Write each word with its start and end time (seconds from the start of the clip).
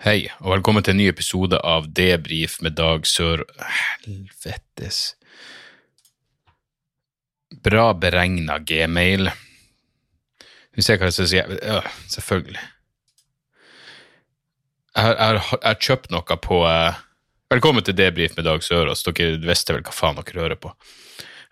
Hei, 0.00 0.30
og 0.40 0.54
velkommen 0.54 0.80
til 0.80 0.94
en 0.94 0.96
ny 0.96 1.06
episode 1.10 1.58
av 1.60 1.90
Debrif 1.92 2.54
med 2.64 2.72
Dag 2.78 3.02
Sør... 3.04 3.42
Helvetes 4.00 5.00
Bra 7.60 7.90
beregna 7.92 8.56
gmail. 8.64 9.28
Vi 10.72 10.84
ser 10.86 10.96
hva 11.02 11.10
skal 11.12 11.28
si. 11.28 11.36
Ja, 11.36 11.82
selvfølgelig. 12.14 12.62
Jeg 14.96 15.44
har, 15.50 15.76
kjøpt 15.84 16.08
noe 16.16 16.40
på 16.48 16.62
eh, 16.70 17.04
Velkommen 17.52 17.84
til 17.84 17.98
Debrif 18.00 18.40
med 18.40 18.48
Dag 18.48 18.64
Sørås. 18.64 19.04
Dere 19.04 19.36
visste 19.44 19.76
vel 19.76 19.84
hva 19.84 19.92
faen 19.92 20.16
dere 20.22 20.46
hører 20.46 20.62
på. 20.64 20.72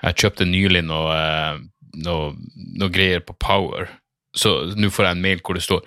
Jeg 0.06 0.22
kjøpte 0.24 0.48
nylig 0.48 0.86
noe, 0.88 1.20
eh, 1.20 1.60
noe, 2.00 2.32
noe 2.80 2.96
greier 2.96 3.20
på 3.20 3.36
Power, 3.36 3.92
så 4.32 4.56
nå 4.72 4.88
får 4.88 5.10
jeg 5.10 5.18
en 5.18 5.24
mail 5.28 5.44
hvor 5.44 5.60
det 5.60 5.68
står 5.68 5.84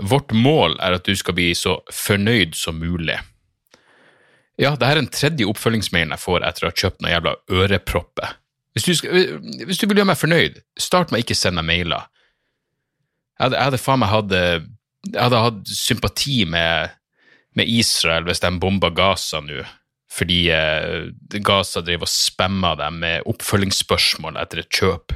Vårt 0.00 0.32
mål 0.32 0.78
er 0.82 0.96
at 0.96 1.06
du 1.06 1.14
skal 1.18 1.36
bli 1.36 1.50
så 1.58 1.78
fornøyd 1.92 2.56
som 2.56 2.78
mulig. 2.80 3.18
Ja, 4.60 4.76
det 4.78 4.86
her 4.86 4.96
er 4.96 5.02
den 5.02 5.10
tredje 5.10 5.48
oppfølgingsmailen 5.50 6.14
jeg 6.14 6.22
får 6.22 6.44
etter 6.46 6.66
å 6.66 6.70
ha 6.70 6.78
kjøpt 6.78 7.02
noen 7.02 7.14
jævla 7.16 7.34
ørepropper. 7.50 8.36
Hvis 8.74 8.86
du, 8.86 8.94
skal, 8.98 9.38
hvis 9.66 9.78
du 9.78 9.86
vil 9.86 10.00
gjøre 10.00 10.10
meg 10.10 10.18
fornøyd, 10.18 10.60
start 10.80 11.10
med 11.10 11.20
å 11.20 11.24
ikke 11.24 11.36
sende 11.38 11.62
meg 11.62 11.82
mailer. 11.82 12.06
Jeg 13.34 13.46
hadde, 13.46 13.58
jeg 13.58 13.68
hadde 13.68 13.82
faen 13.82 14.00
meg 14.02 14.12
hatt 14.12 14.34
Jeg 14.34 15.18
hadde 15.18 15.40
hatt 15.42 15.72
sympati 15.74 16.44
med, 16.46 16.94
med 17.58 17.70
Israel 17.70 18.26
hvis 18.28 18.42
de 18.42 18.50
bomba 18.62 18.90
Gaza 18.94 19.40
nå, 19.42 19.64
fordi 20.14 20.38
eh, 20.54 21.10
Gaza 21.42 21.82
drev 21.84 22.06
og 22.06 22.10
spamma 22.10 22.72
dem 22.78 23.02
med 23.02 23.26
oppfølgingsspørsmål 23.30 24.38
etter 24.40 24.62
et 24.62 24.70
kjøp. 24.70 25.14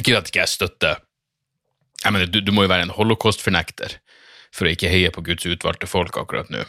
Ikke 0.00 0.16
at 0.16 0.28
ikke 0.28 0.40
jeg 0.40 0.54
støtter 0.56 1.00
jeg 2.12 2.18
mener, 2.18 2.30
du, 2.30 2.40
du 2.44 2.52
må 2.54 2.66
jo 2.66 2.72
være 2.72 2.86
en 2.86 2.94
holocaust-fornekter 2.94 3.98
for 4.52 4.68
å 4.68 4.72
ikke 4.74 4.90
heie 4.92 5.10
på 5.12 5.24
Guds 5.24 5.48
utvalgte 5.48 5.88
folk 5.88 6.18
akkurat 6.20 6.50
nå. 6.52 6.64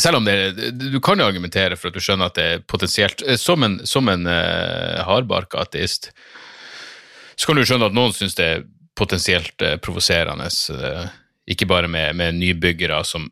Selv 0.00 0.18
om 0.18 0.24
det, 0.26 0.34
Du 0.74 0.98
kan 1.00 1.20
jo 1.20 1.26
argumentere 1.28 1.76
for 1.78 1.88
at 1.88 1.94
du 1.94 2.02
skjønner 2.02 2.32
at 2.32 2.38
det 2.38 2.46
er 2.50 2.64
potensielt 2.66 3.22
eh, 3.22 3.38
Som 3.38 3.62
en, 3.62 3.78
som 3.86 4.08
en 4.10 4.26
uh, 4.26 5.04
hardbarka 5.06 5.62
ateist, 5.62 6.10
så 7.38 7.46
kan 7.46 7.56
du 7.56 7.62
skjønne 7.62 7.86
at 7.86 7.94
noen 7.94 8.10
syns 8.10 8.34
det 8.34 8.46
er 8.50 8.64
potensielt 8.98 9.62
uh, 9.62 9.76
provoserende. 9.78 10.48
Uh, 10.74 11.06
ikke 11.46 11.68
bare 11.70 11.86
med, 11.88 12.16
med 12.18 12.34
nybyggere 12.40 12.98
som 13.06 13.28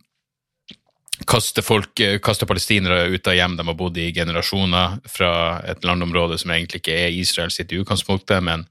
kaster 1.26 1.64
folk, 1.64 1.98
kaster 2.22 2.46
palestinere 2.46 3.08
ut 3.10 3.26
av 3.26 3.34
hjem 3.34 3.56
de 3.58 3.64
har 3.66 3.76
bodd 3.76 3.98
i 3.98 4.12
generasjoner, 4.14 5.00
fra 5.08 5.30
et 5.66 5.84
landområde 5.84 6.38
som 6.38 6.52
egentlig 6.52 6.82
ikke 6.82 6.96
er 7.06 7.16
Israel 7.16 7.50
sitt 7.50 7.72
i 7.72 7.80
utgangspunktet, 7.80 8.44
men 8.44 8.66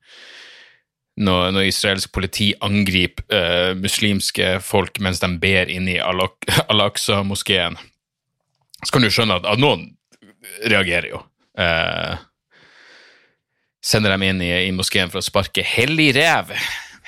når, 1.16 1.52
når 1.55 1.69
israelsk 1.69 2.11
politi 2.16 2.49
angriper 2.66 3.23
uh, 3.31 3.71
muslimske 3.80 4.58
folk 4.63 4.99
mens 5.03 5.21
de 5.23 5.30
ber 5.39 5.71
inne 5.71 5.95
i 5.95 6.02
Al- 6.03 6.23
Al-Aqsa-moskeen, 6.71 7.77
så 8.83 8.91
kan 8.91 9.05
du 9.05 9.11
skjønne 9.11 9.39
at, 9.39 9.47
at 9.47 9.61
noen 9.61 9.87
reagerer 10.67 11.14
jo. 11.14 11.21
Uh, 11.55 12.17
sender 13.86 14.11
dem 14.15 14.25
inn 14.27 14.42
i, 14.43 14.52
i 14.67 14.73
moskeen 14.75 15.11
for 15.14 15.21
å 15.21 15.25
sparke 15.25 15.64
hellig 15.65 16.11
rev. 16.17 16.52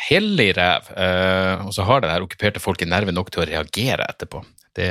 Hellig 0.07 0.53
rev. 0.55 0.87
Uh, 0.95 1.67
og 1.67 1.73
så 1.75 1.87
har 1.89 2.03
det 2.03 2.13
her 2.13 2.23
okkuperte 2.23 2.63
folket 2.63 2.89
nerve 2.89 3.11
nok 3.15 3.33
til 3.33 3.43
å 3.43 3.49
reagere 3.49 4.07
etterpå. 4.07 4.43
Det, 4.77 4.87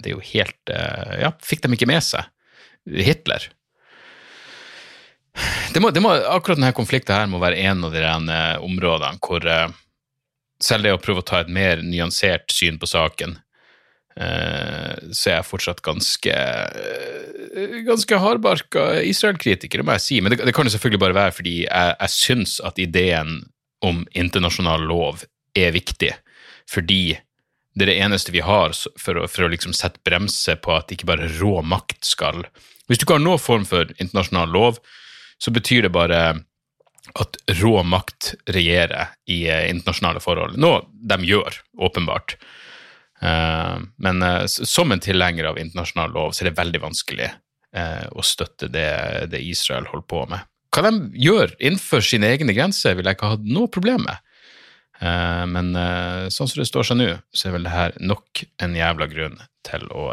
det 0.00 0.08
er 0.08 0.14
jo 0.14 0.22
helt 0.24 0.70
Ja, 1.20 1.28
fikk 1.44 1.60
de 1.60 1.76
ikke 1.76 1.88
med 1.90 2.00
seg 2.00 2.24
Hitler? 2.88 3.50
Det 5.74 5.82
må, 5.82 5.90
det 5.92 6.02
må, 6.04 6.12
akkurat 6.12 6.58
denne 6.58 6.74
konflikten 6.76 7.16
her 7.16 7.26
må 7.30 7.40
være 7.42 7.58
en 7.68 7.84
av 7.86 7.94
de 7.94 8.04
rene 8.04 8.38
områdene 8.64 9.20
hvor 9.24 9.44
uh, 9.44 9.68
selv 10.62 10.86
det 10.86 10.94
å 10.96 11.00
prøve 11.02 11.24
å 11.24 11.26
ta 11.26 11.42
et 11.42 11.52
mer 11.52 11.82
nyansert 11.84 12.52
syn 12.54 12.78
på 12.80 12.88
saken, 12.88 13.36
uh, 14.16 14.94
så 15.12 15.32
er 15.32 15.38
jeg 15.38 15.48
fortsatt 15.50 15.84
ganske 15.84 16.36
uh, 16.36 17.80
ganske 17.86 18.22
hardbarka 18.22 18.88
Israel-kritiker, 19.04 19.84
må 19.84 19.96
jeg 19.96 20.06
si. 20.06 20.20
Men 20.20 20.34
det, 20.34 20.42
det 20.48 20.56
kan 20.56 20.68
jo 20.68 20.74
selvfølgelig 20.74 21.04
bare 21.04 21.20
være 21.20 21.36
fordi 21.38 21.56
jeg, 21.64 21.96
jeg 22.00 22.14
syns 22.16 22.58
at 22.64 22.80
ideen 22.82 23.42
om 23.84 24.04
internasjonal 24.16 24.84
lov 24.88 25.24
er 25.56 25.74
viktig. 25.76 26.12
Fordi 26.68 27.16
det 27.76 27.84
er 27.84 27.92
det 27.92 28.00
eneste 28.06 28.32
vi 28.32 28.44
har 28.44 28.72
for 28.72 29.20
å, 29.20 29.26
for 29.28 29.46
å 29.46 29.50
liksom 29.52 29.74
sette 29.76 30.00
bremse 30.06 30.56
på 30.64 30.72
at 30.72 30.92
ikke 30.92 31.08
bare 31.08 31.28
rå 31.36 31.60
makt 31.60 32.08
skal 32.08 32.46
Hvis 32.88 32.98
du 32.98 33.04
ikke 33.04 33.18
har 33.18 33.24
noen 33.24 33.42
form 33.42 33.66
for 33.68 33.90
internasjonal 34.00 34.52
lov, 34.52 34.78
så 35.38 35.52
betyr 35.54 35.86
det 35.86 35.94
bare 35.94 36.20
at 37.14 37.36
rå 37.60 37.82
makt 37.82 38.34
regjerer 38.50 39.14
i 39.30 39.46
eh, 39.48 39.68
internasjonale 39.70 40.20
forhold. 40.20 40.58
Noe 40.60 40.82
de 40.90 41.18
gjør, 41.28 41.60
åpenbart. 41.78 42.36
Eh, 43.22 43.76
men 44.02 44.22
eh, 44.22 44.44
som 44.46 44.92
en 44.92 45.02
tilhenger 45.02 45.50
av 45.52 45.60
internasjonal 45.60 46.14
lov, 46.16 46.34
så 46.34 46.44
er 46.44 46.50
det 46.50 46.60
veldig 46.60 46.84
vanskelig 46.88 47.32
å 48.16 48.22
støtte 48.24 48.70
det, 48.72 48.88
det 49.28 49.42
Israel 49.44 49.84
holder 49.90 50.04
på 50.08 50.22
med. 50.30 50.46
Hva 50.72 50.86
de 50.86 51.10
gjør 51.20 51.50
innenfor 51.58 52.00
sine 52.00 52.30
egne 52.32 52.54
grenser, 52.56 52.94
vil 52.96 53.04
jeg 53.04 53.18
ikke 53.18 53.28
ha 53.34 53.36
noe 53.42 53.68
problem 53.68 54.06
med. 54.06 54.22
Men 55.52 55.74
sånn 56.32 56.48
som 56.48 56.62
det 56.62 56.70
står 56.70 56.88
seg 56.88 56.96
nå, 56.96 57.10
så 57.36 57.50
er 57.50 57.56
vel 57.58 57.68
det 57.68 57.74
her 57.74 57.98
nok 58.00 58.46
en 58.64 58.78
jævla 58.78 59.10
grunn 59.10 59.36
til 59.68 59.84
å, 59.92 60.06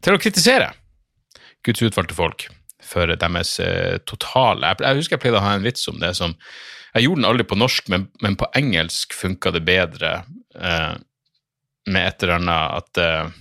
til 0.00 0.16
å 0.16 0.22
kritisere 0.22 0.70
Guds 1.68 1.84
utvalgte 1.84 2.16
folk 2.16 2.48
for 2.88 3.14
deres 3.20 3.58
eh, 3.62 3.98
totale 4.08 4.72
jeg, 4.72 4.82
jeg 4.84 5.00
husker 5.00 5.16
jeg 5.16 5.24
pleide 5.26 5.40
å 5.40 5.44
ha 5.44 5.56
en 5.56 5.66
vits 5.66 5.88
om 5.90 6.00
det 6.02 6.14
som 6.18 6.34
Jeg 6.96 7.04
gjorde 7.04 7.20
den 7.20 7.28
aldri 7.28 7.44
på 7.44 7.58
norsk, 7.60 7.90
men, 7.92 8.06
men 8.24 8.36
på 8.40 8.48
engelsk 8.56 9.12
funka 9.12 9.52
det 9.54 9.60
bedre 9.66 10.22
eh, 10.56 10.96
med 11.88 12.08
et 12.08 12.24
eller 12.24 12.38
annet 12.38 12.78
at 12.80 13.00
eh, 13.02 13.36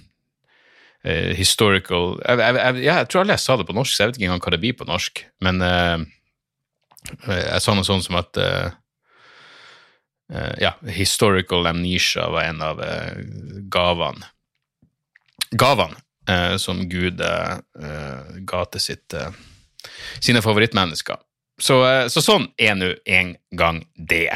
eh, 1.07 1.31
Historical 1.37 2.17
jeg, 2.21 2.43
jeg, 2.43 2.83
jeg, 2.85 3.07
tror 3.07 3.23
aldri 3.23 3.37
jeg 3.37 3.45
sa 3.45 3.57
det 3.59 3.67
på 3.69 3.75
norsk, 3.77 3.93
så 3.93 4.03
jeg 4.03 4.11
vet 4.11 4.19
ikke 4.19 4.29
engang 4.29 4.43
hva 4.45 4.53
det 4.55 4.61
blir 4.63 4.77
på 4.77 4.87
norsk. 4.87 5.23
Men 5.47 5.63
eh, 5.63 5.97
jeg 7.27 7.63
sa 7.63 7.75
noe 7.75 7.87
sånn 7.87 8.03
som 8.03 8.19
at 8.19 8.39
eh, 8.41 8.67
eh, 10.33 10.53
Ja, 10.65 10.73
historical 10.91 11.67
amnesia 11.69 12.27
var 12.33 12.49
en 12.49 12.63
av 12.65 12.81
uh, 12.83 13.15
gavene. 13.71 14.27
Gavene 15.55 15.95
eh, 15.95 16.06
som 16.59 16.83
Gud 16.89 17.21
eh, 17.23 17.55
eh, 17.79 18.35
ga 18.49 18.65
til 18.73 18.83
sitt, 18.83 19.13
eh, 19.13 19.31
sine 20.19 20.43
favorittmennesker. 20.43 21.19
Så, 21.61 21.81
eh, 21.87 22.05
så 22.11 22.23
sånn 22.23 22.49
er 22.59 22.77
nå 22.77 22.93
en 23.05 23.33
gang 23.57 23.81
det. 23.95 24.29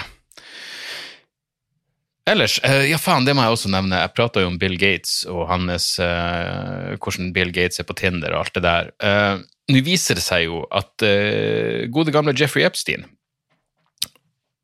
Ellers, 2.30 2.60
eh, 2.64 2.86
ja 2.92 3.00
faen, 3.02 3.26
det 3.26 3.36
må 3.36 3.44
jeg 3.44 3.58
også 3.58 3.72
nevne. 3.74 4.04
Jeg 4.04 4.16
prata 4.16 4.44
jo 4.44 4.52
om 4.52 4.60
Bill 4.62 4.78
Gates 4.80 5.24
og 5.30 5.48
hans 5.50 5.96
uh, 6.00 6.94
Hvordan 7.02 7.32
Bill 7.36 7.50
Gates 7.52 7.82
er 7.82 7.88
på 7.90 7.98
Tinder 7.98 8.36
og 8.36 8.46
alt 8.46 8.60
det 8.60 8.64
der. 8.68 8.92
Uh, 9.02 9.42
Nå 9.72 9.82
viser 9.86 10.18
det 10.20 10.24
seg 10.24 10.46
jo 10.46 10.62
at 10.72 11.04
uh, 11.04 11.90
gode 11.92 12.14
gamle 12.14 12.36
Jeffrey 12.38 12.64
Epstein 12.68 13.08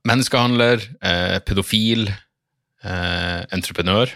Menneskehandler, 0.08 0.84
eh, 1.02 1.40
pedofil, 1.44 2.08
eh, 2.84 3.42
entreprenør 3.52 4.14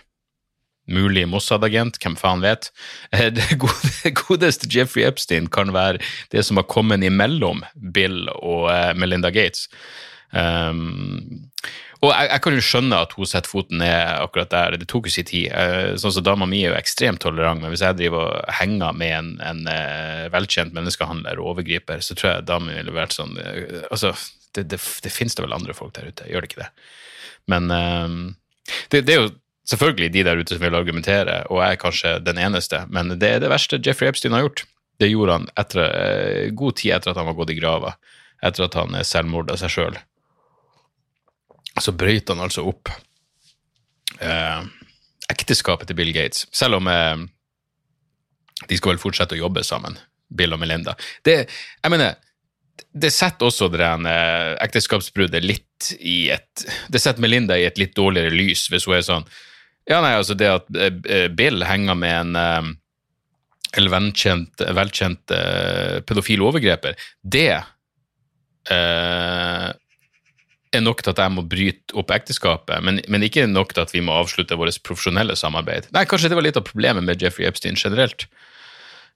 mulig 0.89 1.27
Mossad-agent, 1.29 1.99
hvem 2.01 2.17
faen 2.19 2.43
vet. 2.43 2.71
Eh, 3.13 3.29
Det 3.33 3.59
gode, 3.59 4.11
godeste 4.23 4.69
Jeffrey 4.71 5.05
Epstein 5.07 5.49
kan 5.51 5.73
være 5.75 6.01
det 6.31 6.45
som 6.47 6.59
har 6.59 6.69
kommet 6.71 7.03
imellom 7.03 7.65
Bill 7.75 8.29
og 8.37 8.69
eh, 8.71 8.93
Melinda 8.95 9.31
Gates. 9.33 9.67
Um, 10.31 11.49
og 11.99 12.13
jeg, 12.15 12.29
jeg 12.31 12.41
kan 12.41 12.55
jo 12.55 12.61
skjønne 12.63 12.99
at 13.03 13.11
hun 13.13 13.27
setter 13.27 13.51
foten 13.51 13.81
ned 13.81 13.91
akkurat 14.23 14.49
der, 14.49 14.77
det 14.79 14.87
tok 14.89 15.09
jo 15.09 15.13
sin 15.13 15.27
tid. 15.27 15.51
Eh, 15.51 15.91
sånn 15.99 16.15
som 16.15 16.23
Dama 16.25 16.47
mi 16.49 16.63
er 16.63 16.71
jo 16.71 16.79
ekstremt 16.79 17.21
tolerant, 17.21 17.61
men 17.61 17.73
hvis 17.73 17.83
jeg 17.83 17.99
driver 17.99 18.31
og 18.31 18.55
henger 18.61 18.95
med 18.97 19.11
en, 19.17 19.33
en 19.43 19.61
velkjent 20.33 20.73
menneskehandler 20.77 21.41
og 21.41 21.57
overgriper, 21.57 22.01
så 22.01 22.15
tror 22.17 22.31
jeg 22.31 22.47
dama 22.47 22.71
mi 22.71 22.79
ville 22.79 22.95
vært 22.95 23.13
sånn 23.17 23.35
Altså, 23.91 24.15
det, 24.55 24.65
det, 24.71 24.79
det 24.79 25.13
finnes 25.13 25.35
det 25.37 25.45
vel 25.45 25.53
andre 25.55 25.75
folk 25.77 25.93
der 25.99 26.09
ute, 26.09 26.31
gjør 26.31 26.43
det 26.43 26.51
ikke 26.51 26.63
det? 26.63 26.71
Men 27.51 27.69
um, 27.69 28.17
det, 28.89 29.03
det 29.05 29.13
er 29.13 29.23
jo 29.25 29.31
selvfølgelig 29.69 30.11
de 30.13 30.23
der 30.27 30.41
ute 30.41 30.55
som 30.55 30.63
vil 30.63 30.77
argumentere, 30.77 31.41
og 31.49 31.61
jeg 31.61 31.75
er 31.75 31.81
kanskje 31.81 32.13
den 32.25 32.39
eneste, 32.41 32.85
men 32.89 33.13
det 33.19 33.29
er 33.29 33.43
det 33.43 33.51
verste 33.51 33.81
Jeffrey 33.85 34.09
Epstein 34.09 34.35
har 34.35 34.45
gjort. 34.45 34.65
Det 35.01 35.09
gjorde 35.09 35.37
han 35.39 35.47
etter, 35.57 35.81
eh, 35.81 36.49
god 36.53 36.77
tid 36.77 36.95
etter 36.97 37.11
at 37.11 37.17
han 37.17 37.29
var 37.29 37.37
gått 37.39 37.53
i 37.53 37.59
grava, 37.59 37.95
etter 38.41 38.65
at 38.67 38.77
han 38.77 38.97
selvmorda 39.05 39.57
seg 39.57 39.73
sjøl. 39.73 39.99
så 41.79 41.93
brøyt 41.95 42.27
han 42.27 42.41
altså 42.43 42.65
opp 42.67 42.89
eh, 44.19 44.63
ekteskapet 45.31 45.87
til 45.87 45.95
Bill 45.95 46.11
Gates, 46.13 46.43
selv 46.51 46.81
om 46.81 46.89
eh, 46.91 47.23
de 48.67 48.77
skal 48.77 48.93
vel 48.93 49.01
fortsette 49.01 49.37
å 49.37 49.43
jobbe 49.45 49.63
sammen, 49.63 49.95
Bill 50.27 50.53
og 50.53 50.59
Melinda. 50.61 50.97
Det, 51.23 51.37
jeg 51.47 51.93
mener, 51.93 52.19
det 52.91 53.11
setter 53.13 53.47
også 53.47 53.69
det 53.73 53.87
eh, 53.87 54.51
ekteskapsbruddet 54.67 55.45
litt 55.45 55.93
i 55.97 56.29
et 56.29 56.65
Det 56.93 56.99
setter 57.01 57.23
Melinda 57.23 57.57
i 57.57 57.65
et 57.65 57.79
litt 57.81 57.95
dårligere 57.97 58.35
lys, 58.35 58.67
hvis 58.69 58.85
hun 58.85 58.97
er 58.99 59.07
sånn 59.07 59.25
Ja, 59.89 60.01
nei, 60.03 60.13
altså 60.13 60.35
det 60.37 60.49
at 60.51 60.67
eh, 60.77 61.27
Bill 61.33 61.63
henger 61.65 61.97
med 61.97 62.17
en 62.19 62.37
eh, 62.37 62.69
eller 63.77 63.93
velkjent, 63.93 64.63
velkjent 64.75 65.31
uh, 65.35 66.01
pedofil 66.07 66.43
overgreper, 66.43 66.97
det 67.23 67.53
uh, 68.71 69.69
er 70.71 70.83
nok 70.83 71.03
til 71.03 71.13
at 71.13 71.21
jeg 71.23 71.33
må 71.35 71.45
bryte 71.47 71.95
opp 71.99 72.11
ekteskapet, 72.15 72.83
men, 72.83 73.01
men, 73.11 73.25
ikke 73.27 73.47
nok 73.47 73.71
til 73.75 73.85
at 73.85 73.93
vi 73.95 74.03
må 74.03 74.15
avslutte 74.19 74.59
vårt 74.59 74.81
profesjonelle 74.87 75.37
samarbeid. 75.39 75.87
Nei, 75.95 76.05
Kanskje 76.09 76.31
det 76.31 76.39
var 76.39 76.47
litt 76.47 76.59
av 76.59 76.67
problemet 76.67 77.07
med 77.07 77.23
Jeffrey 77.23 77.47
Epstein 77.47 77.79
generelt, 77.79 78.27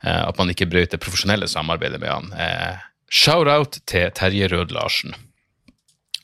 uh, 0.05 0.23
at 0.29 0.39
man 0.39 0.51
ikke 0.53 0.69
brøt 0.71 0.95
det 0.95 1.03
profesjonelle 1.03 1.51
samarbeidet 1.51 1.99
med 2.03 2.11
han. 2.13 2.31
Shout-out 3.11 3.81
til 3.91 4.07
Terje 4.15 4.47
Rød-Larsen. 4.51 5.15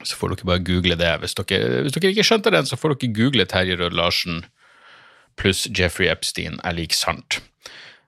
Så 0.07 0.17
får 0.17 0.33
dere 0.33 0.49
bare 0.49 0.63
google 0.65 0.97
det. 0.99 1.11
Hvis 1.21 1.37
dere, 1.37 1.83
hvis 1.85 1.95
dere 1.95 2.11
ikke 2.13 2.25
skjønte 2.25 2.53
den, 2.53 2.67
så 2.69 2.79
får 2.79 2.95
dere 2.95 3.13
google 3.17 3.45
Terje 3.49 3.77
Rød-Larsen 3.79 4.41
pluss 5.39 5.67
Jeffrey 5.77 6.09
Epstein 6.11 6.59
er 6.65 6.75
lik 6.77 6.95
sant. 6.95 7.39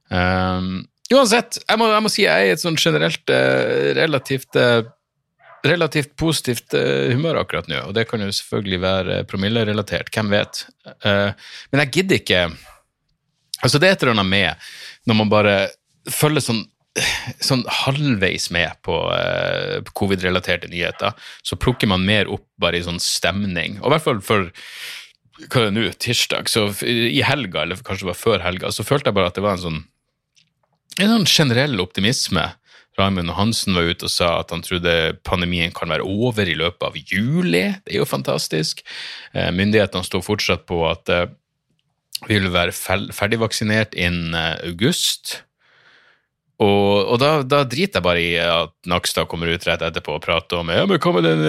Um, 0.09 0.83
uansett, 1.13 1.61
jeg 1.63 1.79
må, 1.79 1.87
jeg 1.91 2.03
må, 2.05 2.11
si 2.11 2.25
jeg 2.25 2.33
er 2.33 2.51
i 2.51 2.53
et 2.55 2.61
sånn 2.61 2.77
generelt 2.79 3.33
uh, 3.33 3.93
relativt 3.97 4.59
uh, 4.59 4.83
relativt 5.63 6.11
positivt 6.19 6.75
uh, 6.75 7.13
humør 7.13 7.39
akkurat 7.41 7.69
nå, 7.71 7.79
og 7.87 7.95
det 7.95 8.05
kan 8.09 8.21
jo 8.21 8.27
selvfølgelig 8.35 8.81
være 8.83 9.21
promillerelatert, 9.31 10.11
hvem 10.13 10.33
vet. 10.33 10.65
men 11.05 11.83
jeg 11.85 11.91
gidder 11.97 12.21
ikke 12.21 12.45
Altså, 13.63 13.79
det 13.79 13.87
er 13.87 13.93
et 13.95 14.01
eller 14.03 14.17
annet 14.17 14.27
med 14.27 14.65
når 15.07 15.15
man 15.15 15.29
bare 15.31 15.53
følger 16.11 16.43
sånn 16.43 16.65
sånn 17.41 17.63
halvveis 17.83 18.49
med 18.53 18.75
på, 18.85 18.97
uh, 19.09 19.79
covid-relaterte 19.97 20.69
nyheter, 20.71 21.15
så 21.41 21.57
plukker 21.57 21.89
man 21.89 22.05
mer 22.05 22.29
opp 22.31 22.45
bare 22.61 22.79
i 22.79 22.85
sånn 22.85 23.01
stemning. 23.01 23.79
Og 23.81 23.89
i 23.89 23.95
hvert 23.95 24.05
fall 24.05 24.21
for 24.25 24.51
hva 25.49 25.63
er 25.63 25.71
det 25.71 25.73
nå, 25.73 25.87
tirsdag, 25.97 26.49
så 26.51 26.67
i 26.85 27.23
helga, 27.25 27.63
eller 27.63 27.81
kanskje 27.81 28.05
det 28.05 28.11
var 28.11 28.19
før 28.19 28.43
helga, 28.45 28.69
så 28.71 28.85
følte 28.85 29.09
jeg 29.09 29.17
bare 29.17 29.31
at 29.31 29.39
det 29.39 29.45
var 29.45 29.57
en 29.57 29.65
sånn 29.65 29.81
en 31.01 31.09
sånn 31.09 31.25
generell 31.25 31.81
optimisme. 31.81 32.43
Raymond 32.99 33.33
Hansen 33.33 33.73
var 33.73 33.87
ute 33.89 34.05
og 34.05 34.13
sa 34.13 34.27
at 34.43 34.51
han 34.53 34.61
trodde 34.61 35.15
pandemien 35.25 35.73
kan 35.73 35.89
være 35.89 36.05
over 36.05 36.45
i 36.49 36.57
løpet 36.57 36.85
av 36.85 36.97
juli. 36.99 37.63
Det 37.81 37.95
er 37.95 38.03
jo 38.03 38.09
fantastisk. 38.09 38.83
Eh, 39.33 39.49
myndighetene 39.55 40.05
står 40.05 40.21
fortsatt 40.21 40.67
på 40.69 40.83
at 40.85 41.09
eh, 41.09 41.31
vi 42.27 42.37
vil 42.37 42.53
være 42.53 42.75
ferdigvaksinert 42.75 43.97
innen 43.97 44.37
august. 44.37 45.39
Og, 46.63 47.09
og 47.11 47.17
da, 47.19 47.31
da, 47.43 47.63
driter 47.67 47.99
jeg 47.99 48.05
bare 48.05 48.21
i 48.21 48.33
at 48.39 48.71
Nakstad 48.87 49.27
kommer 49.31 49.49
ut 49.51 49.65
rett 49.67 49.81
etterpå 49.83 50.15
og 50.15 50.23
prater 50.23 50.61
om 50.61 50.69
ja, 50.71 50.85
men 50.87 51.01
hva 51.01 51.13
med 51.15 51.25
den, 51.25 51.41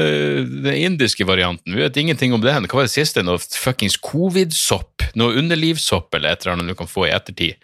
den 0.64 0.78
indiske 0.88 1.26
varianten, 1.28 1.76
vi 1.76 1.84
vet 1.84 2.00
ingenting 2.00 2.34
om 2.34 2.42
den. 2.42 2.66
Hva 2.70 2.80
var 2.80 2.88
det 2.88 2.94
siste? 2.94 3.22
Noe 3.26 3.38
fuckings 3.38 3.98
covid-sopp? 4.02 5.04
Noe 5.20 5.36
underlivssopp 5.40 6.16
eller 6.16 6.34
et 6.34 6.44
eller 6.44 6.56
annet 6.56 6.72
du 6.72 6.78
kan 6.78 6.90
få 6.90 7.06
i 7.08 7.14
ettertid? 7.14 7.60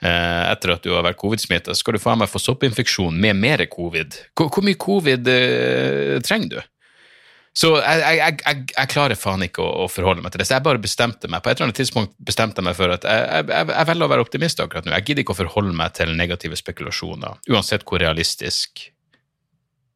Eh, 0.00 0.42
etter 0.48 0.72
at 0.72 0.84
du 0.84 0.94
har 0.94 1.04
vært 1.04 1.20
covid-smitta, 1.20 1.74
skal 1.76 1.96
du 1.96 2.00
faen 2.00 2.22
meg 2.22 2.30
få 2.32 2.40
soppinfeksjon 2.40 3.18
med 3.20 3.36
mer 3.36 3.66
covid. 3.68 4.16
Hvor, 4.32 4.48
hvor 4.48 4.64
mye 4.64 4.80
covid 4.80 5.28
eh, 5.28 6.16
trenger 6.24 6.54
du? 6.54 6.60
Så 7.50 7.72
jeg, 7.80 8.02
jeg, 8.04 8.36
jeg, 8.38 8.58
jeg, 8.76 8.88
klarer 8.92 9.18
faen 9.18 9.42
ikke 9.42 9.62
å, 9.64 9.70
å, 9.82 9.86
forholde 9.90 10.22
meg 10.22 10.30
til 10.32 10.42
det. 10.42 10.46
Så 10.46 10.54
jeg 10.54 10.64
bare 10.66 10.82
bestemte 10.82 11.28
meg 11.30 11.42
på 11.42 11.50
et 11.50 11.58
eller 11.58 11.70
annet 11.70 11.80
tidspunkt 11.80 12.14
bestemte 12.22 12.62
jeg 12.62 12.68
meg 12.68 12.76
for 12.78 12.94
at 12.94 13.06
jeg, 13.08 13.66
velger 13.90 14.06
å 14.06 14.10
være 14.12 14.24
optimist 14.24 14.62
akkurat 14.62 14.86
nå. 14.86 14.94
Jeg 14.94 15.08
gidder 15.08 15.24
ikke 15.24 15.34
å 15.34 15.40
forholde 15.40 15.74
meg 15.76 15.96
til 15.98 16.14
negative 16.14 16.58
spekulasjoner, 16.60 17.40
uansett 17.50 17.86
hvor 17.88 18.02
realistisk 18.02 18.86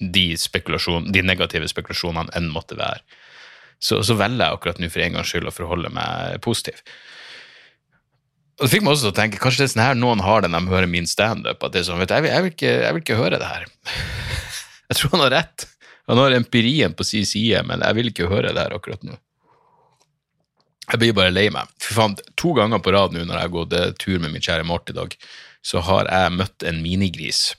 de, 0.03 0.27
de 0.35 1.23
negative 1.23 1.71
spekulasjonene 1.71 2.35
enn 2.35 2.51
måtte 2.53 2.79
være. 2.81 3.05
Så, 3.79 4.01
så 4.07 4.17
velger 4.19 4.43
jeg 4.43 4.59
akkurat 4.59 4.81
nå 4.83 4.91
for 4.91 5.05
en 5.05 5.19
gangs 5.19 5.31
skyld 5.31 5.51
å 5.51 5.55
forholde 5.55 5.93
meg 5.95 6.41
positiv. 6.43 6.83
Og 8.59 8.67
Det 8.67 8.71
fikk 8.71 8.85
meg 8.87 8.95
også 8.95 9.09
til 9.09 9.13
å 9.13 9.19
tenke 9.19 9.41
kanskje 9.43 9.63
det 9.63 9.69
er 9.69 9.73
sånn 9.73 9.83
her 9.83 9.97
noen 9.99 10.23
har 10.23 10.43
det 10.43 10.51
når 10.51 10.67
de 10.67 10.75
hører 10.75 10.91
min 10.91 11.09
standup. 11.11 11.63
at 11.63 11.75
det 11.75 11.83
er 11.83 11.87
sånn, 11.89 12.03
vet 12.03 12.11
du, 12.11 12.15
jeg, 12.19 12.55
jeg 12.59 12.95
vil 12.95 13.03
ikke 13.03 13.19
høre 13.19 13.39
det 13.39 13.51
her. 13.51 13.67
Jeg 14.85 14.99
tror 14.99 15.15
han 15.15 15.23
har 15.25 15.33
rett. 15.33 15.63
Han 16.11 16.21
har 16.21 16.37
empirien 16.37 16.93
på 16.95 17.07
sin 17.07 17.27
side, 17.27 17.63
men 17.69 17.85
jeg 17.85 17.97
vil 17.97 18.11
ikke 18.11 18.29
høre 18.29 18.53
det 18.53 18.61
her 18.61 18.77
akkurat 18.77 19.05
nå. 19.07 19.17
Jeg 20.85 21.01
blir 21.01 21.17
bare 21.17 21.33
lei 21.33 21.49
meg. 21.53 21.71
For 21.81 21.97
faen, 21.97 22.17
To 22.41 22.53
ganger 22.59 22.83
på 22.85 22.93
rad 22.93 23.15
nå 23.15 23.25
når 23.25 23.39
jeg 23.39 23.47
har 23.47 23.55
gått 23.55 23.77
eh, 23.79 23.93
tur 24.01 24.19
med 24.21 24.35
min 24.35 24.45
kjære 24.45 24.67
Mort 24.69 24.91
i 24.93 24.97
dag, 24.97 25.17
så 25.65 25.81
har 25.87 26.11
jeg 26.13 26.35
møtt 26.37 26.67
en 26.69 26.83
minigris. 26.85 27.55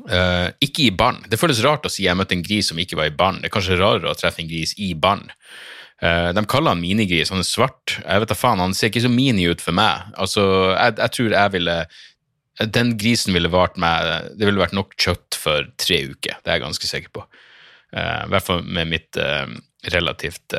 Uh, 0.00 0.48
ikke 0.64 0.86
i 0.86 0.92
barn. 0.96 1.18
Det 1.28 1.36
føles 1.40 1.60
rart 1.64 1.84
å 1.84 1.90
si 1.92 2.06
jeg 2.06 2.16
møtte 2.16 2.36
en 2.36 2.44
gris 2.44 2.70
som 2.70 2.78
ikke 2.80 2.96
var 2.96 3.10
i 3.10 3.16
barn. 3.16 3.40
Det 3.40 3.50
er 3.50 3.54
kanskje 3.56 3.80
rarere 3.80 4.12
å 4.12 4.16
treffe 4.16 4.40
en 4.44 4.48
gris 4.48 4.72
i 4.80 4.92
barn. 4.96 5.26
Uh, 6.00 6.30
de 6.36 6.44
kaller 6.48 6.72
han 6.72 6.80
minigris, 6.80 7.32
han 7.32 7.42
er 7.42 7.48
svart. 7.48 7.98
Jeg 7.98 8.22
vet 8.22 8.30
da 8.30 8.36
faen, 8.38 8.62
Han 8.62 8.76
ser 8.76 8.92
ikke 8.92 9.04
så 9.04 9.12
mini 9.12 9.48
ut 9.48 9.64
for 9.64 9.76
meg. 9.76 10.12
Altså, 10.16 10.44
jeg, 10.76 10.96
jeg 11.00 11.16
tror 11.16 11.36
jeg 11.36 11.54
ville 11.56 11.76
Den 12.68 12.96
grisen 13.00 13.32
ville 13.32 13.48
vart 13.48 13.78
med 13.80 14.34
Det 14.36 14.44
ville 14.44 14.60
vært 14.60 14.76
nok 14.76 14.92
kjøtt 15.00 15.38
for 15.38 15.68
tre 15.80 16.02
uker, 16.10 16.36
det 16.40 16.50
er 16.50 16.58
jeg 16.58 16.66
ganske 16.66 16.90
sikker 16.90 17.14
på. 17.14 17.24
Uh, 17.90 18.26
hvert 18.30 18.46
fall 18.46 18.66
med 18.66 18.90
mitt 18.92 19.20
uh, 19.20 19.48
relativt 19.94 20.54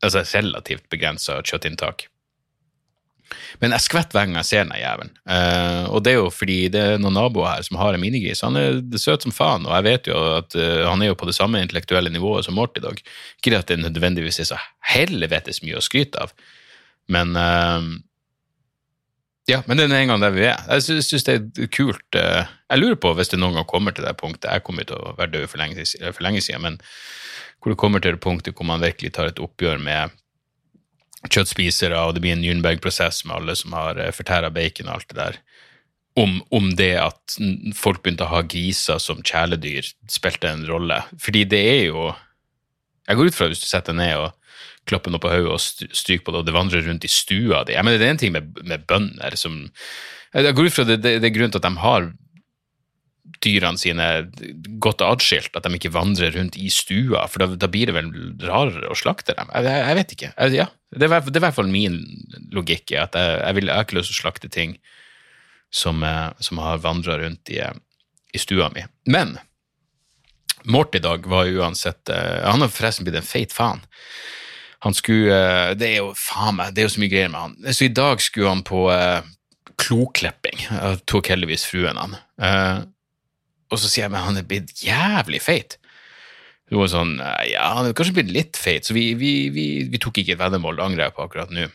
Altså 0.00 0.22
relativt 0.32 0.86
begrensa 0.88 1.42
kjøttinntak. 1.44 2.06
Men 3.62 3.74
jeg 3.74 3.84
skvetter 3.84 4.16
hver 4.16 4.28
gang 4.28 4.38
jeg 4.40 4.48
ser 4.48 4.64
den 4.64 4.76
jævelen. 4.78 5.12
Uh, 5.28 5.84
og 5.94 6.04
det 6.04 6.14
er 6.14 6.18
jo 6.18 6.30
fordi 6.34 6.58
det 6.72 6.82
er 6.82 7.00
noen 7.02 7.16
naboer 7.16 7.54
her 7.54 7.66
som 7.66 7.78
har 7.80 7.96
en 7.96 8.02
minigris. 8.02 8.42
Han 8.46 8.58
er 8.58 8.80
søt 9.00 9.26
som 9.26 9.34
faen, 9.34 9.66
og 9.68 9.74
jeg 9.78 9.86
vet 9.86 10.10
jo 10.10 10.18
at 10.40 10.56
uh, 10.58 10.86
han 10.88 11.02
er 11.02 11.12
jo 11.12 11.18
på 11.20 11.28
det 11.28 11.36
samme 11.36 11.62
intellektuelle 11.62 12.12
nivået 12.12 12.46
som 12.46 12.56
Mort 12.58 12.78
i 12.78 12.84
dag. 12.84 13.00
Ikke 13.38 13.58
at 13.58 13.70
det 13.70 13.80
nødvendigvis 13.82 14.42
er 14.42 14.50
så 14.52 14.60
helvetes 14.92 15.62
mye 15.64 15.78
å 15.78 15.84
skryte 15.84 16.26
av, 16.26 16.34
men 17.10 17.36
uh, 17.38 17.80
ja, 19.50 19.60
men 19.66 19.78
det 19.78 19.88
er 19.88 19.96
en 19.98 20.12
gang 20.12 20.22
der 20.22 20.34
vi 20.34 20.46
er. 20.48 20.60
Jeg 20.78 21.02
syns 21.02 21.26
det 21.26 21.34
er 21.34 21.70
kult. 21.74 22.16
Jeg 22.16 22.78
lurer 22.78 22.98
på, 23.02 23.12
hvis 23.18 23.32
det 23.32 23.40
noen 23.40 23.58
gang 23.58 23.66
kommer 23.68 23.94
til 23.96 24.06
det 24.06 24.14
punktet 24.20 24.50
Jeg 24.52 24.64
kommer 24.66 24.86
til 24.86 25.00
å 25.00 25.16
være 25.18 25.34
død 25.34 25.50
for 25.50 25.62
lenge, 25.62 25.86
for 26.14 26.26
lenge 26.26 26.42
siden, 26.44 26.62
men 26.64 26.80
hvor 27.60 27.74
det 27.74 27.80
kommer 27.80 28.00
til 28.00 28.16
det 28.16 28.24
punktet 28.24 28.56
hvor 28.56 28.68
man 28.68 28.80
virkelig 28.80 29.12
tar 29.16 29.28
et 29.28 29.42
oppgjør 29.42 29.82
med 29.82 30.16
kjøttspisere, 31.28 31.98
og 32.00 32.14
det 32.16 32.22
blir 32.24 32.32
en 32.36 32.44
Nürnberg-prosess 32.44 33.26
med 33.26 33.36
alle 33.36 33.56
som 33.58 33.74
har 33.76 33.98
eh, 34.00 34.12
fortæra 34.14 34.52
bacon 34.54 34.88
og 34.88 34.96
alt 34.96 35.10
det 35.10 35.18
der. 35.18 35.38
Om, 36.20 36.40
om, 36.50 36.72
det 36.76 36.94
at 36.98 37.36
folk 37.76 38.00
begynte 38.02 38.26
å 38.26 38.32
ha 38.32 38.40
griser 38.42 38.98
som 39.02 39.20
kjæledyr, 39.22 39.92
spilte 40.10 40.50
en 40.50 40.64
rolle. 40.68 40.98
Fordi 41.22 41.44
det 41.48 41.60
er 41.60 41.84
jo 41.92 42.10
Jeg 43.08 43.16
går 43.16 43.30
ut 43.30 43.34
fra 43.34 43.46
hvis 43.50 43.62
du 43.62 43.66
setter 43.66 43.94
deg 43.94 43.98
ned 43.98 44.16
og 44.20 44.39
klapper 44.90 45.14
noe 45.14 45.22
på 45.22 45.30
hodet 45.32 45.54
og 45.54 45.96
stryke 45.96 46.26
på 46.26 46.34
det, 46.34 46.42
og 46.42 46.48
det 46.48 46.56
vandrer 46.56 46.84
rundt 46.86 47.06
i 47.06 47.12
stua 47.12 47.64
di. 47.64 47.76
Jeg 47.78 47.86
mener, 47.86 48.02
det 48.02 48.08
er 48.08 48.16
en 48.16 48.24
ting 48.24 48.34
med, 48.34 48.50
med 48.66 48.86
bønder 48.90 49.38
som 49.38 49.62
Jeg 50.34 50.54
går 50.54 50.68
ut 50.68 50.74
fra 50.74 50.86
det, 50.86 51.00
det, 51.02 51.16
det 51.22 51.30
er 51.30 51.34
grunnen 51.34 51.54
til 51.54 51.62
at 51.62 51.66
de 51.66 51.82
har 51.82 52.10
dyrene 53.44 53.80
sine 53.80 54.06
godt 54.82 55.02
atskilt, 55.04 55.54
at 55.56 55.64
de 55.64 55.78
ikke 55.78 55.92
vandrer 55.94 56.34
rundt 56.36 56.58
i 56.60 56.68
stua, 56.72 57.24
for 57.30 57.42
da, 57.42 57.48
da 57.56 57.68
blir 57.70 57.90
det 57.90 57.96
vel 57.96 58.10
rarere 58.44 58.90
å 58.90 58.98
slakte 58.98 59.36
dem? 59.36 59.50
Jeg, 59.54 59.76
jeg 59.80 59.98
vet 59.98 60.14
ikke. 60.16 60.32
Jeg, 60.34 60.56
ja, 60.60 60.66
det, 60.96 61.06
er, 61.06 61.20
det 61.24 61.38
er 61.38 61.42
i 61.42 61.46
hvert 61.46 61.58
fall 61.58 61.70
min 61.72 62.00
logikk, 62.54 62.92
at 62.98 63.16
jeg, 63.16 63.36
jeg, 63.38 63.58
vil, 63.58 63.72
ikke 63.74 63.96
til 63.96 64.02
å 64.02 64.18
slakte 64.20 64.50
ting 64.52 64.74
som, 65.70 66.02
eh, 66.04 66.26
som 66.42 66.60
har 66.62 66.82
vandra 66.84 67.20
rundt 67.22 67.52
i, 67.52 67.62
i, 67.62 68.42
stua 68.42 68.70
mi. 68.74 68.84
Men 69.10 69.38
Mort 70.68 70.92
i 70.92 71.00
dag 71.00 71.24
var 71.24 71.48
uansett 71.48 72.10
uh, 72.12 72.42
Han 72.44 72.60
har 72.60 72.68
forresten 72.68 73.06
blitt 73.06 73.16
en 73.16 73.24
feit 73.24 73.54
faen. 73.54 73.80
Han 74.86 74.96
skulle 74.96 75.34
uh, 75.34 75.72
Det 75.78 75.88
er 75.90 75.98
jo 76.00 76.14
faen 76.16 76.56
meg, 76.58 76.72
det 76.74 76.82
er 76.82 76.88
jo 76.88 76.94
så 76.94 77.02
mye 77.02 77.12
greier 77.12 77.32
med 77.32 77.40
han. 77.40 77.74
Så 77.76 77.86
i 77.86 77.92
dag 77.94 78.22
skulle 78.24 78.52
han 78.52 78.64
på 78.66 78.86
eh, 78.94 79.20
kloklipping. 79.80 80.64
Tok 81.08 81.30
heldigvis 81.32 81.66
fruen 81.68 82.00
han. 82.00 82.16
Eh, 82.40 82.80
og 83.70 83.78
så 83.78 83.88
sier 83.88 84.06
jeg 84.06 84.12
men 84.14 84.26
han 84.26 84.40
er 84.40 84.48
blitt 84.48 84.72
jævlig 84.84 85.40
feit. 85.44 85.76
Hun 86.70 86.84
var 86.84 86.90
sånn, 86.92 87.16
ja, 87.50 87.72
Han 87.74 87.88
er 87.88 87.94
kanskje 87.98 88.20
blitt 88.20 88.32
litt 88.34 88.58
feit, 88.58 88.86
så 88.86 88.94
vi, 88.94 89.10
vi, 89.18 89.50
vi, 89.54 89.66
vi 89.90 90.00
tok 90.02 90.20
ikke 90.22 90.36
et 90.36 90.42
veddemål, 90.42 90.78
det 90.78 90.84
angrer 90.86 91.04
jeg 91.08 91.16
på 91.16 91.24
akkurat 91.26 91.54
nå. 91.54 91.66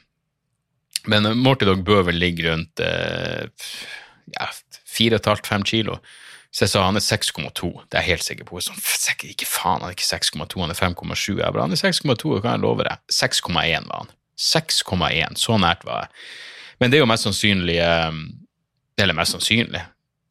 Men 1.11 1.27
uh, 1.27 1.35
Morty 1.37 1.67
Dog 1.67 1.83
bør 1.85 2.07
vel 2.09 2.19
ligge 2.21 2.47
rundt 2.47 2.81
eh, 2.83 3.45
ja, 4.35 4.47
4,5-5 4.95 5.67
kilo. 5.67 5.99
Så 6.55 6.63
jeg 6.63 6.71
sa 6.71 6.85
han 6.87 6.95
er 6.95 7.03
6,2. 7.03 7.69
Det 7.91 7.97
er 7.97 8.05
jeg 8.05 8.15
helt 8.15 8.23
sikker 8.23 8.47
på. 8.47 8.61
Sånn, 8.63 8.79
ikke 9.27 9.47
faen, 9.47 9.81
han 9.83 9.89
er 9.89 9.97
ikke 9.97 10.07
6,2, 10.07 10.61
han 10.63 10.71
er 10.71 10.79
5,7. 10.79 11.41
Jeg 11.41 11.51
bare, 11.51 11.65
han 11.65 11.75
er 11.75 11.81
6,2, 11.81 12.37
kan 12.39 12.55
jeg 12.55 12.63
love 12.63 12.85
deg. 12.87 13.01
6,1 13.11 13.89
var 13.89 14.05
han. 14.05 14.13
6,1, 14.39 15.35
så 15.41 15.59
nært 15.59 15.83
var 15.87 16.05
jeg. 16.05 16.23
Men 16.79 16.91
det 16.91 16.97
er 16.97 17.03
jo 17.03 17.11
mest 17.11 17.23
sannsynlig 17.23 17.77
um, 17.79 18.17
Eller 18.99 19.15
mest 19.15 19.31
sannsynlig 19.31 19.79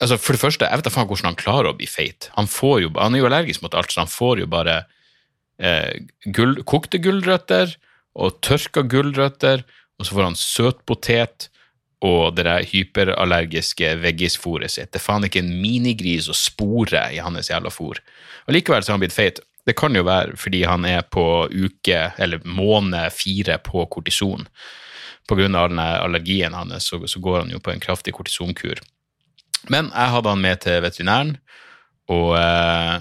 altså 0.05 0.19
For 0.21 0.37
det 0.37 0.43
første, 0.43 0.67
jeg 0.69 0.81
vet 0.81 0.85
da 0.85 0.93
faen 0.93 1.09
hvordan 1.09 1.31
han 1.31 1.39
klarer 1.41 1.71
å 1.71 1.79
bli 1.79 1.87
feit. 1.89 2.29
Han, 2.35 2.49
jo, 2.51 2.91
han 2.99 3.15
er 3.15 3.23
jo 3.23 3.29
allergisk 3.31 3.63
mot 3.65 3.77
alt, 3.79 3.93
så 3.93 4.03
han 4.03 4.11
får 4.11 4.43
jo 4.43 4.49
bare 4.51 4.83
eh, 5.57 6.03
gull, 6.35 6.59
kokte 6.69 7.01
gulrøtter 7.01 7.73
og 8.15 8.39
tørka 8.45 8.85
gulrøtter, 8.91 9.65
og 9.99 10.07
så 10.07 10.17
får 10.17 10.29
han 10.29 10.39
søtpotet 10.39 11.49
og 12.05 12.37
det 12.37 12.45
der 12.45 12.67
hyperallergiske 12.69 13.95
veggisfôret 14.03 14.73
sitt. 14.75 14.93
Det 14.93 15.01
er 15.01 15.07
faen 15.07 15.25
ikke 15.25 15.41
en 15.41 15.55
minigris 15.63 16.29
og 16.29 16.37
spore 16.37 17.07
i 17.15 17.21
hans 17.25 17.49
jævla 17.51 17.73
fôr. 17.73 18.01
Og 18.45 18.57
likevel 18.57 18.85
har 18.85 18.93
han 18.93 19.03
blitt 19.03 19.17
feit. 19.17 19.41
Det 19.65 19.77
kan 19.81 19.97
jo 19.97 20.05
være 20.05 20.37
fordi 20.37 20.65
han 20.69 20.85
er 20.85 21.07
på 21.09 21.49
uke, 21.49 22.01
eller 22.21 22.45
måned 22.45 23.15
fire 23.17 23.57
på 23.65 23.87
kortison. 23.89 24.45
På 25.25 25.39
grunn 25.39 25.57
av 25.57 25.73
allergien 25.79 26.53
hans, 26.53 26.91
så, 26.91 27.01
så 27.09 27.21
går 27.25 27.47
han 27.47 27.55
jo 27.55 27.63
på 27.65 27.73
en 27.73 27.81
kraftig 27.81 28.13
kortisonkur. 28.13 28.83
Men 29.73 29.89
jeg 29.89 30.13
hadde 30.13 30.29
han 30.29 30.45
med 30.45 30.61
til 30.61 30.83
veterinæren, 30.85 31.37
og 32.13 32.35
eh, 32.37 32.99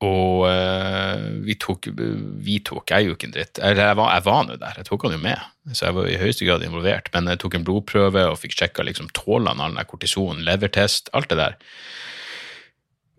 og 0.00 0.46
uh, 0.48 1.24
vi 1.44 1.56
tok 1.60 1.90
Vi 1.92 2.56
tok, 2.64 2.88
jeg 2.88 3.04
gjorde 3.04 3.18
ikke 3.18 3.28
en 3.28 3.34
dritt. 3.34 3.60
Eller 3.60 3.90
jeg 3.90 3.98
var, 3.98 4.14
jeg 4.14 4.24
var 4.30 4.46
nå 4.46 4.56
der, 4.56 4.78
jeg 4.80 4.88
tok 4.88 5.04
han 5.04 5.16
jo 5.16 5.20
med. 5.26 5.50
Så 5.76 5.86
jeg 5.86 5.96
var 5.98 6.08
i 6.08 6.16
høyeste 6.22 6.48
grad 6.48 6.64
involvert. 6.64 7.10
Men 7.12 7.28
jeg 7.28 7.42
tok 7.42 7.58
en 7.58 7.66
blodprøve 7.68 8.24
og 8.30 8.40
fikk 8.40 8.56
sjekka 8.56 8.86
liksom, 8.88 9.12
tålene 9.16 9.60
all 9.60 9.76
den 9.76 9.90
kortisonen, 9.90 10.46
levertest, 10.48 11.12
alt 11.16 11.28
det 11.32 11.40
der. 11.42 11.60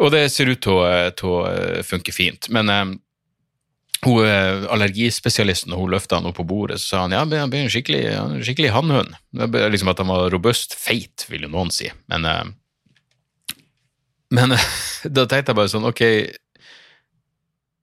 Og 0.01 0.09
det 0.15 0.25
ser 0.33 0.50
ut 0.50 0.63
til 0.65 0.81
å, 0.81 1.38
øh, 1.45 1.79
funke 1.85 2.13
fint. 2.15 2.50
Men 2.50 2.73
uh, 2.73 2.95
hun, 4.01 4.25
allergispesialisten, 4.73 5.77
hun 5.77 5.93
løfta 5.93 6.17
han 6.17 6.25
opp 6.25 6.39
på 6.41 6.50
bordet, 6.50 6.81
så 6.81 6.95
sa 6.95 7.05
han 7.05 7.13
ja, 7.13 7.21
han 7.21 7.53
blir 7.53 7.61
en 7.61 7.69
skikkelig, 7.69 8.05
en 8.17 8.39
skikkelig 8.41 8.73
hannhund. 8.73 9.13
Liksom 9.38 9.93
at 9.93 10.01
han 10.01 10.09
var 10.09 10.31
robust, 10.33 10.73
feit, 10.73 11.29
vil 11.29 11.45
jo 11.45 11.53
noen 11.53 11.69
si. 11.69 11.93
Men, 12.09 12.25
uh, 12.25 13.59
men 14.33 14.57
da 15.19 15.29
tenkte 15.29 15.53
jeg 15.53 15.61
bare 15.61 15.69
sånn, 15.69 15.91
ok 15.93 16.07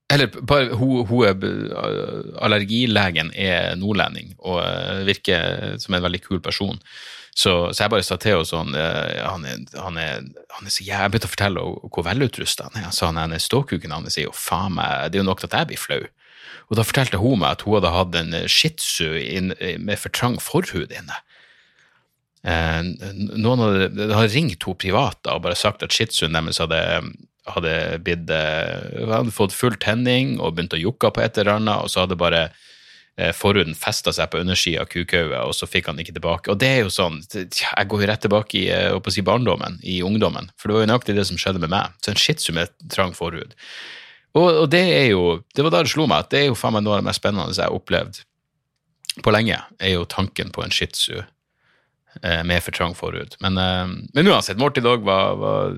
eller 0.08 0.30
bare, 0.40 0.72
hun, 0.72 1.04
hun 1.08 1.26
er, 1.28 1.36
allergilegen 2.40 3.30
er 3.36 3.76
nordlending 3.76 4.32
og 4.38 4.62
uh, 4.62 5.04
virker 5.04 5.76
som 5.82 5.96
en 5.96 6.04
veldig 6.06 6.22
kul 6.24 6.40
person. 6.44 6.78
Så, 7.38 7.52
så 7.70 7.84
jeg 7.84 7.92
bare 7.92 8.06
sa 8.06 8.16
til 8.18 8.38
henne 8.38 8.48
sånn 8.48 8.72
uh, 8.72 9.18
han, 9.20 9.44
er, 9.44 9.60
han, 9.76 10.00
er, 10.00 10.24
han 10.56 10.66
er 10.66 10.74
så 10.74 10.86
Jeg 10.86 11.12
begynte 11.12 11.28
å 11.28 11.34
fortelle 11.34 11.66
henne 11.66 11.92
hvor 11.92 12.08
velutrusta 12.08 12.70
han 12.70 12.80
er. 12.80 12.88
Så 12.94 13.12
han 13.12 13.20
er 13.20 13.44
ståkuken 13.44 13.94
hans 13.94 14.16
sier 14.16 14.30
jo 14.30 14.34
faen 14.34 14.78
meg 14.80 15.12
Det 15.12 15.20
er 15.20 15.26
jo 15.26 15.28
nok 15.28 15.44
at 15.44 15.60
jeg 15.60 15.72
blir 15.74 15.84
flau. 15.84 16.00
Og 16.68 16.80
da 16.80 16.88
fortalte 16.88 17.20
hun 17.20 17.42
meg 17.42 17.58
at 17.58 17.68
hun 17.68 17.76
hadde 17.76 17.94
hatt 17.94 18.16
en 18.18 18.36
shih 18.48 18.74
tzu 18.80 19.12
med 19.80 19.96
for 20.00 20.12
trang 20.12 20.36
forhud 20.40 20.92
inne. 20.92 21.16
Noen 22.44 23.62
hadde, 23.64 24.08
hadde 24.12 24.32
ringt 24.34 24.64
henne 24.64 24.80
privat 24.80 25.20
da, 25.24 25.36
og 25.36 25.46
bare 25.46 25.56
sagt 25.56 25.84
at 25.84 25.96
shih 25.96 26.08
tzuen 26.08 26.36
deres 26.36 26.60
hadde 26.60 26.82
hadde, 27.54 27.74
blitt, 28.04 28.30
eh, 28.30 29.04
hadde 29.10 29.34
fått 29.34 29.56
full 29.56 29.76
tenning 29.80 30.36
og 30.38 30.56
begynt 30.56 30.76
å 30.76 30.80
jukke 30.80 31.10
på 31.14 31.22
et 31.24 31.38
eller 31.38 31.58
annet, 31.58 31.84
og 31.84 31.92
så 31.92 32.04
hadde 32.04 32.18
bare 32.18 32.42
eh, 33.18 33.32
forhuden 33.36 33.76
festa 33.78 34.12
seg 34.14 34.30
på 34.32 34.40
undersida 34.42 34.84
av 34.84 34.90
kukauet, 34.92 35.38
og 35.40 35.54
så 35.56 35.68
fikk 35.70 35.90
han 35.90 36.00
ikke 36.02 36.16
tilbake. 36.16 36.52
Og 36.52 36.60
det 36.60 36.70
er 36.76 36.80
jo 36.84 36.92
sånn, 36.92 37.20
Jeg 37.32 37.88
går 37.88 38.02
jo 38.02 38.10
rett 38.10 38.24
tilbake 38.26 38.58
i 38.60 38.66
eh, 38.74 39.12
si 39.14 39.24
barndommen, 39.26 39.80
i 39.82 40.00
ungdommen, 40.02 40.50
for 40.56 40.68
det 40.68 40.76
var 40.76 40.84
jo 40.84 40.90
nøyaktig 40.92 41.16
det 41.18 41.26
som 41.30 41.40
skjedde 41.40 41.62
med 41.64 41.72
meg. 41.74 41.96
Så 42.04 42.12
en 42.12 42.20
shitsu 42.20 42.52
med 42.52 42.74
trang 42.90 43.14
forhud. 43.16 43.54
Og, 44.36 44.46
og, 44.46 44.66
det 44.70 44.84
er 44.84 45.08
jo, 45.12 45.40
det 45.56 45.64
var 45.64 45.74
da 45.74 45.82
det 45.82 45.90
slo 45.90 46.06
meg 46.06 46.26
at 46.26 46.30
det 46.30 46.44
er 46.44 46.50
jo 46.50 46.58
faen 46.58 46.76
meg 46.76 46.84
noe 46.84 46.98
av 46.98 47.02
det 47.02 47.08
mest 47.08 47.22
spennende 47.22 47.56
jeg 47.56 47.64
har 47.64 47.74
opplevd 47.74 48.22
på 49.24 49.32
lenge, 49.34 49.56
er 49.82 49.96
jo 49.96 50.04
tanken 50.06 50.52
på 50.54 50.62
en 50.62 50.70
shitsu 50.70 51.24
med 52.22 52.62
for 52.62 52.74
trang 52.74 52.94
forhud. 52.94 53.34
Men, 53.42 53.58
men 54.14 54.30
uansett, 54.30 54.58
Morty 54.60 54.82
Dog 54.82 55.02
var, 55.06 55.34
var 55.40 55.74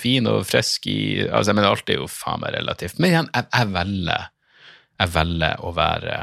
fin 0.00 0.26
og 0.30 0.46
frisk 0.48 0.88
i 0.90 1.26
altså, 1.26 1.50
jeg 1.50 1.58
mener, 1.58 1.68
Alt 1.74 1.92
er 1.92 2.00
jo 2.00 2.08
faen 2.10 2.42
meg 2.42 2.56
relativt. 2.56 2.98
Men 3.00 3.12
igjen, 3.12 3.30
jeg, 3.34 3.48
jeg, 3.52 3.72
velger, 3.74 4.26
jeg 5.02 5.14
velger 5.16 5.62
å 5.62 5.72
være, 5.76 6.18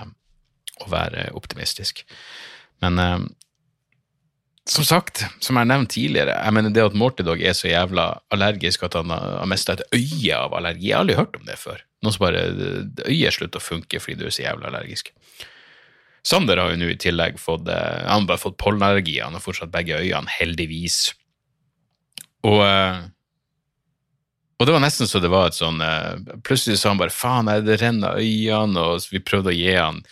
å 0.83 0.89
være 0.91 1.29
optimistisk. 1.37 2.03
Men 2.83 2.99
eh, 3.01 3.25
som 4.69 4.85
sagt, 4.87 5.25
som 5.43 5.57
jeg 5.57 5.65
har 5.65 5.71
nevnt 5.73 5.91
tidligere, 5.91 6.37
jeg 6.39 6.55
mener 6.55 6.71
det 6.71 6.85
at 6.85 6.95
Mortidog 6.95 7.41
er 7.43 7.55
så 7.57 7.67
jævla 7.67 8.07
allergisk 8.31 8.85
at 8.87 8.95
han 8.95 9.11
har 9.11 9.49
mista 9.51 9.75
et 9.75 9.83
øye 9.91 10.37
av 10.37 10.55
allergi. 10.55 10.87
Jeg 10.87 10.95
har 10.95 11.03
aldri 11.03 11.17
hørt 11.19 11.35
om 11.39 11.43
det 11.49 11.57
før. 11.59 11.81
Noen 12.03 12.15
som 12.15 12.23
bare 12.23 12.45
Øyet 13.07 13.35
slutter 13.35 13.59
å 13.59 13.63
funke 13.63 13.99
fordi 13.99 14.21
du 14.21 14.29
er 14.29 14.35
så 14.35 14.45
jævla 14.45 14.69
allergisk. 14.71 15.11
Sander 16.23 16.61
har 16.61 16.71
jo 16.71 16.79
nå 16.79 16.87
i 16.93 16.99
tillegg 16.99 17.35
fått 17.41 17.67
eh, 17.67 18.05
han 18.07 18.23
har 18.23 18.29
bare 18.29 18.39
fått 18.39 18.59
pollenallergi. 18.61 19.17
Han 19.19 19.35
har 19.35 19.43
fortsatt 19.43 19.73
begge 19.73 19.99
øynene, 19.99 20.31
heldigvis. 20.31 21.09
Og 22.47 22.63
uh, 22.63 23.03
og 24.59 24.67
det 24.67 24.75
var 24.75 24.83
nesten 24.83 25.09
så 25.09 25.19
det 25.19 25.31
var 25.33 25.49
et 25.49 25.57
sånn 25.57 25.81
eh, 25.83 26.37
Plutselig 26.45 26.77
sa 26.79 26.91
han 26.91 27.01
bare 27.01 27.13
faen, 27.13 27.49
det 27.65 27.79
renner 27.81 28.21
øynene, 28.21 28.85
og 28.93 29.07
vi 29.11 29.23
prøvde 29.23 29.51
å 29.51 29.57
gi 29.57 29.73
han 29.75 30.03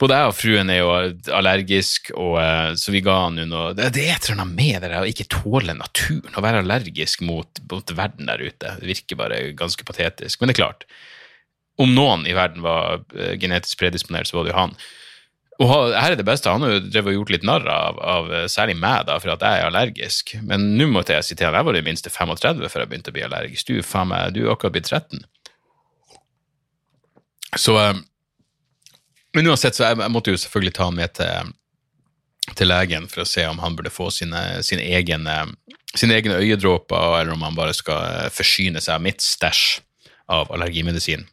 både 0.00 0.16
jeg 0.16 0.30
og 0.30 0.36
fruen 0.36 0.70
er 0.72 0.78
jo 0.80 0.92
allergisk, 1.36 2.10
og, 2.14 2.38
uh, 2.40 2.72
så 2.78 2.94
vi 2.94 3.02
ga 3.04 3.18
han 3.26 3.40
jo 3.40 3.46
noe 3.50 3.74
Det, 3.76 3.90
er 3.90 4.14
et 4.14 4.28
eller 4.28 4.38
annet 4.38 4.56
med 4.56 4.86
det 4.86 5.00
å 5.00 5.08
ikke 5.08 5.28
tåle 5.32 5.76
naturen, 5.76 6.36
å 6.36 6.44
være 6.44 6.62
allergisk 6.64 7.24
mot, 7.26 7.60
mot, 7.70 7.92
verden 7.96 8.30
der 8.30 8.40
ute. 8.40 8.76
Det 8.80 8.88
virker 8.88 9.20
bare 9.20 9.42
ganske 9.58 9.84
patetisk. 9.86 10.40
Men 10.40 10.50
det 10.50 10.56
er 10.56 10.62
klart, 10.62 10.88
om 11.80 11.92
noen 11.96 12.24
i 12.28 12.36
verden 12.36 12.64
var 12.64 13.04
uh, 13.12 13.34
genetisk 13.40 13.82
predisponert, 13.82 14.30
så 14.30 14.38
var 14.38 14.48
det 14.48 14.54
jo 14.54 14.60
han. 14.62 14.74
Og 15.60 15.68
her 15.68 16.14
er 16.14 16.16
det 16.16 16.24
beste, 16.24 16.48
han 16.48 16.64
har 16.64 16.78
jo 16.80 17.12
gjort 17.18 17.32
litt 17.34 17.44
narr 17.44 17.66
av, 17.68 17.98
av, 18.00 18.30
eh, 18.32 18.46
særlig 18.48 18.78
meg, 18.80 19.04
da, 19.08 19.18
for 19.20 19.34
at 19.34 19.42
jeg 19.44 19.60
er 19.60 19.66
allergisk. 19.68 20.32
Men 20.48 20.70
nå 20.78 20.86
måtte 20.88 21.12
jeg 21.18 21.26
si 21.26 21.36
til 21.36 21.50
han, 21.50 21.58
jeg 21.58 21.68
var 21.68 21.76
det 21.76 21.84
minste 21.84 22.12
35 22.12 22.70
før 22.72 22.84
jeg 22.84 22.90
begynte 22.92 23.12
å 23.12 23.16
bli 23.16 23.26
allergisk. 23.26 23.68
Du, 23.68 23.84
faen 23.84 24.08
meg, 24.08 24.32
du 24.32 24.46
er 24.46 24.54
akkurat 24.54 24.78
blitt 24.78 24.88
13. 24.88 25.20
Så 27.60 27.74
eh, 27.76 27.98
Men 29.36 29.46
uansett, 29.52 29.76
så 29.76 29.90
jeg, 29.90 29.98
jeg 30.00 30.10
måtte 30.10 30.32
jo 30.32 30.40
selvfølgelig 30.42 30.72
ta 30.74 30.88
han 30.88 30.96
med 30.96 31.12
til, 31.14 31.52
til 32.58 32.72
legen 32.72 33.04
for 33.12 33.22
å 33.22 33.28
se 33.28 33.44
om 33.46 33.60
han 33.62 33.76
burde 33.78 33.92
få 33.94 34.08
sine, 34.10 34.40
sine, 34.66 34.82
egne, 34.96 35.36
sine 35.92 36.16
egne 36.16 36.40
øyedråper, 36.40 37.20
eller 37.20 37.36
om 37.36 37.44
han 37.46 37.58
bare 37.58 37.76
skal 37.76 38.00
eh, 38.08 38.32
forsyne 38.32 38.80
seg 38.80 38.96
av 38.96 39.04
mitt 39.04 39.20
stæsj 39.22 39.84
av 40.32 40.50
allergimedisin. 40.56 41.28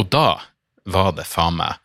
Og 0.00 0.08
da 0.08 0.40
var 0.88 1.12
det 1.14 1.28
faen 1.28 1.60
meg 1.60 1.76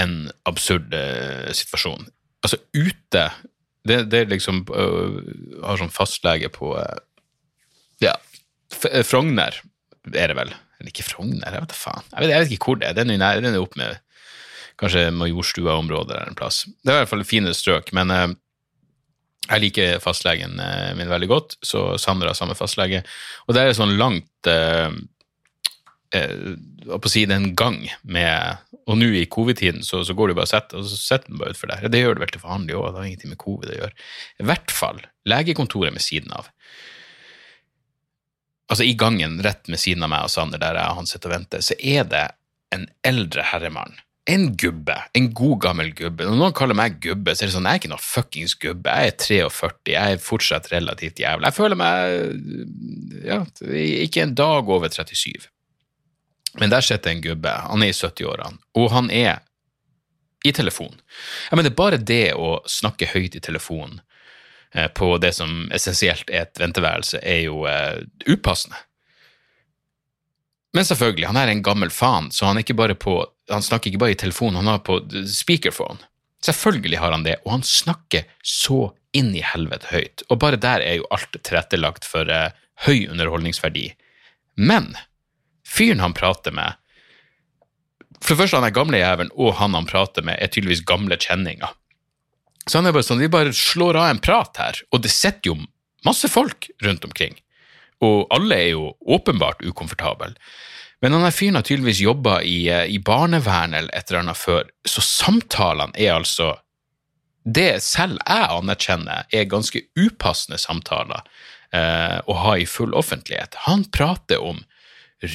en 0.00 0.14
absurd 0.48 0.94
uh, 0.94 1.50
situasjon. 1.54 2.06
Altså, 2.44 2.60
ute 2.76 3.28
Det, 3.84 3.98
det 4.08 4.26
liksom 4.30 4.62
uh, 4.68 5.16
Har 5.64 5.78
sånn 5.80 5.92
fastlege 5.92 6.50
på 6.52 6.74
uh, 6.76 6.98
Ja, 8.02 8.14
Frogner 9.04 9.60
er 10.12 10.28
det 10.28 10.36
vel. 10.36 10.50
Eller 10.80 10.90
ikke 10.90 11.06
Frogner, 11.06 11.46
jeg 11.48 11.62
vet 11.62 11.70
da 11.70 11.76
faen. 11.78 12.08
Jeg 12.10 12.20
vet, 12.20 12.32
jeg 12.32 12.42
vet, 12.42 12.54
ikke 12.56 12.68
hvor 12.68 12.80
det 12.80 12.88
er. 12.90 12.96
Den 12.98 13.12
er, 13.14 13.38
den 13.40 13.54
er 13.54 13.62
opp 13.62 13.76
med 13.80 14.00
kanskje 14.80 15.06
Majorstua-området 15.14 16.16
eller 16.16 16.32
en 16.32 16.36
plass. 16.36 16.64
Det 16.82 16.90
er 16.90 16.98
i 16.98 17.04
hvert 17.04 17.12
fall 17.12 17.24
fine 17.24 17.54
strøk, 17.56 17.92
men 17.96 18.12
jeg 19.46 19.62
liker 19.62 20.02
fastlegen 20.02 20.58
min 20.98 21.08
veldig 21.08 21.30
godt, 21.30 21.56
så 21.64 21.94
Sandra 22.02 22.34
har 22.34 22.36
samme 22.36 22.56
fastlege. 22.58 23.00
Og 23.46 23.56
det 23.56 23.62
er 23.62 23.78
sånn 23.78 23.94
langt 23.96 24.50
eh, 26.18 26.96
på 27.00 27.10
si, 27.10 27.24
det 27.28 27.36
en 27.36 27.52
gang 27.58 27.80
med 28.02 28.62
Og 28.84 28.98
nå 29.00 29.06
i 29.16 29.24
covid-tiden 29.32 29.80
så, 29.80 30.02
så, 30.04 30.12
går 30.12 30.28
du 30.28 30.34
bare 30.36 30.44
og 30.44 30.50
setter, 30.50 30.82
og 30.82 30.84
så 30.84 31.16
du 31.24 31.38
bare 31.40 31.54
utfor 31.54 31.70
der. 31.70 31.86
Det 31.88 32.02
gjør 32.02 32.18
du 32.18 32.20
vel 32.20 32.32
til 32.34 32.42
vanlig 32.42 32.74
òg, 32.76 32.90
det 32.90 33.00
har 33.00 33.06
ingenting 33.08 33.32
med 33.32 33.40
covid 33.40 33.70
å 33.72 33.78
gjøre. 33.78 33.94
I 34.44 34.48
hvert 34.50 34.74
fall 34.76 34.98
legekontoret 35.24 35.94
med 35.94 36.04
siden 36.04 36.34
av. 36.36 36.50
Altså 38.68 38.84
i 38.84 38.92
gangen 39.00 39.38
rett 39.44 39.72
med 39.72 39.80
siden 39.80 40.04
av 40.04 40.12
meg 40.12 40.26
og 40.28 40.34
Sander, 40.34 40.60
der 40.60 40.76
jeg 40.76 40.98
han 40.98 41.08
sitter 41.08 41.32
og 41.32 41.36
venter, 41.38 41.64
så 41.64 41.78
er 41.80 42.04
det 42.12 42.26
en 42.76 42.84
eldre 43.08 43.44
herremann. 43.54 43.96
En 44.26 44.46
gubbe. 44.56 44.96
En 45.12 45.26
god, 45.36 45.58
gammel 45.60 45.90
gubbe. 45.96 46.24
Når 46.24 46.38
noen 46.40 46.54
kaller 46.56 46.76
meg 46.78 46.96
gubbe, 47.04 47.34
så 47.36 47.44
er 47.44 47.50
det 47.50 47.56
sånn, 47.58 47.66
jeg 47.68 47.76
er 47.76 47.82
ikke 47.82 47.92
noe 47.92 48.04
fuckings 48.04 48.54
gubbe. 48.56 48.92
Jeg 48.92 49.12
er 49.12 49.18
43, 49.20 49.92
jeg 49.92 50.14
er 50.16 50.22
fortsatt 50.24 50.70
relativt 50.72 51.20
jævlig. 51.20 51.50
Jeg 51.50 51.58
føler 51.58 51.80
meg 51.80 53.26
ja, 53.28 53.42
ikke 54.06 54.24
en 54.24 54.32
dag 54.38 54.72
over 54.72 54.88
37. 54.88 55.50
Men 56.60 56.70
der 56.70 56.84
sitter 56.84 57.10
en 57.10 57.22
gubbe, 57.22 57.50
han 57.50 57.82
er 57.82 57.90
i 57.90 57.96
70-årene, 57.96 58.60
og 58.78 58.90
han 58.94 59.10
er 59.10 59.42
i 60.44 60.52
telefon. 60.52 60.94
Jeg 61.50 61.58
mener, 61.58 61.74
bare 61.74 61.98
det 61.98 62.34
å 62.36 62.58
snakke 62.68 63.08
høyt 63.14 63.34
i 63.34 63.42
telefon 63.42 64.00
eh, 64.74 64.90
på 64.92 65.14
det 65.18 65.32
som 65.34 65.70
essensielt 65.74 66.28
er 66.30 66.44
et 66.44 66.60
venteværelse, 66.60 67.22
er 67.22 67.46
jo 67.46 67.64
eh, 67.70 68.04
upassende. 68.28 68.78
Men 70.74 70.86
selvfølgelig, 70.86 71.30
han 71.30 71.38
er 71.38 71.52
en 71.52 71.62
gammel 71.64 71.90
faen, 71.94 72.28
så 72.34 72.50
han, 72.50 72.60
på, 72.98 73.14
han 73.50 73.62
snakker 73.62 73.90
ikke 73.90 74.02
bare 74.02 74.16
i 74.16 74.20
telefon, 74.20 74.58
han 74.58 74.68
har 74.68 74.82
på 74.84 74.98
speakerphone. 75.30 76.02
Selvfølgelig 76.44 76.98
har 77.00 77.14
han 77.14 77.24
det, 77.24 77.38
og 77.44 77.56
han 77.56 77.64
snakker 77.64 78.26
så 78.42 78.90
inn 79.16 79.30
i 79.38 79.44
helvete 79.46 79.88
høyt. 79.94 80.26
Og 80.28 80.40
bare 80.42 80.58
der 80.60 80.82
er 80.84 80.98
jo 80.98 81.08
alt 81.14 81.38
tilrettelagt 81.40 82.04
for 82.04 82.28
eh, 82.28 82.50
høy 82.84 83.06
underholdningsverdi. 83.06 83.86
Men 84.58 84.92
Fyren 85.64 86.02
han 86.04 86.16
prater 86.16 86.54
med 86.54 86.76
For 88.20 88.34
det 88.34 88.42
første, 88.42 88.56
han 88.56 88.68
er 88.68 88.76
gamle 88.76 89.00
jævelen, 89.00 89.32
og 89.36 89.56
han 89.58 89.74
han 89.76 89.88
prater 89.88 90.24
med, 90.24 90.38
er 90.40 90.48
tydeligvis 90.48 90.84
gamle 90.88 91.18
kjenninger. 91.20 91.72
Så 92.64 92.78
han 92.78 92.88
er 92.88 92.94
bare 92.96 93.04
sånn, 93.04 93.20
vi 93.20 93.28
bare 93.28 93.52
slår 93.52 93.98
av 94.00 94.06
en 94.08 94.22
prat 94.24 94.60
her, 94.60 94.78
og 94.94 95.02
det 95.04 95.12
sitter 95.12 95.50
jo 95.50 95.58
masse 96.08 96.28
folk 96.32 96.70
rundt 96.84 97.04
omkring. 97.04 97.36
Og 98.04 98.24
alle 98.34 98.56
er 98.56 98.70
jo 98.72 98.94
åpenbart 99.04 99.60
ukomfortable. 99.64 100.32
Men 101.04 101.12
han 101.12 101.26
her 101.26 101.34
fyren 101.36 101.58
har 101.58 101.66
tydeligvis 101.68 102.00
jobba 102.00 102.38
i, 102.42 102.68
eh, 102.72 102.86
i 102.88 102.98
barnevernet 102.98 103.78
eller 103.78 103.92
et 103.94 104.08
eller 104.08 104.22
annet 104.22 104.40
før, 104.40 104.68
så 104.88 105.04
samtalene 105.04 105.96
er 106.00 106.14
altså 106.16 106.54
Det 107.44 107.82
selv 107.84 108.16
jeg 108.24 108.46
anerkjenner 108.48 109.26
er 109.28 109.44
ganske 109.44 109.82
upassende 110.00 110.56
samtaler 110.56 111.20
eh, 111.76 112.16
å 112.24 112.36
ha 112.40 112.54
i 112.56 112.64
full 112.64 112.94
offentlighet. 112.96 113.58
Han 113.66 113.84
prater 113.92 114.40
om 114.40 114.62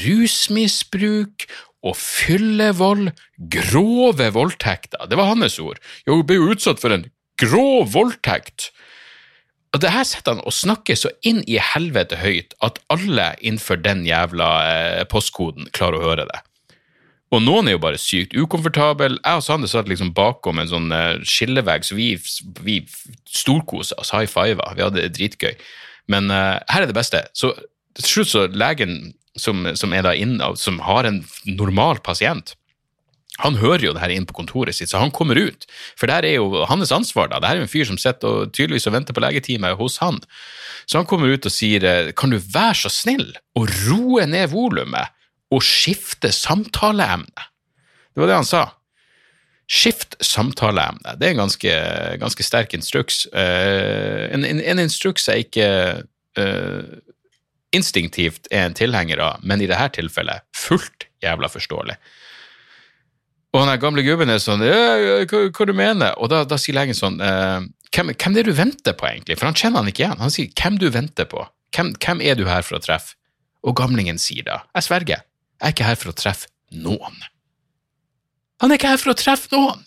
rusmisbruk 0.03 1.47
og 1.85 1.95
fyllevold, 1.95 3.13
grove 3.51 4.27
voldtekter. 4.35 5.07
Det 5.07 5.17
var 5.19 5.31
hans 5.31 5.59
ord. 5.63 5.79
Jo, 6.07 6.19
hun 6.19 6.27
ble 6.27 6.39
jo 6.39 6.51
utsatt 6.53 6.81
for 6.81 6.95
en 6.95 7.07
grov 7.39 7.93
voldtekt. 7.93 8.69
Og 9.73 9.81
det 9.83 9.93
her 9.93 10.05
setter 10.07 10.35
han 10.35 10.43
og 10.47 10.55
snakker 10.55 10.97
så 10.97 11.11
inn 11.25 11.43
i 11.45 11.59
helvete 11.61 12.19
høyt 12.19 12.55
at 12.65 12.81
alle 12.91 13.31
innenfor 13.37 13.79
den 13.79 14.01
jævla 14.07 14.49
eh, 14.65 15.03
postkoden 15.09 15.69
klarer 15.75 15.99
å 15.99 16.07
høre 16.09 16.25
det. 16.29 16.39
Og 17.29 17.43
noen 17.45 17.69
er 17.69 17.75
jo 17.75 17.83
bare 17.83 17.99
sykt 18.01 18.33
ukomfortable. 18.33 19.19
Jeg 19.21 19.41
og 19.41 19.45
Sander 19.45 19.69
satt 19.69 19.89
liksom 19.91 20.09
bakom 20.17 20.57
en 20.59 20.71
sånn 20.71 20.89
eh, 20.95 21.21
skillevegg, 21.21 21.85
så 21.85 21.97
vi, 21.97 22.15
vi 22.65 22.79
storkosa 23.29 23.99
oss, 24.01 24.09
high 24.15 24.29
fiva. 24.29 24.71
Vi 24.73 24.85
hadde 24.85 25.03
det 25.03 25.13
dritgøy. 25.19 25.53
Men 26.09 26.31
uh, 26.33 26.57
her 26.73 26.81
er 26.81 26.89
det 26.89 26.97
beste. 26.97 27.21
Så 27.37 27.53
til 27.99 28.09
slutt 28.09 28.31
så 28.31 28.45
legen 28.51 29.13
som, 29.39 29.67
som 29.77 29.93
er 29.95 30.05
da 30.07 30.15
inn, 30.17 30.39
som 30.59 30.79
har 30.83 31.07
en 31.07 31.21
normal 31.47 32.01
pasient, 32.05 32.55
han 33.39 33.55
hører 33.59 33.85
jo 33.85 33.91
det 33.95 34.01
her 34.03 34.11
inn 34.11 34.25
på 34.27 34.35
kontoret 34.35 34.75
sitt, 34.75 34.91
så 34.91 34.99
han 34.99 35.13
kommer 35.15 35.39
ut. 35.39 35.63
For 35.99 36.11
det 36.11 36.27
er 36.27 36.39
jo 36.41 36.65
hans 36.67 36.91
ansvar. 36.91 37.29
da. 37.31 37.39
Det 37.39 37.49
er 37.49 37.59
jo 37.59 37.67
en 37.67 37.71
fyr 37.71 37.87
som 37.87 37.99
sitter 37.99 38.27
og 38.27 38.51
tydeligvis 38.55 38.89
og 38.89 38.97
venter 38.97 39.15
på 39.15 39.23
legetime 39.23 39.71
hos 39.79 39.99
han. 40.03 40.19
Så 40.89 40.99
han 40.99 41.07
kommer 41.07 41.31
ut 41.31 41.47
og 41.47 41.53
sier 41.53 41.85
eh, 41.87 42.11
kan 42.11 42.33
du 42.33 42.39
være 42.39 42.75
så 42.81 42.91
snill 42.91 43.31
å 43.55 43.63
roe 43.87 44.25
ned 44.27 44.51
volumet 44.51 45.15
og 45.55 45.63
skifte 45.63 46.33
samtaleemne? 46.35 47.47
Det 48.11 48.21
var 48.21 48.31
det 48.31 48.39
han 48.41 48.49
sa. 48.49 48.65
Skift 49.69 50.17
samtaleemne. 50.25 51.15
Det 51.15 51.29
er 51.29 51.35
en 51.35 51.43
ganske, 51.45 51.73
ganske 52.19 52.43
sterk 52.43 52.73
instruks. 52.75 53.23
Uh, 53.31 54.25
en, 54.33 54.43
en, 54.43 54.59
en, 54.59 54.81
instruks 54.81 55.29
jeg 55.29 55.45
ikke 55.45 55.67
uh, 56.41 56.97
instinktivt 57.75 58.49
er 58.51 58.67
en 58.67 58.77
tilhenger 58.77 59.21
av, 59.23 59.43
men 59.43 59.61
i 59.61 59.67
dette 59.69 59.99
tilfellet 59.99 60.45
fullt 60.57 61.07
jævla 61.23 61.49
forståelig. 61.51 61.97
Og 63.53 63.65
den 63.65 63.81
gamle 63.81 64.05
gubben 64.05 64.29
er 64.29 64.41
sånn 64.41 64.61
hva, 64.61 65.39
hva 65.49 65.65
du 65.65 65.71
mener 65.73 66.13
Og 66.21 66.29
da, 66.29 66.43
da 66.45 66.59
sier 66.61 66.75
legen 66.77 66.93
sånn 66.93 67.15
eh, 67.17 67.63
hvem, 67.95 68.11
hvem 68.13 68.35
er 68.35 68.45
det 68.45 68.51
du 68.51 68.59
venter 68.59 68.93
på, 68.93 69.07
egentlig? 69.09 69.39
For 69.39 69.49
han 69.49 69.57
kjenner 69.57 69.81
han 69.81 69.89
ikke 69.89 70.03
igjen. 70.03 70.19
Han 70.21 70.33
sier 70.33 70.51
hvem 70.53 70.77
du 70.77 70.85
venter 70.93 71.25
på. 71.29 71.41
Hvem, 71.73 71.95
hvem 71.97 72.21
er 72.21 72.37
du 72.37 72.45
her 72.49 72.61
for 72.65 72.77
å 72.77 72.83
treffe? 72.83 73.15
Og 73.65 73.75
gamlingen 73.75 74.21
sier 74.21 74.45
da, 74.47 74.61
jeg 74.77 74.85
sverger, 74.85 75.25
jeg 75.59 75.67
er 75.67 75.73
ikke 75.73 75.87
her 75.89 75.97
for 75.99 76.13
å 76.13 76.15
treffe 76.15 76.47
noen. 76.71 77.17
Han 78.63 78.71
er 78.71 78.79
ikke 78.79 78.93
her 78.93 79.01
for 79.01 79.11
å 79.11 79.17
treffe 79.19 79.51
noen! 79.51 79.81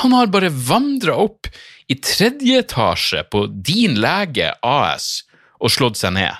Han 0.00 0.14
har 0.14 0.30
bare 0.30 0.50
vandra 0.50 1.16
opp 1.18 1.48
i 1.90 1.96
tredje 1.98 2.60
etasje 2.62 3.24
på 3.30 3.44
Din 3.50 3.96
Lege 4.02 4.52
AS 4.66 5.24
og 5.58 5.72
slått 5.74 5.98
seg 5.98 6.14
ned. 6.14 6.34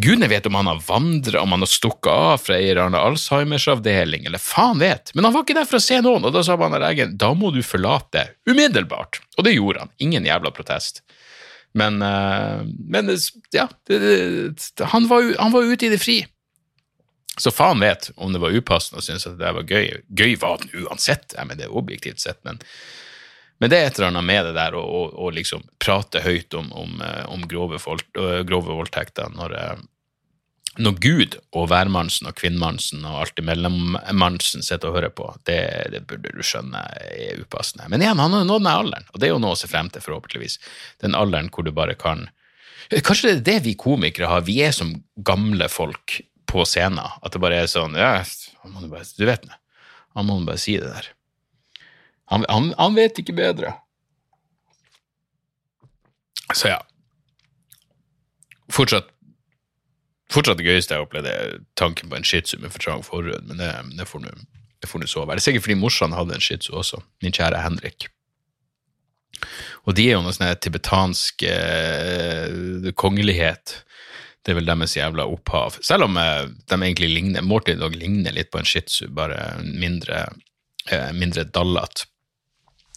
Gudene 0.00 0.28
vet 0.28 0.46
om 0.48 0.54
han 0.54 0.66
har 0.66 0.80
vandra, 0.86 1.42
om 1.42 1.52
han 1.52 1.60
har 1.60 1.68
stukket 1.68 2.08
av 2.08 2.38
fra 2.40 2.56
ei 2.56 2.70
eller 2.70 2.86
annen 2.86 3.00
Alzheimers-avdeling, 3.00 4.24
eller 4.26 4.40
faen 4.40 4.80
vet, 4.80 5.12
men 5.14 5.26
han 5.28 5.34
var 5.34 5.44
ikke 5.44 5.58
der 5.58 5.68
for 5.68 5.76
å 5.76 5.84
se 5.84 5.98
noen, 6.00 6.24
og 6.24 6.32
da 6.32 6.40
sa 6.46 6.56
han 6.56 6.78
legen 6.80 7.18
da 7.20 7.32
må 7.36 7.50
du 7.52 7.60
forlate 7.66 8.30
umiddelbart, 8.48 9.20
og 9.36 9.44
det 9.44 9.52
gjorde 9.58 9.84
han, 9.84 9.92
ingen 10.00 10.28
jævla 10.28 10.54
protest. 10.56 11.02
Men, 11.76 12.00
uh, 12.04 12.64
men 12.64 13.12
ja, 13.52 13.68
det, 13.88 13.98
det, 14.00 14.88
han, 14.92 15.08
var, 15.12 15.28
han 15.38 15.52
var 15.52 15.68
ute 15.68 15.88
i 15.88 15.92
det 15.92 16.00
fri. 16.00 16.22
Så 17.40 17.52
faen 17.52 17.80
vet 17.80 18.10
om 18.16 18.32
det 18.32 18.40
var 18.42 18.52
upassende 18.52 19.00
og 19.00 19.06
syntes 19.06 19.28
at 19.28 19.38
det 19.40 19.52
var 19.56 19.68
gøy. 19.68 20.02
Gøy 20.08 20.34
var 20.40 20.60
den 20.60 20.84
uansett, 20.84 21.32
ja, 21.36 21.46
men 21.48 21.60
det 21.60 21.68
er 21.68 21.76
objektivt 21.76 22.20
sett, 22.20 22.40
men 22.44 22.60
men 23.62 23.70
det 23.70 23.78
er 23.78 23.86
et 23.86 23.98
eller 24.00 24.10
annet 24.10 24.26
med 24.26 24.48
det 24.48 24.56
der 24.56 24.74
å, 24.74 25.30
liksom 25.30 25.62
prate 25.78 26.24
høyt 26.24 26.54
om, 26.58 26.72
om, 26.74 26.96
eh, 27.06 27.22
om 27.30 27.44
grove, 27.46 27.78
folk, 27.78 28.08
grove, 28.12 28.74
voldtekter 28.74 29.30
når, 29.36 29.54
eh, 29.54 29.84
når 30.82 30.96
Gud 31.04 31.36
og 31.54 31.68
værmannsen 31.70 32.26
og 32.26 32.34
kvinnmannsen 32.40 33.06
og 33.06 33.20
alt 33.20 33.38
imellom-mannsen 33.38 34.66
sitter 34.66 34.90
og 34.90 34.98
hører 34.98 35.14
på, 35.14 35.28
det, 35.46 35.60
det, 35.94 36.02
burde 36.10 36.34
du 36.34 36.42
skjønne 36.42 36.82
er 37.06 37.38
upassende. 37.44 37.86
Men 37.92 38.02
igjen, 38.02 38.18
han 38.18 38.34
har 38.34 38.50
nådd 38.50 38.64
den 38.64 38.72
alderen, 38.72 39.06
og 39.12 39.22
det 39.22 39.28
er 39.28 39.34
jo 39.36 39.40
noe 39.44 39.54
å 39.54 39.62
se 39.62 39.70
frem 39.70 39.92
til, 39.94 40.02
forhåpentligvis. 40.02 40.58
Den 41.04 41.14
alderen 41.18 41.52
hvor 41.54 41.68
du 41.68 41.74
bare 41.76 41.94
kan 41.98 42.30
Kanskje 42.92 43.30
det 43.30 43.36
er 43.38 43.44
det 43.46 43.60
vi 43.64 43.72
komikere 43.78 44.28
har, 44.28 44.42
vi 44.44 44.58
er 44.66 44.72
som 44.74 44.90
gamle 45.24 45.70
folk 45.72 46.18
på 46.50 46.64
scenen. 46.68 47.00
At 47.22 47.32
det 47.32 47.40
bare 47.40 47.62
er 47.62 47.70
sånn 47.70 47.94
Ja, 47.96 48.18
du 48.20 49.24
vet 49.24 49.46
det. 49.46 49.54
Han 50.18 50.26
må 50.28 50.42
bare 50.44 50.60
si 50.60 50.74
det 50.76 50.90
der. 50.90 51.12
Han, 52.32 52.46
han, 52.48 52.70
han 52.78 52.96
vet 52.96 53.20
ikke 53.20 53.36
bedre. 53.36 53.74
Så 56.56 56.72
ja. 56.72 56.80
Fortsatt 58.72 59.10
Fortsatt 60.32 60.56
det 60.56 60.64
gøyeste 60.64 60.96
jeg 60.96 61.04
opplevde, 61.04 61.28
er 61.28 61.58
tanken 61.76 62.08
på 62.08 62.16
en 62.16 62.24
shitsu 62.24 62.54
med 62.56 62.72
for 62.72 62.80
trang 62.80 63.02
forhud, 63.04 63.44
men 63.50 63.58
det, 63.60 63.68
det 63.98 64.06
får 64.08 64.22
nå 64.24 65.08
så 65.10 65.26
være. 65.26 65.36
Det 65.36 65.42
er 65.42 65.44
sikkert 65.44 65.66
fordi 65.66 65.76
morsan 65.76 66.14
hadde 66.16 66.38
en 66.38 66.44
shitsu 66.44 66.70
også, 66.80 67.02
min 67.20 67.34
kjære 67.36 67.60
Henrik. 67.60 68.06
Og 69.84 69.96
de 69.98 70.06
er 70.06 70.16
jo 70.16 70.22
noe 70.24 70.32
sånn 70.32 70.54
tibetansk 70.62 71.44
eh, 71.44 72.88
kongelighet. 72.96 73.74
Det 74.42 74.54
er 74.54 74.58
vel 74.58 74.70
deres 74.70 74.96
jævla 74.96 75.26
opphav. 75.28 75.76
Selv 75.84 76.08
om 76.08 76.16
eh, 76.16 76.46
de 76.48 76.78
egentlig 76.78 77.10
ligner 77.12 77.44
Morty 77.44 77.76
Dog 77.78 77.92
ligner 77.98 78.32
litt 78.32 78.48
på 78.54 78.62
en 78.62 78.68
shitsu, 78.72 79.10
bare 79.12 79.58
mindre, 79.66 80.24
eh, 80.88 81.10
mindre 81.12 81.44
dallete. 81.44 82.08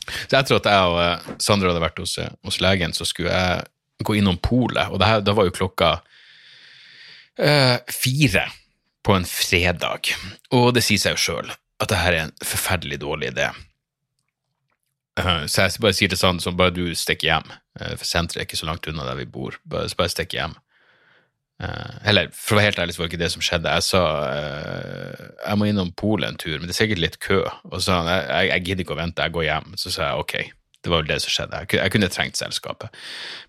Så 0.05 0.37
etter 0.37 0.59
at 0.59 0.69
jeg 0.69 0.89
og 0.91 0.97
Sander 0.99 1.43
Sandra 1.47 1.71
hadde 1.71 1.83
vært 1.83 2.01
hos, 2.03 2.17
eh, 2.21 2.33
hos 2.45 2.59
legen, 2.63 2.93
så 2.93 3.07
skulle 3.07 3.33
jeg 3.33 4.05
gå 4.05 4.17
innom 4.19 4.37
polet, 4.43 4.91
og 4.91 5.01
her, 5.01 5.23
da 5.23 5.33
var 5.33 5.47
jo 5.47 5.53
klokka 5.55 5.91
uh, 7.39 7.77
fire 7.87 8.43
på 9.07 9.13
en 9.15 9.27
fredag. 9.29 10.11
Og 10.51 10.73
det 10.75 10.83
sier 10.83 10.99
seg 10.99 11.15
jo 11.15 11.21
sjøl 11.23 11.53
at 11.53 11.91
det 11.91 12.01
her 12.01 12.15
er 12.17 12.25
en 12.25 12.35
forferdelig 12.43 12.99
dårlig 13.01 13.31
idé. 13.31 13.47
Så 15.15 15.63
jeg 15.63 15.79
bare 15.79 15.95
sier 15.95 16.11
til 16.11 16.19
Sander 16.19 16.43
sånn, 16.43 16.57
bare 16.59 16.75
du 16.75 16.83
stikker 16.91 17.29
hjem, 17.29 17.55
for 17.95 18.03
senteret 18.03 18.41
er 18.41 18.47
ikke 18.49 18.59
så 18.59 18.67
langt 18.67 18.87
unna 18.91 19.07
der 19.07 19.21
vi 19.21 19.29
bor. 19.31 19.55
Bare, 19.63 19.87
bare 19.95 20.11
stikk 20.11 20.35
hjem. 20.35 20.57
Uh, 21.63 21.95
eller 22.03 22.27
for 22.35 22.55
å 22.55 22.59
være 22.59 22.67
helt 22.67 22.79
ærlig 22.83 22.95
så 22.95 22.99
var 22.99 23.07
det 23.07 23.13
ikke 23.13 23.23
det 23.23 23.31
som 23.31 23.43
skjedde. 23.45 23.75
Jeg 23.77 23.85
sa 23.87 24.03
uh, 24.27 25.25
jeg 25.39 25.59
må 25.59 25.69
innom 25.69 25.93
polet 25.95 26.27
en 26.27 26.39
tur, 26.39 26.57
men 26.57 26.67
det 26.67 26.75
er 26.75 26.81
sikkert 26.81 27.03
litt 27.03 27.17
kø. 27.23 27.41
Og 27.71 27.77
så 27.79 27.85
sa 27.87 27.99
han 28.01 28.11
jeg, 28.11 28.51
jeg 28.51 28.65
gidder 28.67 28.85
ikke 28.85 28.95
å 28.97 28.99
vente, 28.99 29.27
jeg 29.27 29.35
går 29.37 29.47
hjem. 29.47 29.75
Så 29.79 29.93
sa 29.93 30.09
jeg 30.09 30.23
ok, 30.25 30.35
det 30.85 30.91
var 30.93 31.03
vel 31.03 31.11
det 31.13 31.19
som 31.23 31.33
skjedde. 31.33 31.61
Jeg, 31.63 31.79
jeg 31.79 31.93
kunne 31.95 32.11
trengt 32.11 32.41
selskapet. 32.41 33.03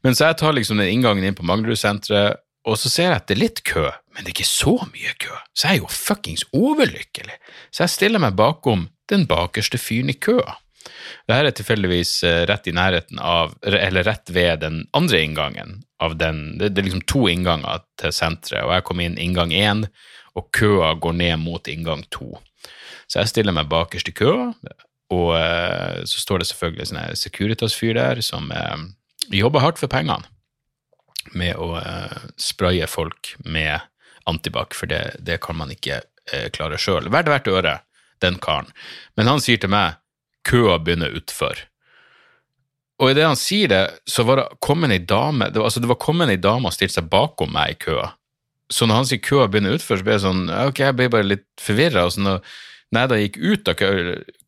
Men 0.07 0.19
så 0.19 0.31
jeg 0.31 0.39
tar 0.43 0.55
liksom 0.57 0.79
den 0.81 0.93
inngangen 0.93 1.27
inn 1.27 1.39
på 1.39 1.47
Manglerudsenteret, 1.49 2.43
og 2.67 2.79
så 2.83 2.91
ser 2.91 3.13
jeg 3.13 3.21
at 3.21 3.27
det 3.31 3.37
er 3.37 3.43
litt 3.45 3.61
kø, 3.67 3.85
men 4.11 4.25
det 4.25 4.33
er 4.33 4.35
ikke 4.35 4.49
så 4.49 4.73
mye 4.91 5.13
kø. 5.23 5.35
Så 5.55 5.69
jeg 5.69 5.77
er 5.77 5.85
jo 5.85 5.91
fuckings 5.93 6.43
overlykkelig. 6.57 7.37
Så 7.71 7.85
jeg 7.85 7.95
stiller 7.95 8.23
meg 8.23 8.39
bakom 8.39 8.89
den 9.11 9.27
bakerste 9.31 9.79
fyren 9.79 10.11
i 10.11 10.17
køa. 10.19 10.57
Dette 11.27 11.51
er 11.51 11.55
tilfeldigvis 11.59 12.13
eh, 12.27 12.43
rett 12.49 12.69
i 12.71 12.75
nærheten 12.75 13.21
av, 13.23 13.55
eller 13.67 14.07
rett 14.07 14.31
ved 14.33 14.63
den 14.63 14.85
andre 14.97 15.23
inngangen 15.25 15.83
den 16.21 16.59
Det, 16.59 16.75
det 16.75 16.83
er 16.83 16.87
liksom 16.91 17.07
to 17.09 17.25
innganger 17.31 17.81
til 17.97 18.13
senteret, 18.13 18.67
og 18.67 18.75
jeg 18.75 18.85
kom 18.85 19.01
inn 19.01 19.17
inngang 19.19 19.55
én, 19.57 19.87
og 20.37 20.51
køa 20.53 20.93
går 21.01 21.17
ned 21.17 21.41
mot 21.41 21.69
inngang 21.73 22.05
to. 22.13 22.37
Så 23.09 23.23
jeg 23.23 23.33
stiller 23.33 23.57
meg 23.57 23.71
bakerst 23.71 24.11
i 24.11 24.15
køa, 24.15 24.51
og 25.17 25.29
uh, 25.33 26.05
så 26.05 26.21
står 26.21 26.43
det 26.43 26.49
selvfølgelig 26.51 26.91
en 26.93 27.17
Securitas-fyr 27.17 27.97
der 27.97 28.21
som 28.21 28.51
uh, 28.53 28.77
jobber 29.33 29.65
hardt 29.65 29.81
for 29.81 29.89
pengene 29.89 30.29
med 31.33 31.57
å 31.59 31.81
spraye 32.39 32.87
folk 32.87 33.33
med 33.43 33.81
antibac, 34.29 34.77
for 34.77 34.87
det, 34.87 35.17
det, 35.19 35.41
kan 35.43 35.57
man 35.59 35.73
ikke 35.75 36.03
klare 36.55 36.79
sjøl. 36.79 37.09
Verdt 37.11 37.33
hvert 37.33 37.51
øre, 37.51 37.73
den 38.23 38.39
karen. 38.43 38.69
Men 39.19 39.33
han 39.33 39.43
sier 39.43 39.59
til 39.59 39.73
meg 39.73 39.99
køa 40.47 40.79
begynner 40.83 41.15
utfor. 41.19 41.59
Og 43.03 43.13
idet 43.13 43.27
han 43.27 43.37
sier 43.37 43.69
det, 43.69 43.83
så 44.09 44.25
var 44.25 44.41
det 44.41 44.61
kommet 44.65 44.95
ei 44.95 45.03
dame 45.05 45.51
det 45.51 45.61
var, 45.61 45.69
altså 45.69 45.83
det 45.85 45.91
var 45.91 46.01
kommet 46.01 46.33
ei 46.33 46.41
dame 46.41 46.71
og 46.71 46.77
stilte 46.77 46.97
seg 46.97 47.11
bakom 47.13 47.53
meg 47.53 47.75
i 47.75 47.81
køa. 47.87 48.13
Så 48.73 48.89
når 48.89 49.03
han 49.03 49.09
sier 49.11 49.23
køa 49.23 49.51
begynner 49.51 49.77
utfor, 49.77 50.01
så 50.01 50.07
ble 50.07 50.17
jeg 50.17 50.25
sånn 50.25 50.47
Ok, 50.51 50.81
jeg 50.83 50.97
ble 50.99 51.11
bare 51.13 51.29
litt 51.29 51.47
forvirra. 51.63 52.07
Og 52.09 52.17
så 52.17 52.25
når, 52.25 52.41
jeg 52.97 53.29
gikk 53.29 53.39
ut 53.43 53.71
av 53.71 53.85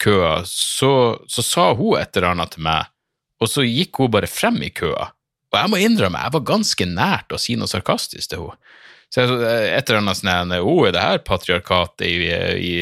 køa, 0.03 0.33
så, 0.49 0.93
så 1.29 1.45
sa 1.45 1.69
hun 1.79 1.99
et 2.01 2.17
eller 2.17 2.33
annet 2.33 2.55
til 2.55 2.65
meg, 2.67 2.91
og 3.39 3.51
så 3.51 3.67
gikk 3.67 4.01
hun 4.01 4.13
bare 4.15 4.31
frem 4.31 4.59
i 4.65 4.73
køa. 4.75 5.13
Og 5.49 5.57
jeg 5.57 5.73
må 5.73 5.81
innrømme, 5.81 6.21
jeg 6.25 6.35
var 6.35 6.49
ganske 6.49 6.89
nært 6.89 7.33
å 7.33 7.41
si 7.41 7.57
noe 7.57 7.71
sarkastisk 7.71 8.33
til 8.33 8.49
henne. 8.49 8.75
Så 9.09 9.23
jeg, 9.25 9.37
et 9.73 9.89
eller 9.89 10.03
annet 10.03 10.19
sånn 10.19 10.53
Å, 10.59 10.73
er 10.85 10.93
det 10.93 11.01
her 11.05 11.23
patriarkatet 11.25 12.05
i, 12.05 12.17
i 12.61 12.73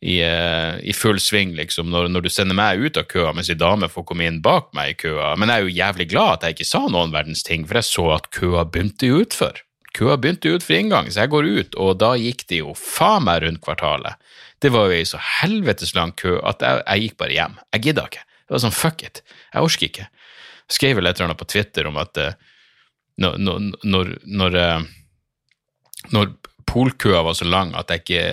i, 0.00 0.20
eh, 0.20 0.76
i 0.82 0.92
full 0.92 1.20
sving, 1.20 1.54
liksom, 1.56 1.88
når, 1.90 2.10
når, 2.12 2.26
du 2.26 2.32
sender 2.32 2.56
meg 2.56 2.82
ut 2.82 2.98
av 3.00 3.06
køa 3.08 3.32
mens 3.36 3.48
ei 3.52 3.56
dame 3.58 3.88
får 3.88 4.04
komme 4.08 4.26
inn 4.28 4.42
bak 4.44 4.68
meg 4.76 4.92
i 4.92 4.98
køa. 5.06 5.32
Men 5.40 5.50
jeg 5.50 5.56
er 5.56 5.64
jo 5.64 5.76
jævlig 5.78 6.08
glad 6.12 6.32
at 6.34 6.44
jeg 6.44 6.56
ikke 6.56 6.68
sa 6.68 6.82
noen 6.86 7.14
verdens 7.14 7.44
ting, 7.46 7.64
for 7.68 7.80
jeg 7.80 7.88
så 7.88 8.06
at 8.18 8.28
køa 8.36 8.66
begynte 8.68 9.10
utfor. 9.16 9.62
Køa 9.96 10.18
begynte 10.20 10.52
ut 10.52 10.66
for 10.66 10.76
inngang, 10.76 11.08
så 11.08 11.24
jeg 11.24 11.32
går 11.32 11.48
ut, 11.48 11.78
og 11.80 11.96
da 12.02 12.12
gikk 12.20 12.44
det 12.50 12.60
jo 12.60 12.76
faen 12.76 13.24
meg 13.24 13.46
rundt 13.46 13.62
kvartalet. 13.64 14.20
Det 14.60 14.72
var 14.72 14.88
jo 14.88 14.98
ei 14.98 15.06
så 15.08 15.20
helvetes 15.40 15.94
lang 15.96 16.12
kø 16.16 16.36
at 16.44 16.64
jeg, 16.64 16.82
jeg 16.84 17.06
gikk 17.06 17.16
bare 17.22 17.36
hjem. 17.36 17.56
Jeg 17.76 17.86
gidda 17.88 18.04
ikke. 18.10 18.26
Det 18.46 18.54
var 18.54 18.62
sånn 18.62 18.76
fuck 18.76 19.02
it, 19.06 19.22
jeg 19.54 19.68
orker 19.68 19.88
ikke. 19.88 20.10
Jeg 20.66 20.76
skrev 20.76 20.98
vel 20.98 21.08
et 21.08 21.16
eller 21.16 21.30
annet 21.30 21.40
på 21.40 21.48
Twitter 21.48 21.88
om 21.88 21.96
at 22.02 22.20
uh, 22.20 22.36
når, 23.22 23.40
når, 23.40 24.12
når, 24.28 24.58
når 26.12 26.32
polkøa 26.66 27.22
var 27.26 27.36
så 27.38 27.46
lang 27.48 27.72
at 27.78 27.90
jeg, 27.92 28.02
ikke, 28.04 28.24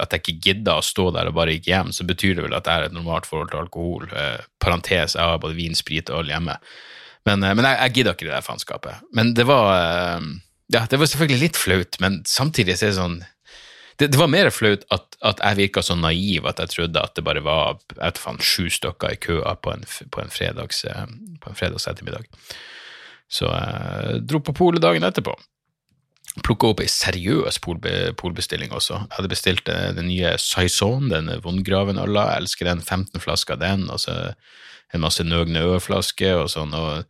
at 0.00 0.14
jeg 0.14 0.22
ikke 0.22 0.48
gidda 0.48 0.78
å 0.78 0.84
stå 0.84 1.10
der 1.16 1.28
og 1.30 1.36
bare 1.36 1.56
gikk 1.56 1.68
hjem, 1.72 1.92
så 1.96 2.06
betyr 2.08 2.38
det 2.38 2.46
vel 2.46 2.56
at 2.56 2.68
jeg 2.68 2.80
har 2.80 2.88
et 2.88 2.96
normalt 2.96 3.28
forhold 3.28 3.50
til 3.52 3.64
alkohol. 3.64 4.08
Eh, 4.10 4.40
parentes, 4.62 5.16
jeg 5.18 5.22
har 5.22 5.42
både 5.42 5.58
vin, 5.58 5.76
sprit 5.78 6.12
og 6.12 6.22
øl 6.22 6.32
hjemme. 6.32 6.56
Men, 7.28 7.44
eh, 7.44 7.54
men 7.56 7.68
jeg, 7.68 7.78
jeg 7.80 7.96
gidda 7.98 8.16
ikke 8.16 8.28
det 8.28 8.34
der 8.36 8.46
faenskapet. 8.46 9.06
Men 9.16 9.34
det 9.36 9.46
var 9.50 9.70
eh, 9.74 10.28
ja, 10.72 10.84
det 10.90 11.00
var 11.00 11.10
selvfølgelig 11.10 11.42
litt 11.42 11.60
flaut, 11.60 11.98
men 12.00 12.22
samtidig 12.28 12.78
så 12.78 12.88
er 12.88 12.92
det 12.92 13.00
sånn 13.00 13.22
det, 14.00 14.08
det 14.10 14.18
var 14.18 14.30
mer 14.32 14.48
flaut 14.50 14.82
at, 14.94 15.16
at 15.22 15.38
jeg 15.38 15.58
virka 15.60 15.82
så 15.86 15.94
naiv 15.94 16.48
at 16.50 16.58
jeg 16.58 16.72
trodde 16.72 17.02
at 17.02 17.14
det 17.14 17.22
bare 17.26 17.44
var 17.46 17.76
jeg 17.94 18.18
faen, 18.18 18.40
sju 18.42 18.66
stykker 18.72 19.14
i 19.14 19.20
køa 19.22 19.54
på 19.62 19.70
en, 19.70 19.84
på 20.10 20.22
en, 20.22 20.32
fredags, 20.34 20.82
eh, 20.88 21.04
på 21.42 21.50
en 21.50 21.58
fredags 21.58 21.86
ettermiddag. 21.90 22.26
Så 23.30 23.46
jeg 23.50 24.24
dro 24.26 24.40
på 24.42 24.56
polet 24.56 24.82
dagen 24.82 25.06
etterpå 25.06 25.36
plukka 26.42 26.72
opp 26.72 26.82
ei 26.82 26.90
seriøs 26.90 27.60
polbe, 27.62 27.92
polbestilling 28.18 28.72
også. 28.74 28.96
Jeg 29.04 29.16
hadde 29.18 29.30
bestilt 29.30 29.70
eh, 29.70 29.92
den 29.94 30.08
nye 30.10 30.34
Saison, 30.42 31.06
den 31.12 31.30
vondgraven-øla. 31.44 32.26
Jeg 32.32 32.42
elsker 32.42 32.70
den. 32.72 32.82
15 32.82 33.22
flasker 33.22 33.54
av 33.54 33.62
den, 33.62 33.86
og 33.92 34.02
så 34.02 34.16
en 34.94 35.04
masse 35.04 35.24
Nøgne 35.26 35.62
Ø-flasker 35.74 36.42
og 36.42 36.50
sånn. 36.50 36.74
og 36.74 37.04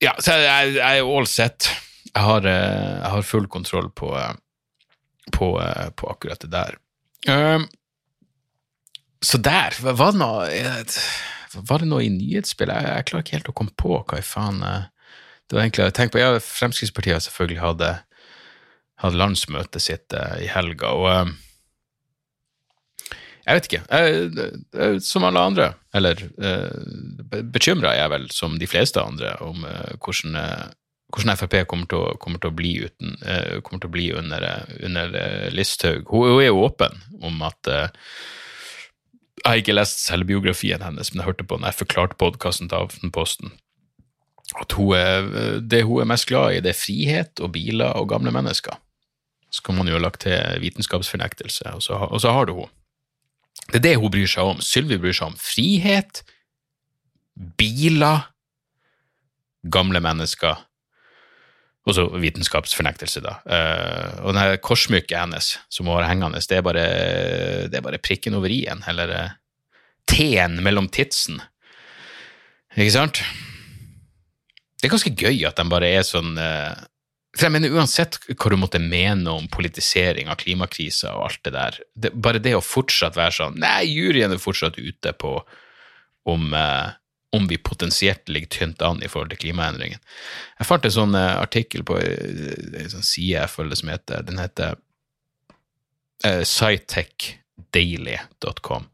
ja, 0.00 0.14
så 0.18 0.38
jeg, 0.40 0.76
jeg 0.78 1.02
er 1.02 1.08
all 1.16 1.28
set. 1.28 1.70
Jeg 2.10 2.24
har, 2.24 2.46
eh, 2.48 2.94
jeg 2.98 3.10
har, 3.14 3.26
full 3.26 3.46
kontroll 3.52 3.90
på, 3.94 4.14
eh, 4.18 4.32
på, 5.30 5.52
på 5.96 6.10
akkurat 6.10 6.42
det 6.42 6.50
der. 6.50 6.78
Um, 7.28 7.68
så 9.20 9.36
der 9.44 9.76
var 9.84 10.14
det 10.14 10.20
noe 10.22 10.46
Var 11.52 11.82
det 11.82 11.88
noe 11.90 12.06
i 12.06 12.08
nyhetsspillet? 12.08 12.72
Jeg, 12.80 12.94
jeg, 12.96 13.06
klarer 13.10 13.26
ikke 13.26 13.36
helt 13.36 13.50
å 13.52 13.54
komme 13.58 13.74
på 13.76 13.98
hva 13.98 14.18
i 14.18 14.24
faen 14.24 14.62
det 15.50 15.56
var 15.56 15.64
egentlig, 15.64 15.92
tenke 15.98 16.14
på, 16.14 16.22
ja, 16.22 16.38
Fremskrittspartiet 16.38 17.16
har 17.16 17.22
selvfølgelig 17.24 17.58
hadde, 17.58 17.86
hadde 19.02 19.18
landsmøtet 19.18 19.82
sitt 19.82 20.14
uh, 20.14 20.36
i 20.38 20.46
helga, 20.46 20.92
og 20.94 21.06
uh, 21.10 21.32
jeg 23.40 23.56
vet 23.56 23.66
ikke. 23.66 23.80
Jeg, 23.90 25.00
som 25.02 25.24
alle 25.26 25.42
andre, 25.42 25.72
eller 25.96 26.20
uh, 26.38 27.40
bekymra 27.50 27.96
er 27.96 28.04
jeg 28.04 28.12
vel, 28.12 28.28
som 28.36 28.54
de 28.60 28.68
fleste 28.70 29.02
andre, 29.02 29.32
om 29.42 29.64
hvordan, 29.64 30.36
hvordan, 31.10 31.32
Frp 31.40 31.56
kommer 31.66 31.88
til 31.90 31.98
å, 31.98 32.12
kommer 32.22 32.38
til 32.38 32.52
å 32.52 32.54
bli, 32.54 32.74
uten, 32.86 33.16
kommer 33.66 33.82
til 33.82 33.90
å 33.90 33.94
bli 33.96 34.06
under, 34.14 34.46
under 34.86 35.16
Listhaug. 35.56 36.04
Hun, 36.12 36.28
hun, 36.28 36.44
er 36.44 36.52
jo 36.52 36.62
åpen 36.68 37.02
om 37.18 37.42
at 37.48 37.72
Jeg 39.40 39.48
har 39.48 39.64
ikke 39.64 39.74
lest 39.74 40.04
selvbiografien 40.04 40.84
hennes, 40.84 41.10
men 41.10 41.24
jeg 41.24 41.32
hørte 41.32 41.48
på 41.48 41.58
den 41.58 41.66
jeg 41.66 41.80
forklarte 41.80 42.20
podkasten 42.20 42.70
til 42.70 42.86
Aftenposten 42.86 43.56
at 44.58 44.74
hun 44.74 44.96
er, 44.96 45.60
det 45.62 45.84
hun 45.86 46.02
er 46.02 46.08
mest 46.10 46.26
glad 46.26 46.56
i, 46.56 46.62
det 46.64 46.72
er 46.72 46.78
frihet 46.78 47.42
og 47.42 47.52
biler 47.54 47.94
og 47.98 48.08
gamle 48.10 48.32
mennesker. 48.34 48.78
Så 49.50 49.62
kan 49.66 49.76
man 49.78 49.88
jo 49.90 49.96
ha 49.98 50.02
lagt 50.02 50.24
til 50.26 50.62
vitenskapsfornektelse, 50.62 51.74
og 51.74 51.82
så, 51.82 51.98
og 52.06 52.20
så 52.22 52.34
har 52.34 52.46
du 52.46 52.56
hun. 52.58 52.72
Det 53.70 53.80
er 53.80 53.86
det 53.86 53.96
hun 53.98 54.10
bryr 54.10 54.30
seg 54.30 54.46
om. 54.46 54.62
Sylvi 54.62 54.98
bryr 54.98 55.14
seg 55.14 55.30
om 55.30 55.38
frihet, 55.38 56.22
biler, 57.58 58.26
gamle 59.70 60.02
mennesker, 60.02 60.58
og 61.88 61.96
så 61.96 62.06
vitenskapsfornektelse, 62.20 63.22
da. 63.24 63.36
Uh, 63.46 64.26
og 64.26 64.34
den 64.36 64.58
korsmykket 64.62 65.16
hennes 65.16 65.54
som 65.72 65.88
hun 65.88 65.96
har 65.98 66.10
hengende, 66.10 66.42
det 66.42 66.58
er 66.58 66.66
bare, 66.66 66.88
det 67.72 67.78
er 67.78 67.86
bare 67.86 68.02
prikken 68.02 68.36
over 68.38 68.52
i-en, 68.52 68.82
eller 68.90 69.14
uh, 69.14 69.36
T-en 70.10 70.58
mellom 70.64 70.88
tidsen. 70.92 71.40
Ikke 72.76 72.94
sant? 72.94 73.22
Det 74.80 74.88
er 74.88 74.94
ganske 74.94 75.12
gøy 75.12 75.44
at 75.48 75.58
de 75.60 75.66
bare 75.70 75.88
er 75.92 76.02
sånn 76.06 76.38
eh, 76.40 76.72
For 77.36 77.46
jeg 77.46 77.54
mener, 77.56 77.74
uansett 77.76 78.18
hva 78.30 78.50
du 78.52 78.56
måtte 78.60 78.80
mene 78.82 79.30
om 79.32 79.48
politisering 79.52 80.26
av 80.32 80.40
klimakrisa 80.40 81.08
og 81.16 81.22
alt 81.28 81.42
det 81.46 81.52
der, 81.56 81.72
det, 81.94 82.10
bare 82.14 82.42
det 82.42 82.54
å 82.56 82.64
fortsatt 82.64 83.18
være 83.18 83.36
sånn 83.36 83.60
Nei, 83.60 83.84
juryen 83.90 84.32
er 84.34 84.42
fortsatt 84.42 84.76
ute 84.80 85.10
på 85.20 85.32
om, 86.28 86.54
eh, 86.54 86.88
om 87.36 87.46
vi 87.48 87.58
potensielt 87.58 88.28
ligger 88.28 88.48
tynt 88.56 88.82
an 88.84 89.02
i 89.02 89.08
forhold 89.08 89.30
til 89.32 89.42
klimaendringen. 89.46 90.00
Jeg 90.58 90.68
fant 90.68 90.84
en 90.84 90.96
sånn 90.96 91.14
eh, 91.16 91.40
artikkel 91.40 91.82
på 91.86 91.94
en 92.00 92.90
sånn 92.92 93.06
side 93.06 93.38
jeg 93.38 93.54
følger 93.54 93.76
som 93.80 93.92
heter 93.92 94.18
Den 94.26 94.38
heter 94.42 94.70
uh, 96.26 96.44
scitechdaily.com. 96.44 98.84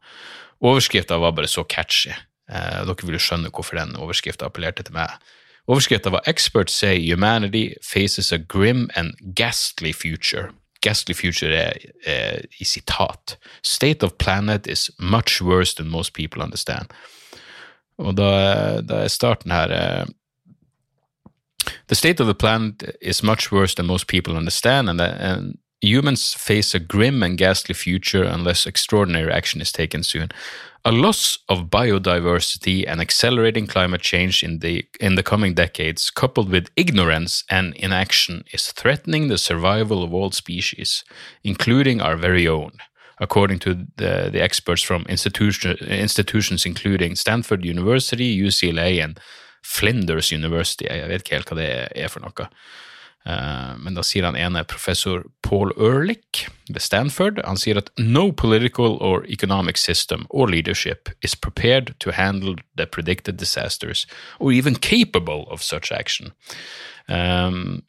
Overskrifta 0.63 1.15
var 1.21 1.31
bare 1.37 1.49
så 1.51 1.63
catchy. 1.67 2.13
Uh, 2.47 2.79
dere 2.87 3.03
vil 3.03 3.17
jo 3.17 3.25
skjønne 3.25 3.51
hvorfor 3.51 3.75
den 3.79 3.99
overskrifta 3.99 4.43
appellerte 4.47 4.83
til 4.87 4.95
meg. 4.95 5.09
Overskriften 5.67 6.11
var 6.11 6.21
'Experts 6.25 6.73
say 6.73 7.11
humanity 7.11 7.73
faces 7.93 8.31
a 8.31 8.37
grim 8.37 8.89
and 8.95 9.13
ghastly 9.35 9.93
future'. 9.93 10.51
Ghastly 10.81 11.15
future 11.15 11.67
er, 11.67 11.73
er 12.07 12.41
i 12.59 12.63
sitat. 12.63 13.37
'State 13.63 14.03
of 14.03 14.11
planet 14.19 14.67
is 14.67 14.91
much 14.99 15.41
worse 15.41 15.75
than 15.75 15.89
most 15.89 16.13
people 16.13 16.41
understand'. 16.41 16.87
Og 17.97 18.17
da, 18.17 18.81
da 18.81 19.03
er 19.03 19.07
starten 19.07 19.51
her 19.51 19.71
eh, 19.71 20.05
The 21.87 21.95
state 21.95 22.19
of 22.19 22.27
the 22.27 22.33
planet 22.33 22.83
is 23.01 23.23
much 23.23 23.51
worse 23.51 23.75
than 23.75 23.85
most 23.85 24.07
people 24.07 24.35
understand, 24.35 24.89
and, 24.89 25.01
and 25.01 25.57
humans 25.81 26.33
face 26.33 26.73
a 26.73 26.79
grim 26.79 27.23
and 27.23 27.37
ghastly 27.37 27.75
future 27.75 28.23
unless 28.23 28.65
extraordinary 28.65 29.31
action 29.31 29.61
is 29.61 29.71
taken 29.71 30.03
soon. 30.03 30.29
A 30.85 30.91
loss 30.91 31.39
of 31.49 31.69
biodiversity 31.69 32.85
and 32.87 33.01
accelerating 33.01 33.67
climate 33.67 34.01
change 34.01 34.41
in 34.41 34.59
the, 34.59 34.85
in 35.01 35.15
the 35.15 35.23
coming 35.23 35.53
decades, 35.53 36.09
coupled 36.09 36.49
with 36.49 36.69
ignorance 36.75 37.43
and 37.49 37.75
inaction, 37.75 38.45
is 38.53 38.71
threatening 38.71 39.27
the 39.27 39.37
survival 39.37 40.01
of 40.01 40.13
all 40.13 40.31
species, 40.31 41.03
including 41.43 41.99
our 41.99 42.15
very 42.15 42.47
own, 42.47 42.71
according 43.19 43.59
to 43.59 43.73
the, 43.97 44.29
the 44.31 44.41
experts 44.41 44.81
from 44.81 45.05
institution, 45.09 45.71
institutions 45.81 46.65
including 46.65 47.15
Stanford 47.15 47.65
University, 47.65 48.39
UCLA, 48.41 49.03
and 49.03 49.19
Flinders 49.61 50.31
University. 50.31 50.87
Vet 50.87 51.25
ikke 51.25 51.35
helt 51.35 51.49
hva 51.51 51.57
det 51.59 51.69
er 51.95 52.07
for. 52.07 52.47
Eh, 53.27 53.77
men 53.77 53.97
da 53.97 54.03
sier 54.07 54.23
han 54.23 54.37
ene 54.39 54.63
professor 54.63 55.25
Paul 55.43 55.73
Ehrlich 55.75 56.45
ved 56.69 56.79
Stanford 56.83 57.41
han 57.43 57.59
sier 57.59 57.79
at 57.81 57.89
no 57.99 58.29
political 58.31 58.95
or 59.03 59.25
economic 59.27 59.77
system 59.77 60.25
or 60.29 60.47
leadership 60.47 61.09
is 61.21 61.35
prepared 61.35 61.91
to 61.99 62.15
handle 62.15 62.55
the 62.77 62.85
predicted 62.85 63.35
disasters 63.37 64.05
or 64.39 64.53
even 64.53 64.75
capable 64.75 65.43
of 65.51 65.63
such 65.63 65.91
action. 65.91 66.31
Um, 67.09 67.83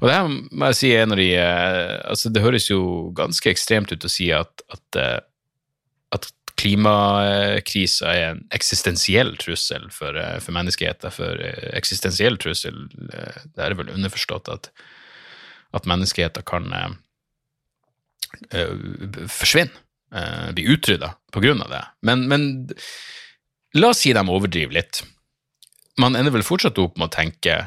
og 0.00 0.08
det 0.08 0.16
her 0.16 0.26
må 0.50 0.70
jeg 0.72 0.78
si 0.80 0.90
er 0.90 1.04
en 1.04 1.14
av 1.14 1.20
de 1.20 1.28
uh, 1.38 2.10
altså 2.10 2.30
Det 2.34 2.42
høres 2.42 2.66
jo 2.70 2.80
ganske 3.16 3.50
ekstremt 3.50 3.92
ut 3.94 4.04
å 4.04 4.10
si 4.10 4.32
at, 4.34 4.64
at 4.74 4.98
klimakrisa 6.60 8.10
er 8.12 8.24
en 8.30 8.40
eksistensiell 8.54 9.32
trussel 9.40 9.88
for, 9.94 10.16
eh, 10.16 10.38
for 10.44 10.56
menneskeheten. 10.56 11.12
For 11.14 11.40
eh, 11.44 11.70
eksistensiell 11.78 12.38
trussel, 12.40 12.82
eh, 13.12 13.44
det 13.54 13.64
er 13.64 13.76
vel 13.78 13.92
underforstått 13.94 14.50
at, 14.52 14.70
at 15.76 15.86
menneskeheten 15.86 16.44
kan 16.50 16.66
uh, 16.74 16.90
forsvinne, 19.30 19.72
uh, 20.14 20.50
bli 20.56 20.66
utrydda 20.74 21.12
på 21.30 21.42
grunn 21.44 21.62
av 21.62 21.70
det. 21.70 21.82
Men, 22.06 22.26
men 22.30 22.48
la 23.78 23.92
oss 23.94 24.02
si 24.02 24.12
de 24.16 24.24
overdriver 24.26 24.74
litt. 24.80 25.04
Man 26.00 26.18
ender 26.18 26.34
vel 26.34 26.46
fortsatt 26.46 26.78
opp 26.82 26.98
med 26.98 27.06
å 27.08 27.14
tenke 27.14 27.60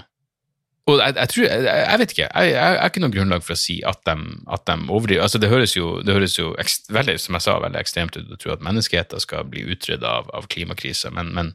og 0.83 0.99
jeg, 0.99 1.15
jeg, 1.15 1.29
tror, 1.31 1.45
jeg, 1.47 1.63
jeg, 1.63 1.99
vet 1.99 2.13
ikke, 2.13 2.25
jeg, 2.27 2.55
har 2.59 2.89
ikke 2.89 3.01
noe 3.03 3.13
grunnlag 3.13 3.43
for 3.45 3.55
å 3.55 3.59
si 3.61 3.77
at 3.87 4.01
de, 4.03 4.15
at 4.51 4.65
de 4.67 4.75
overdriver. 4.91 5.23
Altså, 5.23 5.39
det 5.39 5.51
høres 5.51 5.77
jo, 5.77 5.93
det 6.03 6.15
høres 6.17 6.35
jo 6.35 6.51
ekst, 6.59 6.91
veldig, 6.91 7.15
som 7.23 7.37
jeg 7.37 7.45
sa, 7.45 7.55
veldig 7.63 7.79
ekstremt 7.79 8.17
ut 8.19 8.33
å 8.35 8.39
tro 8.41 8.51
at 8.51 8.65
menneskeheten 8.67 9.23
skal 9.23 9.47
bli 9.47 9.63
utrydda 9.71 10.11
av, 10.19 10.27
av 10.35 10.49
klimakrisa, 10.51 11.13
men, 11.15 11.31
men 11.37 11.53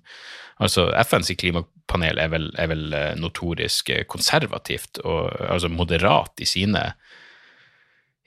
altså, 0.56 0.88
FNs 1.04 1.34
klimapanel 1.36 2.22
er 2.24 2.32
vel, 2.32 2.48
er 2.56 2.72
vel 2.72 2.88
eh, 2.96 3.12
notorisk 3.20 3.92
konservativt 4.08 5.02
og 5.04 5.28
altså 5.44 5.68
moderat 5.72 6.40
i 6.40 6.48
sine 6.48 6.88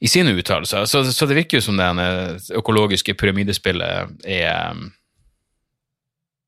i 0.02 0.10
sine 0.10 0.34
uttalelser. 0.34 0.86
Så, 0.90 1.04
så, 1.14 1.28
det 1.30 1.38
virker 1.38 1.60
jo 1.60 1.66
som 1.66 1.78
det 1.78 1.90
økologiske 2.58 3.14
pyramidespillet 3.22 4.26
er 4.26 4.80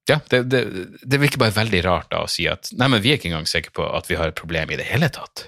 ja, 0.10 0.20
det, 0.30 0.44
det, 0.52 0.62
det, 1.00 1.20
virker 1.22 1.40
bare 1.40 1.56
veldig 1.56 1.80
rart 1.86 2.10
da 2.12 2.26
å 2.26 2.30
si 2.32 2.44
at 2.52 2.68
nei, 2.76 2.90
men 2.92 3.04
vi 3.04 3.14
er 3.14 3.20
ikke 3.20 3.30
engang 3.32 3.48
sikre 3.48 3.72
på 3.78 3.86
at 3.88 4.10
vi 4.12 4.18
har 4.20 4.32
et 4.32 4.40
problem 4.40 4.74
i 4.74 4.80
det 4.80 4.88
hele 4.90 5.08
tatt. 5.14 5.48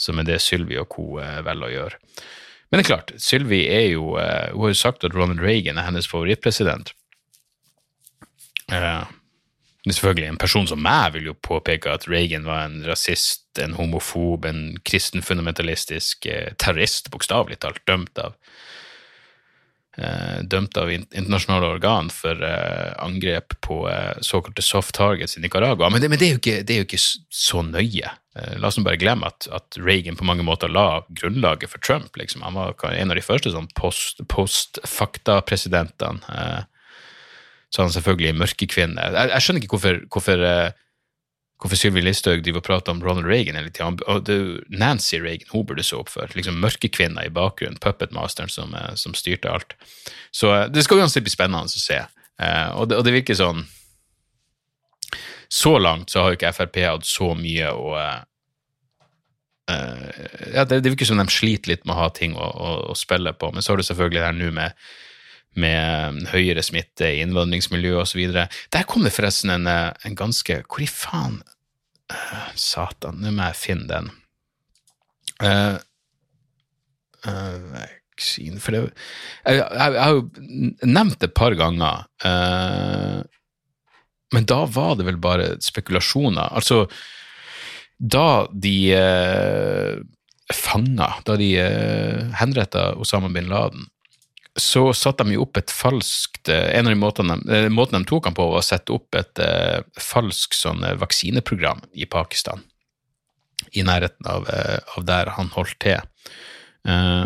Som 0.00 0.20
er 0.20 0.26
det 0.28 0.42
Sylvi 0.44 0.76
og 0.80 0.90
co. 0.92 1.06
velger 1.16 1.68
å 1.68 1.72
gjøre. 1.72 2.00
Men 2.72 2.80
det 2.80 2.84
er 2.84 2.88
klart, 2.88 3.12
Sylvi 3.20 3.62
er 3.68 3.90
jo 3.92 4.14
eh, 4.16 4.50
Hun 4.52 4.64
har 4.64 4.72
jo 4.72 4.80
sagt 4.80 5.04
at 5.04 5.16
Ronald 5.16 5.42
Reagan 5.44 5.76
er 5.78 5.84
hennes 5.84 6.08
favorittpresident. 6.08 6.94
Uh, 8.72 9.04
selvfølgelig, 9.84 10.30
en 10.30 10.40
person 10.40 10.68
som 10.68 10.80
meg 10.80 11.12
vil 11.16 11.28
jo 11.28 11.34
påpeke 11.44 11.92
at 11.92 12.06
Reagan 12.08 12.46
var 12.48 12.64
en 12.64 12.80
rasist, 12.86 13.44
en 13.60 13.76
homofob, 13.76 14.46
en 14.48 14.78
kristen 14.88 15.24
fundamentalistisk 15.24 16.26
eh, 16.30 16.54
terrorist, 16.56 17.10
bokstavelig 17.12 17.60
talt, 17.60 17.82
dømt 17.88 18.16
av 18.22 18.32
eh, 18.32 18.62
dømt 20.48 20.76
av 20.80 20.88
internasjonale 20.88 21.66
organ 21.74 22.08
for 22.08 22.40
eh, 22.46 22.92
angrep 23.04 23.52
på 23.60 23.82
eh, 23.90 24.14
såkalte 24.24 24.62
soft 24.64 24.94
targets 24.96 25.36
i 25.36 25.42
Nicaragua. 25.44 25.90
Men, 25.92 26.00
det, 26.00 26.08
men 26.08 26.18
det, 26.18 26.28
er 26.30 26.38
ikke, 26.40 26.62
det 26.64 26.74
er 26.74 26.80
jo 26.80 26.88
ikke 26.88 27.02
så 27.28 27.60
nøye. 27.66 28.08
Eh, 28.38 28.54
la 28.56 28.70
oss 28.70 28.78
nå 28.80 28.86
bare 28.86 28.96
glemme 29.02 29.28
at, 29.28 29.48
at 29.52 29.76
Reagan 29.76 30.16
på 30.16 30.24
mange 30.24 30.46
måter 30.48 30.72
la 30.72 31.02
grunnlaget 31.12 31.68
for 31.74 31.84
Trump. 31.84 32.16
Liksom. 32.16 32.40
Han 32.46 32.56
var 32.56 32.72
en 32.88 33.12
av 33.12 33.18
de 33.20 33.24
første 33.26 33.52
sånn 33.52 33.68
post- 33.76 34.24
post-fakta-presidentene. 34.32 36.20
eh, 36.38 36.62
så 37.72 37.82
han 37.86 37.92
selvfølgelig 37.92 38.36
mørkekvinne. 38.36 39.00
Jeg, 39.00 39.28
jeg 39.32 39.44
skjønner 39.44 39.62
ikke 39.62 39.76
hvorfor, 39.76 40.00
hvorfor, 40.12 40.42
eh, 40.44 40.72
hvorfor 41.62 41.78
Sylvi 41.78 42.02
Listhaug 42.02 42.42
driver 42.42 42.58
og 42.58 42.66
prater 42.66 42.94
om 42.94 43.02
Ronald 43.04 43.28
Reagan 43.30 43.58
hele 43.58 43.70
tida. 43.70 43.90
Nancy 44.68 45.20
Reagan 45.22 45.50
hun 45.52 45.66
burde 45.68 45.84
så 45.86 46.00
opp 46.02 46.10
for. 46.10 46.30
Liksom 46.34 46.58
mørkekvinna 46.62 47.26
i 47.26 47.32
bakgrunnen, 47.34 47.78
puppetmasteren 47.82 48.50
som, 48.50 48.74
eh, 48.74 48.94
som 48.98 49.14
styrte 49.14 49.50
alt. 49.50 49.76
Så 50.34 50.50
eh, 50.54 50.66
det 50.72 50.82
skal 50.86 51.02
uansett 51.02 51.24
bli 51.26 51.34
spennende 51.34 51.70
å 51.70 51.84
se. 51.84 52.00
Eh, 52.02 52.68
og, 52.74 52.88
det, 52.90 52.98
og 52.98 53.06
det 53.06 53.14
virker 53.20 53.38
sånn 53.38 53.66
Så 55.52 55.76
langt 55.78 56.10
så 56.10 56.22
har 56.22 56.32
jo 56.32 56.38
ikke 56.38 56.52
Frp 56.56 56.78
hatt 56.80 57.04
så 57.06 57.34
mye 57.36 57.70
å 57.76 57.94
ja, 59.72 60.64
det, 60.66 60.80
det 60.82 60.90
virker 60.90 61.06
som 61.06 61.20
de 61.20 61.24
sliter 61.32 61.70
litt 61.70 61.84
med 61.86 61.94
å 61.94 62.00
ha 62.00 62.08
ting 62.12 62.32
å, 62.36 62.44
å, 62.44 62.70
å 62.92 62.96
spille 62.98 63.30
på, 63.32 63.52
men 63.52 63.62
så 63.62 63.72
har 63.72 63.80
du 63.80 63.84
selvfølgelig 63.86 64.18
det 64.18 64.24
her 64.26 64.34
nå 64.36 64.48
med 64.56 64.74
med 65.54 66.26
høyere 66.32 66.62
smitte 66.64 67.10
i 67.12 67.22
innvandringsmiljø 67.24 67.98
osv. 68.02 68.22
Der 68.32 68.86
kom 68.88 69.04
det 69.04 69.12
forresten 69.12 69.52
en, 69.52 69.66
eh, 69.68 69.90
en 70.06 70.16
ganske 70.16 70.62
Hvor 70.64 70.84
i 70.84 70.88
faen 70.88 71.42
Eh, 72.12 72.52
Satan, 72.58 73.20
nå 73.22 73.32
må 73.32 73.48
jeg 73.48 73.58
finne 73.58 73.88
den. 73.90 74.10
Uh, 75.42 75.74
uh, 77.26 77.56
vaksine 77.74 78.60
For 78.62 78.76
det 78.76 78.82
jeg, 78.84 79.56
jeg, 79.56 79.94
jeg 79.96 80.02
har 80.04 80.12
jo 80.14 80.20
nevnt 80.86 81.16
det 81.18 81.30
et 81.32 81.34
par 81.34 81.56
ganger, 81.58 82.04
uh, 82.22 83.22
men 84.32 84.46
da 84.48 84.60
var 84.70 84.94
det 84.98 85.08
vel 85.08 85.18
bare 85.22 85.48
spekulasjoner. 85.64 86.54
Altså, 86.54 86.84
da 87.98 88.46
de 88.52 88.76
uh, 88.94 89.98
fanga, 90.54 91.10
da 91.26 91.36
de 91.40 91.50
uh, 91.58 92.30
henretta 92.38 92.92
Osama 93.02 93.32
bin 93.34 93.50
Laden, 93.50 93.88
så 94.58 94.82
satte 94.96 95.24
de 95.24 95.36
jo 95.36 95.46
opp 95.46 95.56
et 95.56 95.72
falskt 95.72 96.50
eh, 96.52 96.74
En 96.76 96.88
av 96.88 96.92
de 96.92 97.00
måtene 97.00 97.38
de, 97.40 97.56
eh, 97.56 97.68
måten 97.72 98.02
de 98.02 98.08
tok 98.08 98.28
han 98.28 98.36
på, 98.36 98.48
var 98.52 98.60
å 98.60 98.66
sette 98.66 98.92
opp 98.92 99.16
et 99.16 99.40
eh, 99.40 99.80
falskt 100.00 100.58
sånn 100.58 100.84
vaksineprogram 101.00 101.80
i 101.96 102.08
Pakistan. 102.10 102.60
I 103.72 103.84
nærheten 103.86 104.28
av, 104.28 104.48
eh, 104.52 104.78
av 104.96 105.06
der 105.08 105.32
han 105.38 105.48
holdt 105.54 105.78
til. 105.80 106.02
Eh, 106.88 107.24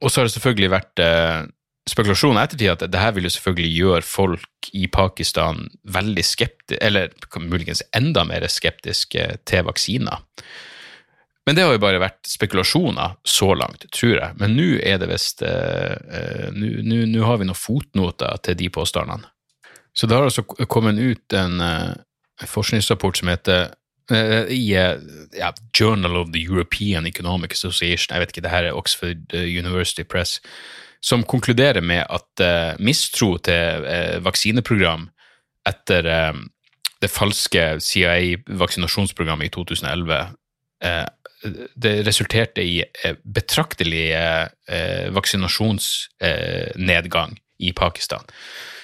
og 0.00 0.10
så 0.10 0.20
har 0.20 0.28
det 0.28 0.36
selvfølgelig 0.36 0.72
vært 0.72 1.02
eh, 1.04 1.44
spekulasjon 1.88 2.38
i 2.38 2.42
ettertid 2.44 2.72
at 2.72 2.84
det 2.88 3.00
her 3.00 3.12
vil 3.16 3.28
jo 3.28 3.34
selvfølgelig 3.34 3.72
gjøre 3.78 4.08
folk 4.08 4.70
i 4.72 4.86
Pakistan 4.88 5.66
veldig 5.84 6.24
skeptiske, 6.24 6.80
eller 6.80 7.12
muligens 7.44 7.84
enda 7.96 8.24
mer 8.24 8.46
skeptiske 8.48 9.26
til 9.44 9.66
vaksiner. 9.68 10.24
Men 11.46 11.56
det 11.56 11.64
har 11.66 11.74
jo 11.74 11.82
bare 11.82 12.00
vært 12.00 12.24
spekulasjoner 12.28 13.18
så 13.28 13.50
langt, 13.58 13.84
tror 13.92 14.14
jeg. 14.16 14.36
Men 14.40 14.54
nå 14.56 14.78
er 14.80 15.00
det 15.02 15.10
visst 15.10 15.42
eh, 15.44 15.92
eh, 15.92 16.48
Nå 16.56 17.24
har 17.26 17.40
vi 17.40 17.48
noen 17.48 17.58
fotnoter 17.58 18.40
til 18.46 18.56
de 18.62 18.70
påstandene. 18.72 19.28
Så 19.94 20.08
det 20.08 20.16
har 20.16 20.26
altså 20.26 20.42
kommet 20.42 20.98
ut 20.98 21.36
en 21.36 21.60
eh, 21.60 21.92
forskningsrapport 22.48 23.20
som 23.20 23.30
heter 23.30 23.74
eh, 24.10 24.48
i 24.56 24.62
eh, 24.78 25.04
ja, 25.36 25.52
Journal 25.76 26.16
of 26.22 26.32
the 26.32 26.42
European 26.42 27.06
Economic 27.06 27.52
Association, 27.58 28.16
jeg 28.16 28.24
vet 28.24 28.32
ikke, 28.32 28.46
det 28.46 28.54
her 28.54 28.70
er 28.70 28.80
Oxford 28.80 29.36
eh, 29.36 29.44
University 29.44 30.02
Press, 30.02 30.40
som 31.04 31.26
konkluderer 31.28 31.84
med 31.84 32.06
at 32.08 32.80
mistro 32.80 33.34
til 33.44 33.84
vaksineprogram 34.24 35.10
etter 35.68 36.06
det 37.04 37.10
falske 37.12 37.64
CIA-vaksinasjonsprogrammet 37.84 39.50
i 39.50 39.52
2011 39.52 40.14
eh, 40.84 41.04
det 41.74 42.02
resulterte 42.06 42.62
i 42.62 42.84
eh, 42.84 43.16
betraktelig 43.24 44.12
eh, 44.16 44.46
eh, 44.68 45.12
vaksinasjonsnedgang 45.14 47.38
i 47.58 47.72
Pakistan. 47.72 48.20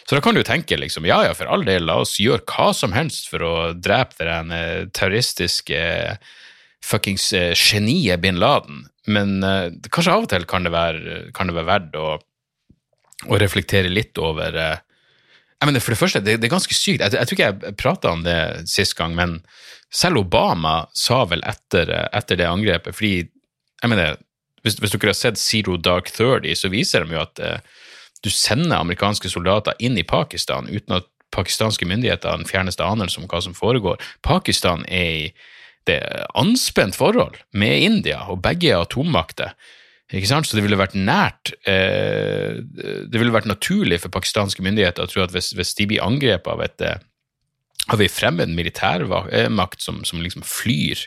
Så 0.08 0.14
da 0.16 0.20
kan 0.24 0.34
du 0.34 0.40
jo 0.40 0.48
tenke 0.48 0.76
liksom, 0.76 1.06
ja 1.06 1.22
ja, 1.22 1.34
for 1.38 1.46
all 1.46 1.64
del, 1.66 1.84
la 1.86 1.96
oss 2.02 2.20
gjøre 2.20 2.44
hva 2.50 2.72
som 2.74 2.92
helst 2.96 3.28
for 3.30 3.42
å 3.46 3.72
drepe 3.78 4.24
eh, 4.26 4.86
terroristiske 4.90 5.78
eh, 5.78 6.16
fuckings 6.84 7.32
eh, 7.36 7.54
geniet 7.54 8.20
bin 8.22 8.38
Laden, 8.40 8.88
men 9.06 9.42
eh, 9.46 9.70
kanskje 9.92 10.12
av 10.16 10.22
og 10.26 10.30
til 10.32 10.44
kan 10.50 10.62
det 10.66 10.72
være, 10.74 11.32
kan 11.36 11.46
det 11.46 11.56
være 11.58 11.70
verdt 11.70 11.94
å, 12.00 12.18
å 13.30 13.34
reflektere 13.40 13.88
litt 13.92 14.18
over 14.18 14.50
eh, 14.58 14.78
jeg 15.60 15.68
mener, 15.68 15.82
For 15.84 15.92
det 15.92 16.00
første, 16.00 16.24
det, 16.24 16.40
det 16.40 16.46
er 16.48 16.54
ganske 16.54 16.72
sykt. 16.72 17.02
Jeg, 17.04 17.12
jeg 17.12 17.28
tror 17.28 17.36
ikke 17.36 17.48
jeg 17.50 17.76
prata 17.76 18.08
om 18.16 18.24
det 18.24 18.64
sist 18.72 18.96
gang, 18.96 19.12
men 19.12 19.44
selv 19.90 20.22
Obama 20.22 20.84
sa 20.94 21.24
vel 21.28 21.42
etter, 21.46 21.90
etter 22.14 22.38
det 22.38 22.48
angrepet 22.48 22.94
fordi 22.96 23.14
jeg 23.80 23.90
mener, 23.90 24.18
hvis, 24.62 24.76
hvis 24.78 24.92
dere 24.92 25.10
har 25.10 25.18
sett 25.18 25.40
Zero 25.40 25.78
Dark 25.80 26.10
Thirty, 26.12 26.52
så 26.54 26.68
viser 26.72 27.04
de 27.04 27.16
jo 27.16 27.22
at 27.22 27.40
eh, 27.42 27.62
du 28.20 28.28
sender 28.30 28.76
amerikanske 28.76 29.30
soldater 29.32 29.78
inn 29.80 29.96
i 29.98 30.04
Pakistan 30.04 30.68
uten 30.68 30.98
at 30.98 31.08
pakistanske 31.32 31.86
myndigheter 31.86 32.28
har 32.28 32.40
den 32.40 32.48
fjerneste 32.48 32.84
anelse 32.84 33.20
om 33.20 33.28
hva 33.30 33.40
som 33.42 33.54
foregår. 33.56 34.00
Pakistan 34.26 34.84
er 34.88 35.10
i 35.10 35.26
det 35.88 36.00
anspent 36.36 36.98
forhold 36.98 37.38
med 37.56 37.86
India, 37.86 38.24
og 38.28 38.42
begge 38.44 38.72
er 38.72 38.82
atommakter. 38.82 39.54
Ikke 40.10 40.28
sant? 40.28 40.48
Så 40.48 40.58
det 40.58 40.64
ville 40.64 40.78
vært 40.78 40.96
nært 40.98 41.52
eh, 41.70 42.58
Det 42.58 43.14
ville 43.14 43.30
vært 43.30 43.46
naturlig 43.46 44.00
for 44.02 44.10
pakistanske 44.10 44.64
myndigheter 44.66 45.06
å 45.06 45.10
tro 45.10 45.22
at 45.22 45.30
hvis, 45.30 45.52
hvis 45.54 45.76
de 45.78 45.86
blir 45.86 46.02
angrepet 46.02 46.50
av 46.50 46.64
et 46.66 46.82
eh, 46.82 46.98
av 47.90 48.02
en 48.02 48.12
fremmed 48.12 48.54
militærmakt 48.54 49.82
som, 49.82 50.00
som 50.06 50.22
liksom 50.22 50.44
flyr 50.46 51.02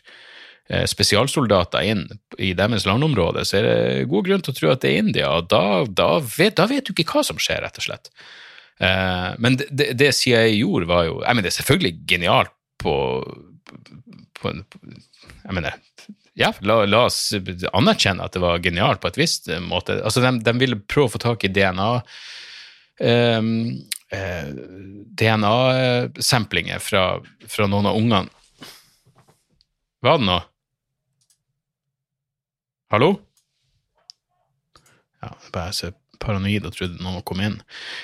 eh, 0.70 0.86
spesialsoldater 0.90 1.86
inn 1.88 2.06
i 2.38 2.54
deres 2.58 2.88
landområde, 2.90 3.46
så 3.48 3.60
er 3.60 3.68
det 3.68 4.08
god 4.12 4.28
grunn 4.28 4.44
til 4.46 4.54
å 4.54 4.58
tro 4.60 4.72
at 4.74 4.84
det 4.84 4.92
er 4.92 5.04
India, 5.04 5.30
og 5.38 5.50
da, 5.54 5.84
da, 5.88 6.10
vet, 6.24 6.58
da 6.60 6.68
vet 6.70 6.88
du 6.88 6.94
ikke 6.96 7.20
hva 7.20 7.26
som 7.28 7.40
skjer, 7.42 7.64
rett 7.66 7.80
og 7.80 7.88
slett. 7.88 8.12
Eh, 8.84 9.30
men 9.44 9.60
det, 9.64 9.94
det, 10.00 10.12
CIA 10.18 10.46
gjorde, 10.52 10.90
var 10.90 11.08
jo 11.08 11.18
jeg 11.22 11.38
mener, 11.38 11.46
Det 11.46 11.54
er 11.54 11.60
selvfølgelig 11.62 11.96
genialt 12.10 12.54
på, 12.82 12.96
på, 14.40 14.54
Jeg 14.54 15.56
mener 15.56 15.80
ja, 16.34 16.50
la, 16.66 16.80
la 16.90 17.04
oss 17.06 17.28
anerkjenne 17.78 18.26
at 18.26 18.34
det 18.34 18.42
var 18.42 18.62
genialt 18.64 19.04
på 19.04 19.12
et 19.12 19.20
visst 19.22 19.52
måte. 19.62 20.00
Altså, 20.02 20.24
de, 20.24 20.32
de 20.42 20.54
ville 20.58 20.80
prøve 20.90 21.12
å 21.12 21.14
få 21.14 21.22
tak 21.22 21.46
i 21.46 21.52
DNA 21.54 21.90
eh, 23.06 23.52
DNA-samplinger 24.14 26.80
fra, 26.80 27.24
fra 27.50 27.68
noen 27.68 27.86
av 27.90 27.98
ungene. 27.98 28.30
Var 30.04 30.18
det 30.20 30.28
noe? 30.28 30.42
Hallo? 32.94 33.14
Ja, 35.24 35.32
bare 35.54 35.74
så 35.74 35.94
paranoid 36.22 36.66
og 36.68 36.76
trodde 36.76 37.04
noen 37.04 37.24
kom 37.26 37.42
inn. 37.44 37.60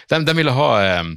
De, 0.09 0.19
de 0.25 0.35
ville 0.37 0.53
ha 0.55 0.69
eh, 0.81 1.11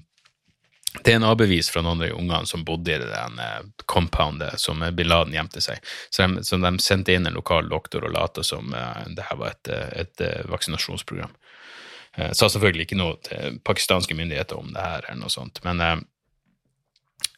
DNA-bevis 1.06 1.70
fra 1.72 1.82
noen 1.82 2.02
av 2.02 2.08
de 2.08 2.16
ungene 2.16 2.50
som 2.50 2.64
bodde 2.66 2.92
i 2.92 2.98
det 3.00 3.08
der, 3.08 3.38
eh, 3.40 3.60
compoundet 3.86 4.60
som 4.60 4.82
bin 4.92 5.08
Laden 5.08 5.36
gjemte 5.36 5.62
seg. 5.64 5.80
Så 6.10 6.26
de, 6.26 6.44
så 6.44 6.58
de 6.62 6.72
sendte 6.84 7.14
inn 7.14 7.26
en 7.26 7.38
lokal 7.38 7.70
doktor 7.70 8.08
og 8.08 8.14
lot 8.16 8.42
som 8.46 8.74
eh, 8.76 9.04
det 9.16 9.28
her 9.30 9.40
var 9.40 9.54
et, 9.54 9.72
eh, 9.72 9.88
et, 10.04 10.14
eh, 10.20 10.42
vaksinasjonsprogram. 10.52 11.32
Eh, 12.16 12.32
sa 12.36 12.48
selvfølgelig 12.52 12.88
ikke 12.88 13.00
noe 13.00 13.18
til 13.24 13.60
pakistanske 13.64 14.16
myndigheter 14.18 14.58
om 14.60 14.72
det 14.74 14.82
her, 14.84 15.06
eller 15.08 15.22
noe 15.24 15.32
sånt, 15.32 15.62
men 15.64 15.80
eh, 15.80 16.00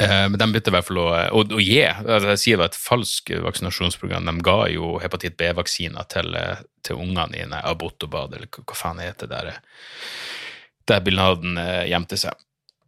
Eh, 0.00 0.28
Men 0.28 0.38
de 0.38 0.46
begynte 0.50 0.72
i 0.72 0.74
hvert 0.74 0.87
fall 0.88 0.98
å, 0.98 1.08
å, 1.38 1.42
å 1.54 1.60
gi 1.62 1.82
altså 1.84 2.32
Jeg 2.32 2.40
sier 2.42 2.56
det 2.56 2.62
var 2.62 2.70
et 2.72 2.78
falsk 2.80 3.30
vaksinasjonsprogram. 3.44 4.26
De 4.26 4.44
ga 4.46 4.56
jo 4.72 4.94
hepatitt 5.02 5.37
B-vaksiner 5.38 6.08
til, 6.10 6.34
til 6.82 6.98
ungene 6.98 7.38
i 7.38 7.60
Abotobad, 7.60 8.34
eller 8.34 8.50
hva 8.50 8.78
faen 8.78 8.98
det 8.98 9.12
heter 9.12 9.30
der, 9.30 9.52
der 10.90 11.04
bin 11.04 11.20
gjemte 11.88 12.18
seg. 12.20 12.34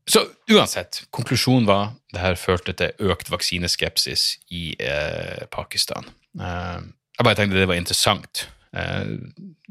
Så 0.07 0.23
uansett, 0.51 1.05
konklusjonen 1.11 1.67
var 1.67 1.95
det 2.15 2.23
her 2.23 2.37
førte 2.39 2.75
til 2.79 3.11
økt 3.11 3.31
vaksineskepsis 3.33 4.27
i 4.55 4.69
eh, 4.79 5.47
Pakistan. 5.51 6.07
Eh, 6.39 6.79
jeg 7.17 7.27
bare 7.27 7.39
tenkte 7.39 7.59
det 7.59 7.71
var 7.71 7.81
interessant. 7.81 8.47
Eh, 8.77 9.07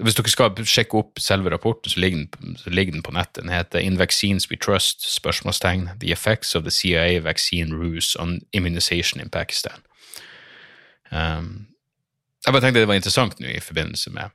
hvis 0.01 0.15
dere 0.17 0.31
skal 0.31 0.65
sjekke 0.65 0.97
opp 0.97 1.19
selve 1.21 1.51
rapporten, 1.53 1.91
så 1.91 1.99
ligger 1.99 2.25
den, 2.25 2.55
så 2.57 2.69
ligger 2.73 2.95
den 2.95 3.03
på 3.05 3.13
nettet. 3.13 3.43
Den 3.43 3.53
heter 3.53 3.79
In 3.79 3.99
Vaccines 3.99 4.49
We 4.51 4.57
Trust? 4.57 5.05
spørsmålstegn, 5.13 5.89
The 5.99 6.11
Effects 6.11 6.55
of 6.55 6.63
the 6.63 6.71
CIA 6.71 7.19
Vaccine 7.19 7.75
Ruse 7.75 8.19
on 8.19 8.41
Immunization 8.53 9.21
in 9.21 9.29
Pakistan. 9.29 9.77
Um, 11.11 11.67
jeg 12.45 12.53
bare 12.53 12.61
tenkte 12.61 12.79
det 12.79 12.87
var 12.87 12.97
interessant 12.97 13.39
nå 13.39 13.47
i 13.47 13.61
forbindelse 13.61 14.09
med 14.13 14.33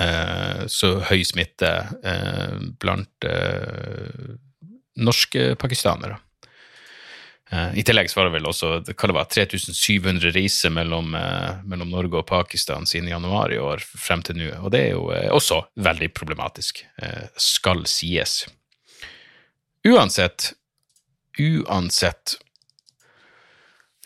uh, 0.00 0.64
så 0.68 0.96
høy 1.10 1.22
smitte 1.24 1.70
uh, 1.92 2.56
blant 2.80 3.28
uh, 3.28 4.36
norske 4.96 5.54
pakistanere. 5.60 6.16
Eh, 7.50 7.78
I 7.78 7.82
tillegg 7.86 8.10
så 8.10 8.18
var 8.18 8.26
det 8.26 8.34
vel 8.40 8.48
også 8.50 8.70
hva 8.82 9.08
det 9.08 9.14
var, 9.14 9.28
3700 9.30 10.32
reiser 10.34 10.72
mellom, 10.74 11.14
eh, 11.14 11.60
mellom 11.64 11.92
Norge 11.94 12.18
og 12.18 12.26
Pakistan 12.26 12.88
siden 12.90 13.10
januar 13.12 13.54
i 13.54 13.60
år 13.62 13.84
frem 13.86 14.24
til 14.26 14.40
nå, 14.40 14.50
og 14.58 14.72
det 14.74 14.80
er 14.88 14.96
jo 14.96 15.04
eh, 15.14 15.28
også 15.30 15.60
veldig 15.78 16.10
problematisk, 16.16 16.82
skal 17.38 17.84
sies. 17.86 18.44
Uansett, 19.86 20.52
uansett 21.38 22.40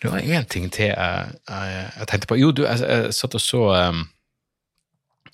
Det 0.01 0.09
var 0.09 0.21
én 0.21 0.47
ting 0.49 0.71
til 0.73 0.89
jeg, 0.89 1.33
jeg, 1.49 1.89
jeg 1.97 2.07
tenkte 2.09 2.29
på. 2.29 2.37
Jo, 2.41 2.53
du, 2.53 2.63
jeg, 2.65 2.81
jeg 2.81 3.13
satt 3.13 3.37
og 3.37 3.43
så 3.45 3.61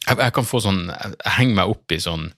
jeg, 0.07 0.33
kan 0.35 0.47
få 0.47 0.59
sånn 0.62 0.88
Jeg 0.90 1.35
henger 1.37 1.59
meg 1.61 1.71
opp 1.71 1.95
i 1.95 2.01
sånn 2.03 2.33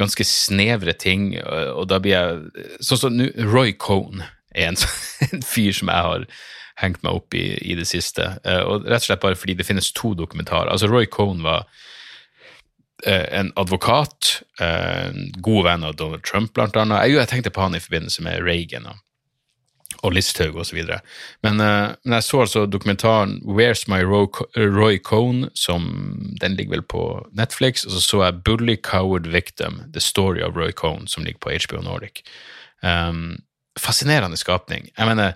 ganske 0.00 0.24
snevre 0.24 0.94
ting, 0.96 1.34
og, 1.42 1.82
og 1.82 1.88
da 1.92 2.00
blir 2.00 2.16
jeg 2.16 2.80
Sånn 2.84 3.00
som 3.02 3.16
nå, 3.20 3.28
Roy 3.52 3.76
Cohn 3.76 4.24
en, 4.66 4.78
en 5.32 5.42
fyr 5.46 5.76
som 5.76 5.92
jeg 5.92 6.08
har 6.10 6.28
hengt 6.78 7.02
meg 7.02 7.18
opp 7.18 7.34
i 7.34 7.46
i 7.58 7.76
det 7.78 7.88
siste. 7.90 8.36
Eh, 8.44 8.62
og 8.62 8.86
rett 8.86 9.02
og 9.02 9.10
slett 9.10 9.24
bare 9.24 9.38
fordi 9.38 9.58
det 9.58 9.66
finnes 9.66 9.92
to 9.96 10.14
dokumentarer. 10.18 10.70
Altså, 10.72 10.90
Roy 10.90 11.08
Cohn 11.10 11.42
var 11.46 11.66
eh, 13.04 13.26
en 13.40 13.52
advokat, 13.56 14.38
eh, 14.60 15.08
en 15.08 15.28
god 15.42 15.66
venn 15.66 15.84
av 15.88 15.98
Donald 15.98 16.24
Trump, 16.26 16.54
blant 16.54 16.78
annet. 16.78 17.06
Jeg, 17.06 17.18
jeg 17.18 17.32
tenkte 17.34 17.54
på 17.54 17.66
han 17.66 17.78
i 17.78 17.82
forbindelse 17.82 18.24
med 18.26 18.42
Reagan 18.46 18.86
og, 18.92 19.02
og 20.06 20.14
Listhaug 20.14 20.60
osv. 20.62 20.78
Men, 21.42 21.58
uh, 21.58 21.96
men 22.04 22.18
jeg 22.20 22.26
så 22.28 22.44
altså 22.44 22.66
dokumentaren 22.70 23.40
Where's 23.42 23.88
My 23.90 24.04
Roy 24.06 25.00
Cohn, 25.02 25.48
som 25.58 25.88
den 26.38 26.54
ligger 26.54 26.76
vel 26.76 26.84
på 26.86 27.02
Netflix, 27.34 27.82
og 27.88 27.96
så 27.96 28.04
så 28.04 28.22
jeg 28.22 28.44
Bully 28.46 28.76
Coward 28.76 29.26
Victim, 29.26 29.82
The 29.92 30.04
Story 30.04 30.44
of 30.46 30.54
Roy 30.54 30.70
Cohn, 30.70 31.08
som 31.10 31.26
ligger 31.26 31.42
på 31.42 31.56
HBO 31.66 31.82
Nordic. 31.82 32.22
Um, 32.82 33.40
fascinerende 33.82 34.36
skapning. 34.40 34.88
Jeg 34.96 35.06
mener, 35.08 35.34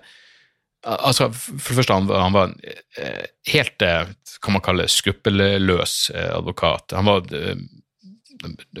altså, 0.83 1.29
for 1.33 1.69
det 1.73 1.77
første, 1.81 1.93
han, 1.97 2.07
var- 2.09 2.23
han 2.25 2.35
var 2.35 2.49
en 2.51 2.57
eh, 2.99 3.25
helt, 3.53 3.81
eh, 3.81 4.11
kan 4.43 4.53
man 4.57 4.63
kalle 4.65 4.87
skruppelløs 4.91 5.95
eh, 6.15 6.31
advokat. 6.37 6.91
Han 6.97 7.05
var 7.07 7.27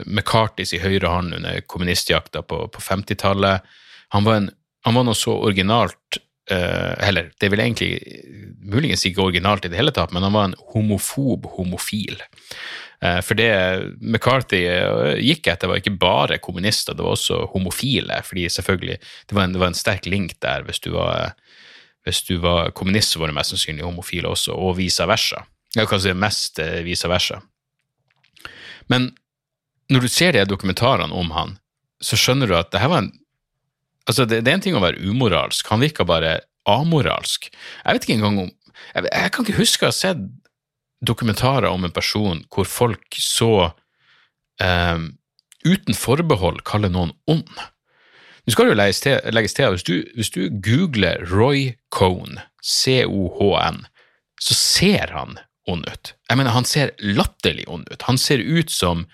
McCartys 0.05 0.73
i 0.75 0.81
høyre 0.83 1.07
hånd 1.11 1.35
under 1.37 1.61
kommunistjakta 1.69 2.41
på, 2.43 2.65
på 2.73 2.81
50-tallet. 2.83 3.63
Han 4.15 4.25
han 4.83 4.97
var 4.97 5.05
noe 5.07 5.15
så 5.15 5.31
originalt 5.47 6.17
eh, 6.51 7.07
Eller, 7.07 7.29
det 7.39 7.47
vil 7.53 7.61
egentlig 7.63 7.91
muligens 8.63 9.05
ikke 9.07 9.23
originalt 9.23 9.63
i 9.65 9.71
det 9.71 9.79
hele 9.79 9.93
tatt, 9.95 10.11
men 10.11 10.25
han 10.27 10.33
var 10.35 10.49
en 10.49 10.57
homofob 10.73 11.45
homofil. 11.55 12.17
Eh, 13.03 13.19
For 13.25 13.35
det 13.35 13.49
McCarthy 13.99 14.63
eh, 14.69 15.17
gikk 15.19 15.49
etter, 15.51 15.69
var 15.71 15.81
ikke 15.81 15.95
bare 15.99 16.39
kommunister, 16.43 16.95
det 16.95 17.03
var 17.03 17.17
også 17.17 17.41
homofile. 17.53 18.21
fordi 18.23 18.47
selvfølgelig, 18.49 18.97
Det 19.27 19.35
var 19.35 19.43
en, 19.43 19.53
det 19.53 19.59
var 19.59 19.67
en 19.73 19.79
sterk 19.79 20.05
link 20.05 20.39
der. 20.41 20.63
Hvis 20.63 20.79
du 20.79 20.91
var, 20.91 21.33
hvis 22.03 22.21
du 22.23 22.37
var 22.39 22.71
kommunist, 22.71 23.11
så 23.11 23.19
var 23.19 23.27
du 23.27 23.33
mest 23.33 23.49
sannsynlig 23.51 23.83
homofil 23.83 24.25
også, 24.25 24.53
og 24.53 24.77
vice 24.77 25.07
versa. 25.07 25.43
Jeg 25.75 25.87
kan 25.87 25.99
si 25.99 26.13
mest 26.13 26.59
eh, 26.59 26.83
vice 26.85 27.09
versa. 27.09 27.41
Men 28.87 29.11
når 29.89 30.01
du 30.01 30.07
ser 30.07 30.31
de 30.31 30.45
dokumentarene 30.45 31.13
om 31.13 31.31
han, 31.31 31.57
så 32.01 32.15
skjønner 32.19 32.47
du 32.47 32.55
at 32.57 32.71
det 32.71 32.81
her 32.81 32.91
var 32.93 33.05
en 33.05 33.13
Altså, 34.03 34.25
det, 34.27 34.41
det 34.43 34.51
er 34.51 34.57
en 34.57 34.61
ting 34.65 34.75
å 34.75 34.81
være 34.83 34.99
umoralsk, 34.99 35.69
han 35.71 35.79
virka 35.79 36.03
bare 36.03 36.41
amoralsk. 36.67 37.45
Jeg 37.47 37.95
vet 37.95 38.03
ikke 38.03 38.17
engang 38.17 38.39
om 38.41 38.49
Jeg, 38.49 39.05
jeg 39.05 39.31
kan 39.31 39.45
ikke 39.45 39.61
huske 39.61 39.85
å 39.85 39.93
ha 39.93 39.95
sett 39.95 40.19
dokumentarer 41.05 41.69
om 41.69 41.85
en 41.85 41.93
person 41.93 42.43
hvor 42.53 42.67
folk 42.69 43.19
så 43.19 43.71
eh, 44.61 44.99
uten 45.63 45.97
forbehold 45.97 46.63
kaller 46.67 46.91
noen 46.93 47.13
ond. 47.29 47.53
Nå 48.43 48.51
skal 48.51 48.67
det 48.67 48.73
jo 48.73 48.79
legges 48.79 49.01
til, 49.03 49.19
legges 49.31 49.55
til 49.55 49.71
hvis 49.71 49.87
du, 49.87 49.95
hvis 50.17 50.33
du 50.35 50.41
googler 50.63 51.23
Roy 51.31 51.73
Cohn, 51.95 52.41
C-O-H-N, 52.63 53.85
så 54.43 54.57
ser 54.59 55.13
han 55.15 55.37
ond 55.69 55.85
ut. 55.87 56.13
Jeg 56.27 56.39
mener, 56.39 56.51
han 56.51 56.67
ser 56.67 56.91
latterlig 56.99 57.63
ond 57.71 57.87
ut. 57.87 58.01
Han 58.09 58.19
ser 58.19 58.43
ut 58.43 58.71
som 58.71 59.05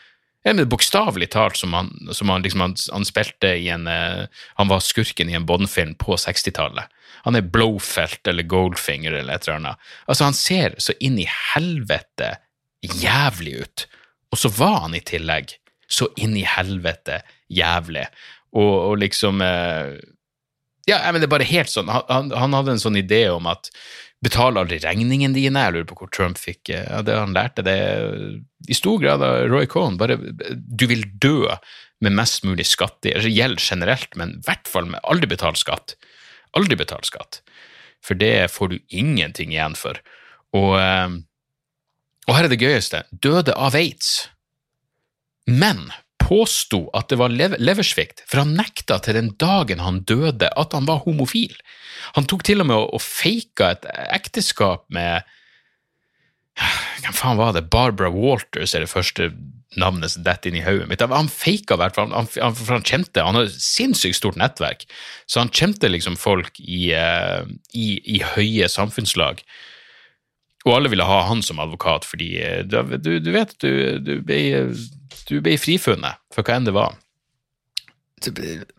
ja, 0.43 0.53
men 0.53 0.69
Bokstavelig 0.71 1.31
talt 1.33 1.57
som 1.59 1.73
han, 1.75 1.91
som 2.15 2.29
han, 2.31 2.43
liksom, 2.45 2.61
han, 2.63 2.75
han 2.93 3.07
spilte 3.07 3.51
i 3.59 3.67
en 3.73 3.87
eh, 3.91 4.27
Han 4.55 4.69
var 4.71 4.79
skurken 4.79 5.29
i 5.29 5.35
en 5.35 5.45
Bond-film 5.45 5.95
på 5.99 6.15
60-tallet. 6.15 6.87
Han 7.27 7.35
er 7.35 7.47
Blowfelt 7.51 8.27
eller 8.27 8.47
Goldfinger 8.47 9.11
eller 9.11 9.35
et 9.35 9.47
eller 9.47 9.59
annet. 9.59 9.89
Altså, 10.07 10.29
han 10.29 10.37
ser 10.37 10.77
så 10.79 10.95
inn 11.03 11.19
i 11.19 11.27
helvete 11.27 12.37
jævlig 12.79 13.57
ut. 13.63 13.87
Og 14.31 14.39
så 14.39 14.51
var 14.55 14.85
han 14.85 14.95
i 14.95 15.03
tillegg 15.03 15.57
så 15.89 16.07
inn 16.21 16.37
i 16.37 16.45
helvete 16.47 17.19
jævlig. 17.51 18.05
Og, 18.55 18.73
og 18.91 18.95
liksom 19.03 19.43
eh, 19.43 19.97
Ja, 20.89 21.03
men 21.11 21.19
det 21.21 21.27
er 21.27 21.35
bare 21.35 21.49
helt 21.49 21.69
sånn. 21.69 21.89
Han, 21.91 22.31
han, 22.31 22.55
hadde 22.55 22.77
en 22.77 22.81
sånn 22.81 22.97
idé 22.97 23.25
om 23.33 23.49
at 23.51 23.69
betal 24.23 24.59
aldri 24.59 24.79
regningene 24.83 25.35
dine. 25.35 25.65
Jeg 25.65 25.75
lurer 25.75 25.89
på 25.89 25.97
hvor 26.01 26.11
Trump 26.15 26.39
fikk 26.39 26.71
eh, 26.73 26.85
ja, 26.87 27.01
det 27.05 27.17
han 27.17 27.35
lærte. 27.35 27.65
det 27.65 27.77
i 28.67 28.77
stor 28.77 28.99
grad 29.01 29.23
av 29.25 29.47
Roy 29.51 29.67
Cohn. 29.69 29.99
Bare, 29.99 30.17
du 30.17 30.85
vil 30.89 31.05
dø 31.21 31.47
med 32.03 32.15
mest 32.15 32.45
mulig 32.47 32.67
skatt. 32.67 32.99
Det 33.03 33.15
gjelder 33.27 33.63
generelt, 33.63 34.15
men 34.19 34.37
i 34.37 34.43
hvert 34.47 34.67
fall 34.71 34.89
med 34.91 35.03
aldri 35.03 35.29
betal 35.31 35.57
skatt. 35.59 35.95
Aldri 36.57 36.79
betal 36.79 37.03
skatt. 37.07 37.41
For 38.03 38.15
det 38.19 38.51
får 38.51 38.71
du 38.71 38.77
ingenting 38.87 39.53
igjen 39.55 39.75
for. 39.79 39.99
Og, 40.55 40.75
eh, 40.79 41.15
og 42.27 42.35
her 42.35 42.47
er 42.47 42.51
det 42.51 42.61
gøyeste. 42.61 43.03
Døde 43.11 43.55
av 43.55 43.75
aids. 43.75 44.29
Men 45.49 45.89
påsto 46.29 46.83
at 46.93 47.09
det 47.09 47.17
var 47.19 47.33
leversvikt, 47.33 48.23
for 48.29 48.43
han 48.43 48.55
nekta 48.57 48.99
til 49.03 49.17
den 49.17 49.33
dagen 49.41 49.81
han 49.81 50.03
døde 50.07 50.51
at 50.53 50.75
han 50.77 50.87
var 50.89 51.03
homofil. 51.07 51.55
Han 52.17 52.29
tok 52.29 52.45
til 52.47 52.61
og 52.63 52.69
med 52.69 52.77
og, 52.77 53.01
faka 53.03 53.73
et 53.75 53.89
ekteskap 54.21 54.85
med 54.93 55.25
Hvem 56.99 57.15
faen 57.15 57.37
var 57.39 57.53
det? 57.55 57.69
Barbara 57.71 58.09
Walters 58.11 58.73
er 58.75 58.83
det 58.83 58.91
første 58.91 59.29
navnet 59.79 60.11
som 60.11 60.25
detter 60.25 60.49
inn 60.49 60.57
i 60.59 60.63
hodet 60.65 60.89
mitt. 60.89 60.99
Han 60.99 61.31
faka 61.31 61.77
hvert 61.79 61.95
fall, 61.95 62.11
han, 62.11 62.27
han, 62.35 62.55
for 62.57 62.75
han 62.75 62.83
kjente 62.83 63.23
Han 63.23 63.37
et 63.39 63.53
sinnssykt 63.53 64.17
stort 64.17 64.39
nettverk, 64.39 64.83
så 65.29 65.43
han 65.43 65.53
kjente 65.55 65.87
liksom 65.87 66.17
folk 66.19 66.59
i, 66.59 66.89
eh, 66.97 67.47
i, 67.71 67.87
i 68.17 68.19
høye 68.35 68.67
samfunnslag. 68.67 69.43
Og 70.67 70.75
alle 70.75 70.91
ville 70.91 71.07
ha 71.07 71.21
han 71.29 71.43
som 71.45 71.61
advokat, 71.63 72.07
fordi 72.09 72.33
eh, 72.43 72.63
du, 72.67 72.97
du, 72.99 73.31
vet 73.31 73.55
du, 73.63 73.71
du 74.03 74.13
ble, 74.25 74.41
du 75.29 75.39
ble 75.45 75.57
frifunnet 75.61 76.19
for 76.33 76.45
hva 76.45 76.57
enn 76.57 76.67
det 76.67 76.75
var. 76.75 76.97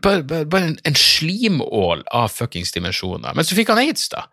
Bare, 0.04 0.22
bare, 0.22 0.44
bare 0.44 0.74
en, 0.84 0.96
slimål 0.96 2.04
av 2.12 2.28
fuckings 2.34 2.74
dimensjoner. 2.76 3.32
Men 3.36 3.46
så 3.46 3.56
fikk 3.56 3.72
han 3.72 3.80
aids, 3.80 4.08
da. 4.12 4.26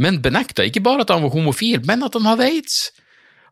Men 0.00 0.22
benekta 0.24 0.64
ikke 0.66 0.82
bare 0.84 1.04
at 1.04 1.12
han 1.12 1.22
var 1.22 1.34
homofil, 1.34 1.82
men 1.86 2.02
at 2.06 2.16
han 2.16 2.26
hadde 2.26 2.46
aids. 2.48 2.78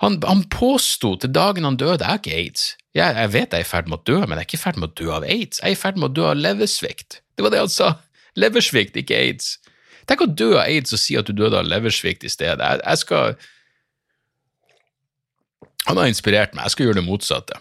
Han, 0.02 0.16
han 0.26 0.46
påsto 0.50 1.14
til 1.20 1.30
dagen 1.34 1.68
han 1.68 1.76
døde, 1.78 2.00
jeg 2.00 2.08
har 2.08 2.22
ikke 2.22 2.38
aids. 2.38 2.64
Jeg, 2.96 3.14
jeg 3.14 3.32
vet 3.32 3.54
jeg 3.54 3.62
er 3.62 3.66
i 3.66 3.68
ferd 3.68 3.90
med 3.90 4.00
å 4.00 4.06
dø, 4.08 4.16
men 4.24 4.34
jeg 4.34 4.40
er 4.40 4.48
ikke 4.48 4.58
i 4.58 4.62
ferd 4.64 4.80
med 4.80 4.88
å 4.88 4.96
dø 4.98 5.10
av 5.14 5.26
aids. 5.28 5.60
Jeg 5.60 5.68
er 5.68 5.76
i 5.76 5.82
ferd 5.82 6.00
med 6.00 6.10
å 6.10 6.14
dø 6.16 6.24
av 6.32 6.40
leversvikt. 6.40 7.20
Det 7.36 7.46
var 7.46 7.54
det 7.54 7.60
han 7.62 7.72
sa. 7.72 7.92
Leversvikt, 8.40 8.98
ikke 8.98 9.20
aids. 9.20 9.56
Tenk 10.10 10.24
å 10.24 10.30
dø 10.30 10.54
av 10.56 10.64
aids 10.64 10.96
og 10.96 11.00
si 11.00 11.16
at 11.20 11.28
du 11.28 11.36
døde 11.36 11.60
av 11.60 11.68
leversvikt 11.68 12.26
i 12.26 12.32
stedet. 12.32 12.58
Jeg, 12.58 12.82
jeg 12.82 13.04
skal 13.04 13.36
Han 15.82 15.98
har 15.98 16.06
inspirert 16.06 16.52
meg. 16.54 16.66
Jeg 16.66 16.74
skal 16.76 16.86
gjøre 16.86 17.00
det 17.00 17.06
motsatte. 17.06 17.56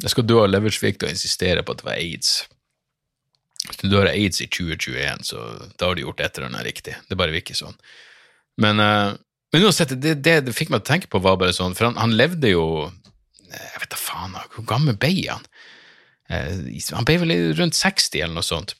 Jeg 0.00 0.12
skal 0.14 0.26
dø 0.26 0.38
av 0.42 0.50
leversvikt 0.50 1.04
og 1.04 1.12
insistere 1.12 1.62
på 1.64 1.74
at 1.74 1.82
det 1.82 1.88
var 1.88 1.98
aids. 2.00 2.34
Hvis 3.66 3.82
du 3.82 3.88
dør 3.92 4.08
av 4.08 4.14
aids 4.16 4.40
i 4.40 4.48
2021, 4.48 5.26
så 5.28 5.42
da 5.76 5.90
har 5.90 5.98
du 5.98 6.04
gjort 6.06 6.22
et 6.24 6.38
eller 6.38 6.48
annet 6.48 6.68
riktig. 6.70 6.94
Det 7.08 7.18
bare 7.20 7.34
virker 7.34 7.58
sånn. 7.58 7.76
Men, 8.60 8.80
eh, 8.80 9.12
men 9.52 9.66
uansett, 9.66 9.92
det, 10.00 10.16
det 10.24 10.38
det 10.46 10.56
fikk 10.56 10.72
meg 10.72 10.80
til 10.82 10.88
å 10.88 10.92
tenke 10.94 11.10
på, 11.12 11.20
var 11.22 11.36
bare 11.40 11.56
sånn, 11.56 11.76
for 11.76 11.90
han, 11.90 11.98
han 12.00 12.16
levde 12.16 12.52
jo 12.54 12.64
Jeg 13.50 13.80
vet 13.82 13.90
da 13.90 13.98
faen, 13.98 14.36
hvor 14.54 14.62
gammel 14.62 14.94
ble 14.94 15.10
han? 15.26 15.42
Eh, 16.30 16.60
Han 16.94 17.06
ble 17.08 17.16
vel 17.18 17.32
rundt 17.58 17.74
60 17.74 18.22
eller 18.22 18.36
noe 18.36 18.46
sånt. 18.46 18.76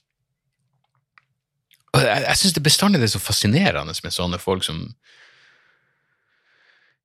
Og 1.90 2.04
jeg, 2.04 2.22
jeg 2.22 2.38
syns 2.38 2.54
det 2.54 2.62
bestandig 2.62 3.00
er 3.02 3.10
så 3.10 3.18
fascinerende 3.18 3.96
med 4.04 4.14
sånne 4.14 4.38
folk 4.38 4.62
som 4.62 4.84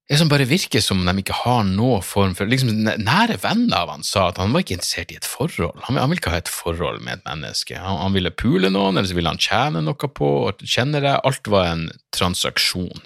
det 0.06 0.20
som 0.20 0.30
bare 0.30 0.46
virker 0.46 0.84
som 0.86 1.00
de 1.02 1.14
ikke 1.18 1.38
har 1.40 1.64
noe 1.66 1.98
form 2.06 2.36
for 2.38 2.50
liksom, 2.50 2.70
Nære 2.86 3.40
venner 3.42 3.80
av 3.80 3.90
han 3.90 4.04
sa 4.06 4.28
at 4.30 4.38
han 4.38 4.54
var 4.54 4.62
ikke 4.62 4.76
interessert 4.78 5.14
i 5.14 5.18
et 5.18 5.26
forhold. 5.26 5.80
Han, 5.88 5.98
han 5.98 6.12
ville 6.12 6.22
ikke 6.22 6.34
ha 6.36 6.42
et 6.44 6.52
forhold 6.52 7.02
med 7.02 7.18
et 7.18 7.26
menneske. 7.26 7.80
Han, 7.82 7.98
han 8.04 8.14
ville 8.14 8.30
pule 8.30 8.70
noen, 8.70 8.94
eller 8.94 9.10
så 9.10 9.18
ville 9.18 9.34
han 9.34 9.42
tjene 9.42 9.82
noe 9.82 10.10
på 10.20 10.30
og 10.44 10.62
kjenne 10.62 11.02
det. 11.02 11.16
Alt 11.26 11.50
var 11.50 11.72
en 11.72 11.88
transaksjon. 12.14 13.02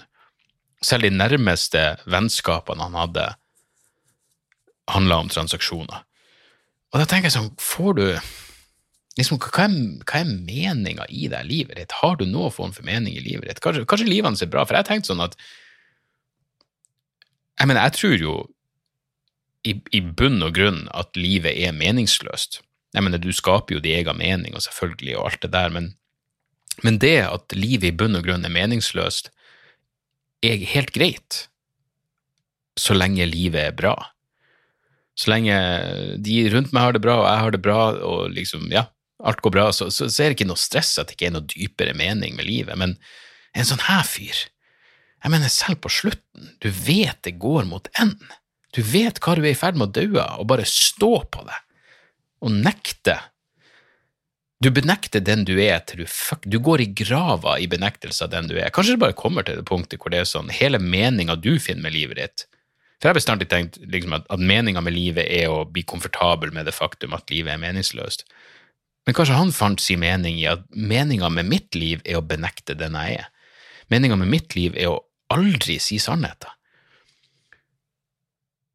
Selv 0.83 1.07
de 1.07 1.13
nærmeste 1.15 1.85
vennskapene 2.03 2.89
han 2.89 2.99
hadde, 2.99 3.29
handla 4.91 5.21
om 5.23 5.31
transaksjoner. 5.31 6.03
Og 6.91 6.99
da 6.99 7.07
tenker 7.07 7.29
jeg 7.29 7.37
sånn, 7.37 7.51
får 7.61 7.95
du 7.95 8.05
liksom, 9.19 9.39
Hva 9.39 9.69
er, 9.69 9.79
hva 10.03 10.19
er 10.19 10.35
meninga 10.35 11.07
i 11.07 11.31
det 11.31 11.45
livet 11.47 11.79
ditt? 11.79 11.95
Har 12.01 12.19
du 12.19 12.27
noen 12.27 12.51
form 12.51 12.75
for 12.75 12.83
mening 12.87 13.15
i 13.15 13.23
livet 13.23 13.47
ditt? 13.47 13.63
Kanskje, 13.63 13.87
kanskje 13.87 14.11
livet 14.11 14.33
hans 14.33 14.43
er 14.43 14.51
bra, 14.51 14.67
for 14.67 14.75
jeg 14.75 14.89
tenkte 14.89 15.13
sånn 15.13 15.23
at 15.23 15.39
jeg 17.59 17.67
mener, 17.67 17.81
jeg 17.83 17.95
tror 17.97 18.17
jo 18.23 18.35
i, 19.67 19.75
i 19.91 20.01
bunn 20.01 20.39
og 20.45 20.55
grunn 20.55 20.85
at 20.95 21.17
livet 21.19 21.57
er 21.59 21.75
meningsløst. 21.75 22.61
Jeg 22.95 23.05
mener, 23.05 23.21
du 23.21 23.31
skaper 23.35 23.75
jo 23.75 23.83
din 23.83 23.99
egen 23.99 24.17
mening, 24.17 24.55
og 24.55 24.63
selvfølgelig, 24.65 25.17
og 25.17 25.31
alt 25.31 25.43
det 25.43 25.51
der, 25.53 25.73
men, 25.75 25.91
men 26.85 26.99
det 27.03 27.17
at 27.27 27.57
livet 27.57 27.91
i 27.91 27.95
bunn 27.95 28.17
og 28.17 28.25
grunn 28.25 28.47
er 28.47 28.53
meningsløst, 28.53 29.29
er 30.45 30.63
helt 30.71 30.93
greit, 30.95 31.43
så 32.79 32.95
lenge 32.95 33.27
livet 33.27 33.59
er 33.59 33.75
bra. 33.75 33.93
Så 35.19 35.33
lenge 35.33 35.55
de 36.23 36.37
rundt 36.53 36.71
meg 36.71 36.85
har 36.85 36.95
det 36.95 37.03
bra, 37.03 37.17
og 37.19 37.27
jeg 37.27 37.43
har 37.43 37.55
det 37.55 37.61
bra, 37.65 37.79
og 38.07 38.31
liksom, 38.31 38.69
ja, 38.71 38.85
alt 39.19 39.41
går 39.43 39.51
bra, 39.51 39.65
så, 39.75 39.89
så, 39.91 40.07
så 40.07 40.23
er 40.23 40.31
det 40.31 40.39
ikke 40.39 40.47
noe 40.47 40.59
stress 40.59 40.93
at 40.95 41.09
det 41.09 41.17
ikke 41.17 41.27
er 41.27 41.35
noe 41.35 41.49
dypere 41.51 41.95
mening 41.97 42.37
med 42.39 42.47
livet. 42.47 42.79
Men 42.79 42.95
en 43.51 43.67
sånn 43.67 43.83
her 43.89 44.05
fyr, 44.07 44.45
jeg 45.23 45.33
mener, 45.33 45.51
selv 45.51 45.81
på 45.83 45.91
slutten, 45.91 46.53
du 46.63 46.69
vet 46.71 47.19
det 47.27 47.39
går 47.41 47.67
mot 47.67 47.89
enden. 47.99 48.37
Du 48.75 48.83
vet 48.85 49.17
hva 49.23 49.33
du 49.35 49.43
er 49.43 49.51
i 49.51 49.57
ferd 49.57 49.79
med 49.79 49.89
å 49.89 49.93
dø 49.97 50.21
av, 50.21 50.39
og 50.41 50.47
bare 50.51 50.67
stå 50.67 51.11
på 51.33 51.43
det, 51.47 51.57
og 52.45 52.55
nekte. 52.55 53.17
Du 54.63 54.69
benekter 54.75 55.23
den 55.23 55.45
du 55.47 55.53
er 55.63 55.79
til 55.87 56.01
du 56.03 56.07
fuck 56.11 56.43
Du 56.43 56.57
går 56.59 56.81
i 56.83 56.89
grava 56.91 57.53
i 57.63 57.67
benektelse 57.71 58.25
av 58.25 58.33
den 58.33 58.49
du 58.49 58.57
er. 58.59 58.73
Kanskje 58.75 58.97
det 58.97 59.03
bare 59.05 59.15
kommer 59.15 59.45
til 59.47 59.55
det 59.55 59.63
punktet 59.67 60.01
hvor 60.03 60.11
det 60.11 60.19
er 60.19 60.27
sånn 60.27 60.51
hele 60.51 60.81
meninga 60.83 61.37
du 61.39 61.53
finner 61.63 61.87
med 61.87 61.95
livet 61.95 62.19
ditt, 62.19 62.45
for 62.99 63.07
jeg 63.07 63.13
har 63.13 63.19
bestandig 63.21 63.47
tenkt 63.47 63.79
liksom, 63.79 64.17
at, 64.17 64.25
at 64.27 64.41
meninga 64.43 64.83
med 64.83 64.91
livet 64.91 65.23
er 65.31 65.47
å 65.47 65.63
bli 65.63 65.85
komfortabel 65.87 66.51
med 66.51 66.67
det 66.67 66.75
faktum 66.75 67.15
at 67.15 67.31
livet 67.31 67.55
er 67.55 67.61
meningsløst. 67.61 68.25
Men 69.07 69.15
kanskje 69.15 69.37
han 69.39 69.53
fant 69.55 69.79
sin 69.79 70.01
mening 70.03 70.35
i 70.41 70.49
at 70.51 70.65
meninga 70.75 71.31
med 71.31 71.47
mitt 71.47 71.75
liv 71.79 72.03
er 72.03 72.19
å 72.19 72.25
benekte 72.25 72.75
den 72.75 72.97
jeg 72.99 73.21
er. 73.21 73.29
Meninga 73.89 74.19
med 74.19 74.29
mitt 74.29 74.57
liv 74.59 74.75
er 74.75 74.91
å 74.91 74.99
aldri 75.33 75.77
si 75.83 75.99
sannheten. 76.01 76.51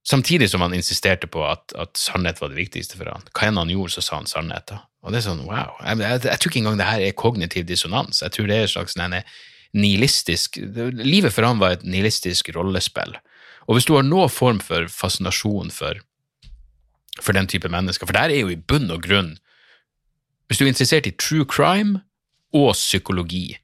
Samtidig 0.05 0.51
som 0.53 0.61
han 0.61 0.75
insisterte 0.77 1.27
på 1.33 1.47
at, 1.49 1.73
at 1.81 1.97
sannhet 1.97 2.43
var 2.43 2.51
det 2.53 2.59
viktigste 2.59 2.99
for 2.99 3.09
han. 3.09 3.25
Hva 3.33 3.49
enn 3.49 3.61
han 3.63 3.73
gjorde, 3.73 3.95
så 3.95 4.05
sa 4.05 4.19
han 4.19 4.29
sannheten. 4.29 4.83
Og 5.05 5.13
det 5.13 5.23
er 5.23 5.27
sånn, 5.31 5.47
wow. 5.49 5.79
Jeg, 5.81 6.01
jeg, 6.03 6.25
jeg, 6.27 6.41
tror 6.41 6.53
ikke 6.53 6.61
engang 6.61 6.81
det 6.81 6.89
her 6.89 7.05
er 7.05 7.17
kognitiv 7.17 7.65
dissonans. 7.69 8.21
Jeg 8.21 8.35
tror 8.37 8.51
det 8.51 8.59
er 8.59 8.67
en 8.67 8.75
slags 8.75 8.99
nihilistisk 9.75 10.61
Livet 11.01 11.33
for 11.35 11.49
han 11.49 11.59
var 11.59 11.75
et 11.75 11.87
nihilistisk 11.89 12.53
rollespill 12.55 13.17
og 13.67 13.77
hvis 13.77 13.87
du 13.89 13.95
har 13.97 14.05
noen 14.05 14.33
form 14.33 14.61
for 14.63 14.89
fascinasjon 14.93 15.73
for, 15.73 16.01
for 17.21 17.37
den 17.37 17.49
type 17.51 17.71
mennesker, 17.73 18.07
for 18.07 18.17
det 18.17 18.25
er 18.25 18.43
jo 18.43 18.53
i 18.53 18.61
bunn 18.61 18.93
og 18.93 19.05
grunn 19.07 19.37
Hvis 20.49 20.61
du 20.61 20.67
er 20.67 20.75
interessert 20.75 21.07
i 21.09 21.17
true 21.17 21.47
crime 21.49 22.03
og 22.53 22.75
psykologi 22.77 23.57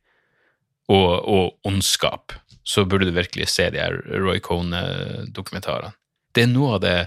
og, 0.88 1.28
og 1.28 1.68
ondskap, 1.68 2.32
så 2.71 2.85
burde 2.87 3.09
du 3.09 3.16
virkelig 3.16 3.49
se 3.51 3.66
de 3.75 3.81
her 3.83 3.97
Roy 4.23 4.39
Cone-dokumentarene. 4.45 5.95
Det 6.35 6.45
er 6.45 6.53
noe 6.53 6.77
av 6.77 6.83
det 6.85 6.99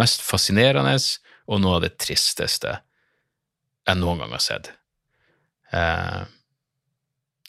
mest 0.00 0.22
fascinerende 0.24 0.94
og 1.50 1.60
noe 1.60 1.78
av 1.78 1.84
det 1.84 1.96
tristeste 2.00 2.78
jeg 3.88 3.98
noen 4.00 4.22
gang 4.22 4.32
har 4.32 4.44
sett. 4.44 4.70
Uh, 5.74 6.24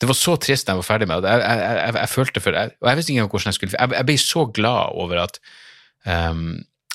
det 0.01 0.09
var 0.09 0.17
så 0.17 0.34
trist 0.41 0.65
da 0.65 0.74
jeg 0.74 0.82
var 0.82 0.88
ferdig 0.88 1.07
med 1.09 1.24
det. 1.24 1.30
Jeg, 1.32 1.45
jeg, 1.45 1.78
jeg, 1.78 1.95
jeg, 1.99 2.11
følte 2.11 2.43
for, 2.43 2.57
og 2.57 2.89
jeg 2.89 2.99
visste 2.99 3.13
ikke 3.13 3.28
hvordan 3.30 3.51
jeg 3.51 3.57
skulle 3.59 3.88
Jeg, 3.95 4.05
ble 4.09 4.17
så 4.17 4.45
glad 4.49 4.97
over 5.03 5.22
at 5.22 5.39
um, 6.09 6.43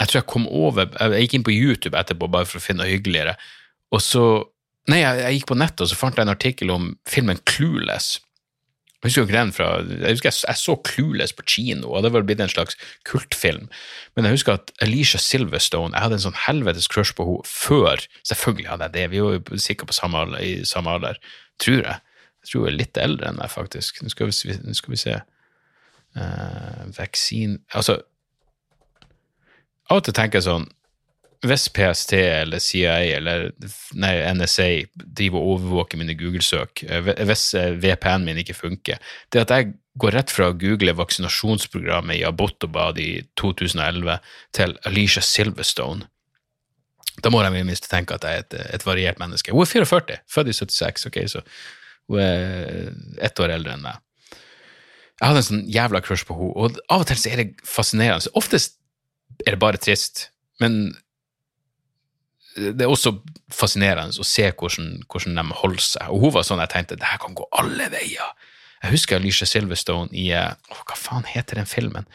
Jeg 0.01 0.09
tror 0.09 0.19
jeg 0.19 0.29
kom 0.33 0.49
over 0.51 0.91
Jeg 0.91 1.25
gikk 1.27 1.39
inn 1.39 1.47
på 1.47 1.55
YouTube 1.55 1.99
etterpå 1.99 2.29
bare 2.35 2.49
for 2.51 2.59
å 2.59 2.65
finne 2.65 2.83
noe 2.83 2.91
hyggeligere, 2.91 3.37
og 3.95 4.03
så 4.03 4.27
Nei, 4.87 5.01
jeg, 5.03 5.39
gikk 5.39 5.49
på 5.51 5.59
nettet 5.59 5.83
og 5.83 5.91
så 5.91 5.99
fant 5.99 6.15
jeg 6.15 6.23
en 6.23 6.31
artikkel 6.31 6.71
om 6.71 6.93
filmen 7.11 7.41
Clueless. 7.43 8.21
Jeg 9.07 9.13
husker 9.13 9.27
ikke 9.29 9.39
den 9.39 9.53
fra, 9.55 9.67
jeg 9.87 10.17
husker 10.17 10.33
jeg, 10.33 10.39
jeg 10.49 10.59
så 10.59 10.75
Clueless 10.89 11.35
på 11.37 11.45
kino, 11.47 11.93
og 11.95 12.03
det 12.03 12.11
var 12.11 12.25
blitt 12.27 12.41
en 12.43 12.51
slags 12.51 12.75
kultfilm. 13.07 13.69
Men 14.17 14.27
jeg 14.27 14.35
husker 14.35 14.57
at 14.59 14.73
Alicia 14.83 15.21
Silverstone 15.23 15.95
Jeg 15.95 16.03
hadde 16.03 16.19
en 16.19 16.25
sånn 16.25 16.41
helvetes 16.47 16.89
crush 16.91 17.15
på 17.15 17.27
henne 17.29 17.47
før. 17.47 18.03
Selvfølgelig 18.27 18.67
hadde 18.73 18.89
jeg 18.89 18.95
det, 18.97 19.05
vi 19.15 19.23
var 19.23 19.39
jo 19.39 19.61
sikkert 19.63 19.93
på 19.93 19.99
samme 20.01 20.25
alder, 20.27 20.43
i 20.43 20.67
samme 20.67 20.91
alder, 20.99 21.23
tror 21.63 21.79
jeg. 21.85 22.03
Jeg 22.43 22.51
tror 22.51 22.65
hun 22.65 22.73
er 22.73 22.79
litt 22.81 22.99
eldre 22.99 23.31
enn 23.31 23.39
deg, 23.39 23.53
faktisk. 23.55 24.03
Nå 24.03 24.11
skal 24.11 24.33
vi, 24.33 24.59
nå 24.67 24.75
skal 24.75 24.97
vi 24.97 25.01
se. 25.05 25.17
Uh, 26.17 26.85
vaksin 26.97 27.59
Altså, 27.77 27.99
av 29.87 30.01
og 30.01 30.07
til 30.07 30.17
tenker 30.17 30.41
jeg 30.41 30.49
sånn 30.49 30.67
Hvis 31.47 31.69
PST 31.71 32.13
eller 32.19 32.63
CIA 32.63 32.97
eller 33.19 33.49
nei, 33.99 34.13
NSA 34.35 34.69
driver 34.97 35.43
og 35.43 35.57
overvåker 35.57 36.01
mine 36.01 36.17
Google-søk, 36.19 36.83
eh, 36.89 37.13
hvis 37.29 37.49
eh, 37.59 37.77
VPN-en 37.83 38.27
min 38.27 38.41
ikke 38.43 38.57
funker 38.57 38.99
Det 39.33 39.45
at 39.45 39.53
jeg 39.55 39.75
går 40.01 40.17
rett 40.17 40.33
fra 40.33 40.51
å 40.51 40.57
google 40.59 40.97
vaksinasjonsprogrammet 40.99 42.19
i 42.19 42.27
Abbottabad 42.29 42.99
i 43.01 43.11
2011 43.41 44.19
til 44.57 44.77
Alicia 44.89 45.25
Silverstone 45.25 46.09
da 47.25 47.33
må 47.33 47.41
jeg 47.43 47.55
i 47.57 47.65
minst 47.67 47.89
tenke 47.89 48.17
at 48.17 48.25
jeg 48.27 48.41
er 48.41 48.45
et, 48.45 48.57
et 48.77 48.85
variert 48.87 49.21
menneske. 49.21 49.53
Hun 49.55 49.65
er 49.65 49.71
44, 49.71 50.19
født 50.29 50.51
i 50.53 50.57
76, 50.57 51.07
ok, 51.09 51.19
så 51.33 51.43
hun 52.11 52.21
er 52.23 52.91
ett 53.25 53.41
år 53.43 53.55
eldre 53.57 53.77
enn 53.77 53.87
meg. 53.87 54.03
Jeg 55.17 55.31
hadde 55.31 55.41
en 55.41 55.47
sånn 55.47 55.65
jævla 55.73 56.03
crush 56.05 56.29
på 56.29 56.37
henne, 56.37 56.53
og 56.61 56.81
av 56.93 57.05
og 57.05 57.09
til 57.09 57.21
så 57.21 57.33
er 57.33 57.41
det 57.41 57.49
fascinerende. 57.65 58.33
Oftest 58.37 58.77
er 59.47 59.57
det 59.57 59.63
bare 59.63 59.81
trist, 59.81 60.29
men 60.61 60.93
det 62.57 62.85
er 62.85 62.91
også 62.91 63.13
fascinerende 63.53 64.17
å 64.17 64.27
se 64.27 64.49
hvordan, 64.49 65.03
hvordan 65.11 65.39
de 65.39 65.59
holder 65.61 65.85
seg. 65.85 66.11
Og 66.13 66.27
hun 66.27 66.35
var 66.37 66.47
sånn 66.49 66.63
jeg 66.65 66.73
tenkte 66.73 66.99
det 66.99 67.09
her 67.09 67.21
kan 67.23 67.37
gå 67.37 67.47
alle 67.61 67.91
veier. 67.93 68.35
Jeg 68.83 68.95
husker 68.95 69.19
Alicia 69.19 69.49
Silverstone 69.49 70.13
i 70.17 70.29
å, 70.37 70.49
Hva 70.73 70.97
faen 70.99 71.29
heter 71.29 71.61
den 71.61 71.69
filmen? 71.69 72.09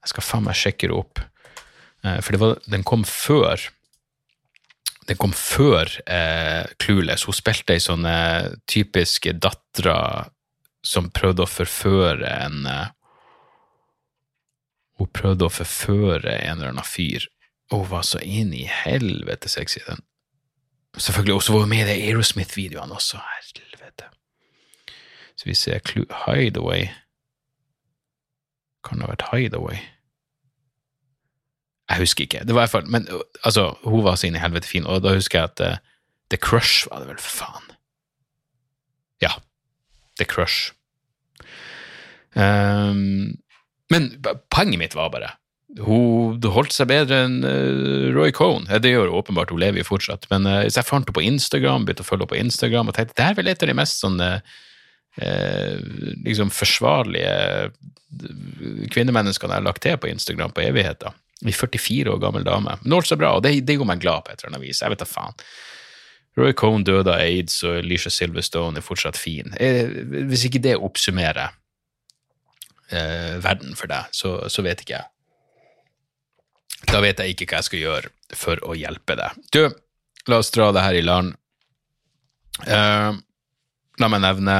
Jeg 0.00 0.14
skal 0.14 0.26
faen 0.26 0.46
meg 0.46 0.58
sjekke 0.58 0.88
det 0.90 0.96
opp. 0.96 1.20
Eh, 2.04 2.20
for 2.24 2.40
var, 2.40 2.56
den 2.70 2.86
kom 2.86 3.04
før 3.08 3.68
den 5.10 5.18
kom 5.18 5.32
før 5.34 5.90
eh, 6.06 6.68
Clueless. 6.78 7.24
Hun 7.26 7.34
spilte 7.34 7.74
ei 7.74 7.82
sånn 7.82 8.06
eh, 8.06 8.52
typisk 8.70 9.26
dattera 9.34 10.28
som 10.86 11.10
prøvde 11.12 11.44
å 11.44 11.50
forføre 11.50 12.30
en 12.46 12.66
eh, 12.70 12.88
Hun 15.00 15.08
prøvde 15.16 15.46
å 15.48 15.52
forføre 15.52 16.34
en 16.44 16.58
eller 16.58 16.74
annen 16.74 16.84
fyr, 16.84 17.24
og 17.70 17.90
var 17.90 18.02
så 18.06 18.18
inn 18.22 18.54
i 18.56 18.64
helvete 18.66 19.48
sexy, 19.48 19.78
den. 19.86 20.02
Selvfølgelig, 20.98 21.34
Og 21.34 21.42
så 21.42 21.52
var 21.52 21.60
hun 21.60 21.68
med 21.68 21.84
i 21.84 21.90
de 21.92 22.08
Aerosmith-videoene 22.08 22.94
også. 22.94 23.20
Helvete. 23.36 24.08
Så 25.36 25.44
vi 25.44 25.54
ser 25.54 25.78
Clue 25.78 26.06
Hideaway. 26.26 26.88
Kan 28.84 28.98
det 28.98 29.06
ha 29.06 29.12
vært 29.12 29.28
Hideaway? 29.30 29.78
Jeg 31.90 31.98
husker 31.98 32.22
ikke. 32.24 32.42
Det 32.46 32.54
var 32.54 32.60
i 32.60 32.62
hvert 32.62 32.70
fall, 32.70 32.90
Men 32.90 33.08
altså, 33.44 33.74
hun 33.84 34.04
var 34.04 34.14
så 34.14 34.26
inn 34.26 34.36
i 34.38 34.42
helvete 34.42 34.68
fin, 34.68 34.86
og 34.86 35.02
da 35.02 35.14
husker 35.14 35.38
jeg 35.38 35.50
at 35.50 35.60
uh, 35.60 35.76
The 36.30 36.38
Crush 36.38 36.90
var 36.90 37.02
det 37.02 37.08
vel, 37.08 37.18
for 37.18 37.44
faen. 37.44 37.70
Ja. 39.22 39.30
The 40.18 40.24
Crush. 40.24 40.72
Um, 42.34 43.38
men 43.90 44.10
poenget 44.50 44.78
mitt 44.78 44.94
var 44.94 45.10
bare 45.10 45.32
hun 45.78 46.42
holdt 46.50 46.74
seg 46.74 46.88
bedre 46.90 47.22
enn 47.26 47.38
uh, 47.46 48.10
Roy 48.16 48.32
Cohn. 48.34 48.66
Det 48.66 48.90
gjør 48.90 49.10
hun 49.10 49.20
åpenbart, 49.20 49.52
hun 49.54 49.62
lever 49.62 49.82
jo 49.82 49.90
fortsatt. 49.92 50.26
Men 50.32 50.48
hvis 50.64 50.74
så 50.74 50.82
jeg 50.82 50.88
fant 50.88 51.06
henne 51.06 51.16
på 51.16 51.26
Instagram, 51.28 51.86
begynte 51.86 52.06
å 52.06 52.08
følge 52.08 52.26
henne 52.26 52.34
på 52.34 52.42
Instagram 52.42 52.90
og 52.90 52.98
tenkte 52.98 53.18
det 53.20 53.28
er 53.28 53.38
vel 53.38 53.52
et 53.52 53.62
av 53.62 53.70
de 53.70 53.78
mest 53.78 54.02
sånne 54.02 54.28
eh, 55.22 55.78
liksom 56.26 56.50
forsvarlige 56.54 57.70
kvinnemenneskene 58.90 59.54
jeg 59.54 59.62
har 59.62 59.66
lagt 59.68 59.84
til 59.86 59.98
på 60.02 60.10
Instagram 60.10 60.50
på 60.56 60.64
evigheter 60.66 61.14
en 61.40 61.52
44 61.52 62.12
år 62.12 62.18
gammel 62.20 62.44
dame. 62.44 62.76
Men 62.82 62.96
holdt 62.98 63.10
seg 63.10 63.20
bra, 63.20 63.34
og 63.36 63.44
det, 63.44 63.54
det 63.64 63.76
gjorde 63.76 63.92
meg 63.92 64.02
glad 64.02 64.26
på 64.26 64.32
et 64.32 64.42
eller 64.42 64.54
annet 64.54 64.66
vis. 64.66 64.82
Jeg 64.82 64.92
vet 64.92 65.02
da 65.02 65.08
faen. 65.08 65.38
Roy 66.38 66.52
Cohn 66.56 66.84
døde 66.86 67.10
av 67.10 67.22
aids, 67.24 67.58
og 67.66 67.80
Alicia 67.80 68.12
Silverstone 68.12 68.80
er 68.80 68.86
fortsatt 68.86 69.18
fin. 69.18 69.54
Eh, 69.60 69.88
hvis 70.30 70.46
ikke 70.46 70.62
det 70.62 70.76
oppsummerer 70.78 71.56
eh, 72.92 73.40
verden 73.42 73.74
for 73.78 73.90
deg, 73.90 74.12
så, 74.14 74.36
så, 74.52 74.64
vet 74.66 74.84
ikke 74.84 74.98
jeg. 74.98 75.10
Da 76.88 77.02
vet 77.04 77.20
jeg 77.20 77.34
ikke 77.34 77.50
hva 77.50 77.60
jeg 77.60 77.68
skal 77.68 77.84
gjøre 77.84 78.36
for 78.38 78.62
å 78.64 78.76
hjelpe 78.78 79.16
deg. 79.18 79.36
Du, 79.52 79.62
la 80.30 80.40
oss 80.40 80.52
dra 80.54 80.70
det 80.72 80.84
her 80.84 80.96
i 80.96 81.04
land. 81.04 81.36
Uh, 82.64 83.16
la 84.00 84.08
meg 84.10 84.24
nevne 84.24 84.56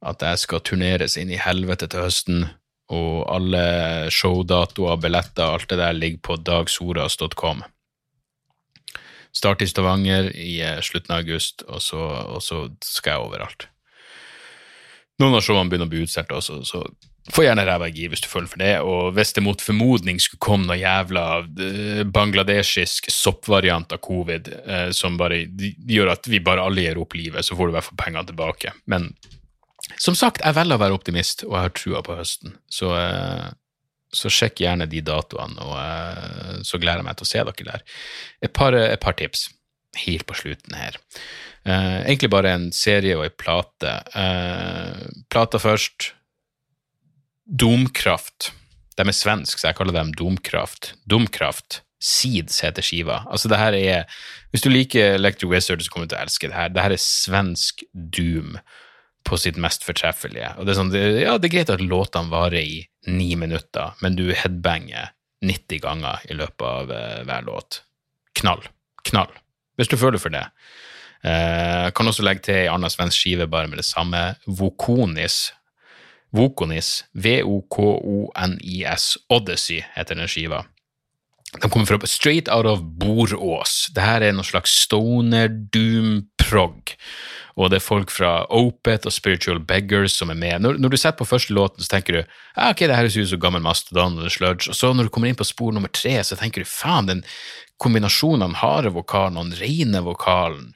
at 0.00 0.22
jeg 0.24 0.40
skal 0.44 0.62
turneres 0.64 1.18
inn 1.20 1.32
i 1.32 1.40
helvete 1.40 1.90
til 1.90 2.06
høsten 2.06 2.46
og 2.90 3.26
alle 3.30 3.64
showdatoer, 4.10 4.96
billetter, 4.98 5.46
alt 5.46 5.68
det 5.70 5.78
der 5.78 5.94
ligger 5.94 6.22
på 6.26 6.38
dagsoras.com. 6.42 7.62
Start 9.30 9.62
i 9.62 9.68
Stavanger 9.70 10.32
i 10.34 10.56
eh, 10.66 10.80
slutten 10.82 11.14
av 11.14 11.22
august, 11.22 11.62
og 11.70 11.82
så, 11.84 12.00
og 12.34 12.42
så 12.42 12.64
skal 12.82 13.14
jeg 13.14 13.28
overalt. 13.28 13.68
Noen 15.22 15.36
av 15.38 15.44
showene 15.46 15.70
begynner 15.70 15.86
å 15.86 15.92
bli 15.92 16.02
utsolgt 16.02 16.34
også, 16.34 16.58
så 16.66 16.82
få 17.30 17.44
gjerne 17.44 17.66
ræva 17.68 17.90
i 17.92 18.06
hvis 18.08 18.22
du 18.24 18.28
føler 18.30 18.48
for 18.50 18.62
det. 18.62 18.72
Og 18.80 19.12
hvis 19.16 19.34
det 19.36 19.44
mot 19.44 19.60
formodning 19.60 20.20
skulle 20.22 20.42
komme 20.42 20.68
noe 20.68 20.78
jævla 20.80 21.24
uh, 21.44 22.02
bangladeshisk 22.08 23.10
soppvariant 23.12 23.92
av 23.92 24.00
covid 24.04 24.48
eh, 24.64 24.88
som 24.96 25.18
bare 25.20 25.42
gjør 25.44 26.14
at 26.14 26.30
vi 26.30 26.40
bare 26.44 26.64
alle 26.64 26.86
gir 26.86 27.00
opp 27.02 27.18
livet, 27.18 27.44
så 27.46 27.58
får 27.58 27.68
du 27.68 27.74
i 27.74 27.78
hvert 27.78 27.90
fall 27.90 28.00
pengene 28.00 28.26
tilbake. 28.30 28.74
Men 28.90 29.12
som 30.00 30.16
sagt, 30.16 30.42
jeg 30.44 30.56
velger 30.56 30.78
å 30.78 30.82
være 30.82 30.96
optimist, 30.96 31.44
og 31.48 31.56
jeg 31.56 31.66
har 31.66 31.76
trua 31.76 32.02
på 32.06 32.16
høsten. 32.18 32.54
Så 32.72 32.92
eh, 32.96 33.50
så 34.10 34.30
sjekk 34.32 34.64
gjerne 34.64 34.88
de 34.90 35.02
datoene, 35.06 35.62
og 35.62 35.76
eh, 35.78 36.60
så 36.66 36.80
gleder 36.82 37.02
jeg 37.02 37.06
meg 37.06 37.18
til 37.18 37.26
å 37.26 37.30
se 37.30 37.44
dere 37.46 37.66
der. 37.68 37.84
Et 38.42 38.52
par, 38.52 38.74
et 38.74 39.02
par 39.02 39.16
tips 39.18 39.48
helt 40.04 40.26
på 40.26 40.36
slutten 40.38 40.76
her. 40.78 40.98
Eh, 41.64 42.00
egentlig 42.06 42.30
bare 42.32 42.54
en 42.56 42.70
serie 42.74 43.18
og 43.18 43.26
ei 43.26 43.34
plate. 43.34 43.94
Eh, 44.18 45.04
plata 45.32 45.60
først. 45.62 46.12
Domkraft. 47.50 48.52
De 48.94 49.06
er 49.06 49.16
svenske, 49.16 49.58
så 49.58 49.70
jeg 49.70 49.78
kaller 49.78 49.96
dem 49.96 50.12
Domkraft. 50.14 50.94
Domkraft. 51.10 51.80
Seeds 52.00 52.62
heter 52.64 52.84
skiva. 52.84 53.24
Altså, 53.28 53.50
det 53.50 53.58
her 53.60 53.76
er 53.76 54.20
Hvis 54.50 54.62
du 54.64 54.70
liker 54.70 55.16
Electric 55.18 55.50
Wizard, 55.50 55.82
så 55.82 55.90
kommer 55.90 56.06
du 56.06 56.14
til 56.14 56.20
å 56.20 56.24
elske 56.24 56.48
det 56.48 56.56
her. 56.56 56.70
Det 56.72 56.82
her 56.82 56.94
er 56.94 57.02
svensk 57.02 57.84
doom 57.94 58.56
på 59.26 59.36
sitt 59.38 59.58
mest 59.60 59.84
fortreffelige. 59.84 60.54
Og 60.58 60.66
det 60.66 60.72
er 60.72 60.78
sånn, 60.78 60.94
ja, 60.94 61.36
det 61.38 61.50
er 61.50 61.54
greit 61.54 61.72
at 61.74 61.84
låtene 61.84 62.32
varer 62.32 62.62
i 62.62 62.80
ni 63.10 63.34
minutter, 63.38 63.92
men 64.00 64.16
du 64.18 64.30
headbanger 64.32 65.12
90 65.44 65.82
ganger 65.84 66.24
i 66.28 66.36
løpet 66.36 66.66
av 66.66 66.90
uh, 66.90 67.20
hver 67.28 67.46
låt. 67.46 67.82
Knall. 68.40 68.64
Knall. 69.08 69.30
Hvis 69.78 69.92
du 69.92 69.96
føler 70.00 70.20
for 70.22 70.32
det. 70.34 70.46
Uh, 71.20 71.92
kan 71.94 72.08
også 72.08 72.24
legge 72.24 72.46
til 72.48 72.62
ei 72.62 72.72
anna 72.72 72.90
svensk 72.92 73.22
skive 73.22 73.48
bare 73.50 73.70
med 73.70 73.80
det 73.80 73.88
samme. 73.88 74.22
Vokonis. 74.46 75.50
Vokonis. 76.36 77.00
V-o-k-o-n-i-s. 77.12 79.16
Odyssey 79.28 79.82
heter 79.96 80.18
den 80.18 80.30
skiva. 80.30 80.64
De 81.58 81.70
kommer 81.70 81.86
fra 81.86 82.06
straight 82.06 82.48
out 82.48 82.66
of 82.66 82.82
Borås. 82.82 83.90
Det 83.94 84.04
her 84.04 84.22
er 84.22 84.34
noe 84.36 84.46
slags 84.46 84.70
stoner 84.84 85.50
doom 85.50 86.28
prog. 86.38 86.94
Og 87.58 87.72
det 87.72 87.80
er 87.80 87.84
folk 87.84 88.12
fra 88.14 88.44
Opet 88.54 89.08
og 89.08 89.12
Spiritual 89.12 89.58
Beggars 89.58 90.14
som 90.16 90.30
er 90.30 90.38
med. 90.38 90.62
Når, 90.62 90.78
når 90.78 90.94
du 90.94 90.96
setter 90.96 91.18
på 91.18 91.28
første 91.28 91.54
låten, 91.56 91.82
så 91.82 91.96
tenker 91.96 92.16
du 92.16 92.20
ah, 92.22 92.70
ok, 92.70 92.84
det 92.86 92.94
her 92.94 93.02
høres 93.02 93.18
ut 93.18 93.32
som 93.32 93.42
gammel 93.42 93.64
Mastodon 93.64 94.20
og 94.22 94.30
Sludge. 94.30 94.70
Og 94.70 94.78
så 94.78 94.92
når 94.94 95.08
du 95.08 95.14
kommer 95.14 95.30
inn 95.30 95.38
på 95.38 95.48
spor 95.48 95.74
nummer 95.74 95.90
tre, 95.92 96.14
så 96.24 96.38
tenker 96.38 96.62
du 96.62 96.70
faen, 96.70 97.10
den 97.10 97.24
kombinasjonen 97.82 98.44
av 98.44 98.52
den 98.52 98.60
harde 98.60 98.94
vokalen 98.94 99.40
og 99.40 99.50
den 99.50 99.58
rene 99.58 100.04
vokalen 100.06 100.70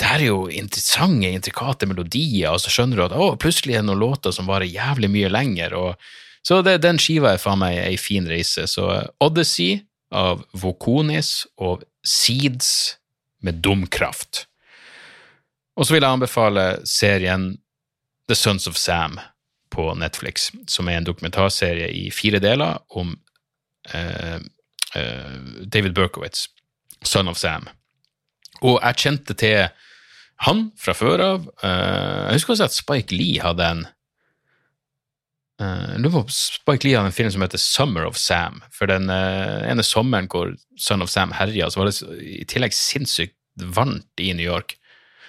det 0.00 0.08
er 0.08 0.24
jo 0.24 0.46
interessante, 0.48 1.28
intrikate 1.28 1.88
melodier, 1.88 2.54
og 2.54 2.60
så 2.62 2.72
skjønner 2.72 2.96
du 2.96 3.04
at 3.04 3.14
å, 3.16 3.34
plutselig 3.40 3.76
er 3.76 3.82
det 3.82 3.90
noen 3.90 4.00
låter 4.00 4.32
som 4.32 4.48
varer 4.48 4.70
jævlig 4.70 5.10
mye 5.12 5.30
lenger. 5.32 5.76
og 5.76 6.10
så 6.42 6.62
det, 6.64 6.78
den 6.80 6.98
skiva 7.00 7.34
er 7.34 7.42
faen 7.42 7.60
meg 7.60 7.76
ei 7.82 7.96
fin 8.00 8.28
reise. 8.28 8.64
Så 8.70 8.86
Odyssey 9.20 9.82
av 10.10 10.44
Vokonis 10.56 11.44
og 11.60 11.84
Seeds 12.06 12.96
med 13.44 13.60
Dumkraft. 13.64 14.46
Og 15.76 15.86
så 15.86 15.94
vil 15.94 16.04
jeg 16.04 16.16
anbefale 16.16 16.64
serien 16.88 17.52
The 18.28 18.36
Sons 18.36 18.66
of 18.70 18.78
Sam 18.80 19.18
på 19.70 19.84
Netflix, 19.94 20.48
som 20.66 20.88
er 20.88 20.98
en 20.98 21.06
dokumentarserie 21.06 21.90
i 21.94 22.08
fire 22.14 22.40
deler 22.42 22.80
om 22.98 23.12
eh, 23.94 24.40
eh, 24.96 25.36
David 25.62 25.94
Berkowitz, 25.94 26.48
Son 27.04 27.30
of 27.30 27.38
Sam. 27.38 27.68
Og 28.60 28.80
jeg 28.80 29.00
kjente 29.04 29.36
til 29.38 29.68
han 30.46 30.68
fra 30.80 30.94
før 30.96 31.22
av. 31.24 31.48
Uh, 31.62 32.28
jeg 32.30 32.40
husker 32.40 32.54
også 32.54 32.68
at 32.70 32.76
Spike 32.76 33.16
Lee 33.16 33.42
hadde 33.44 33.72
en 33.74 33.88
Uh, 35.60 35.92
på 36.08 36.22
Spike 36.32 36.86
Lee 36.86 36.96
hadde 36.96 37.10
en 37.10 37.12
film 37.12 37.30
som 37.34 37.42
heter 37.44 37.60
Summer 37.60 38.06
of 38.08 38.16
Sam. 38.16 38.62
For 38.72 38.88
den 38.88 39.10
uh, 39.12 39.60
ene 39.68 39.84
sommeren 39.84 40.28
hvor 40.32 40.54
Son 40.80 41.04
of 41.04 41.10
Sam 41.12 41.34
herja, 41.36 41.68
så 41.68 41.82
var 41.82 41.90
det 41.90 42.20
i 42.24 42.46
tillegg 42.48 42.72
sinnssykt 42.72 43.36
varmt 43.76 44.22
i 44.22 44.32
New 44.32 44.46
York. 44.46 44.78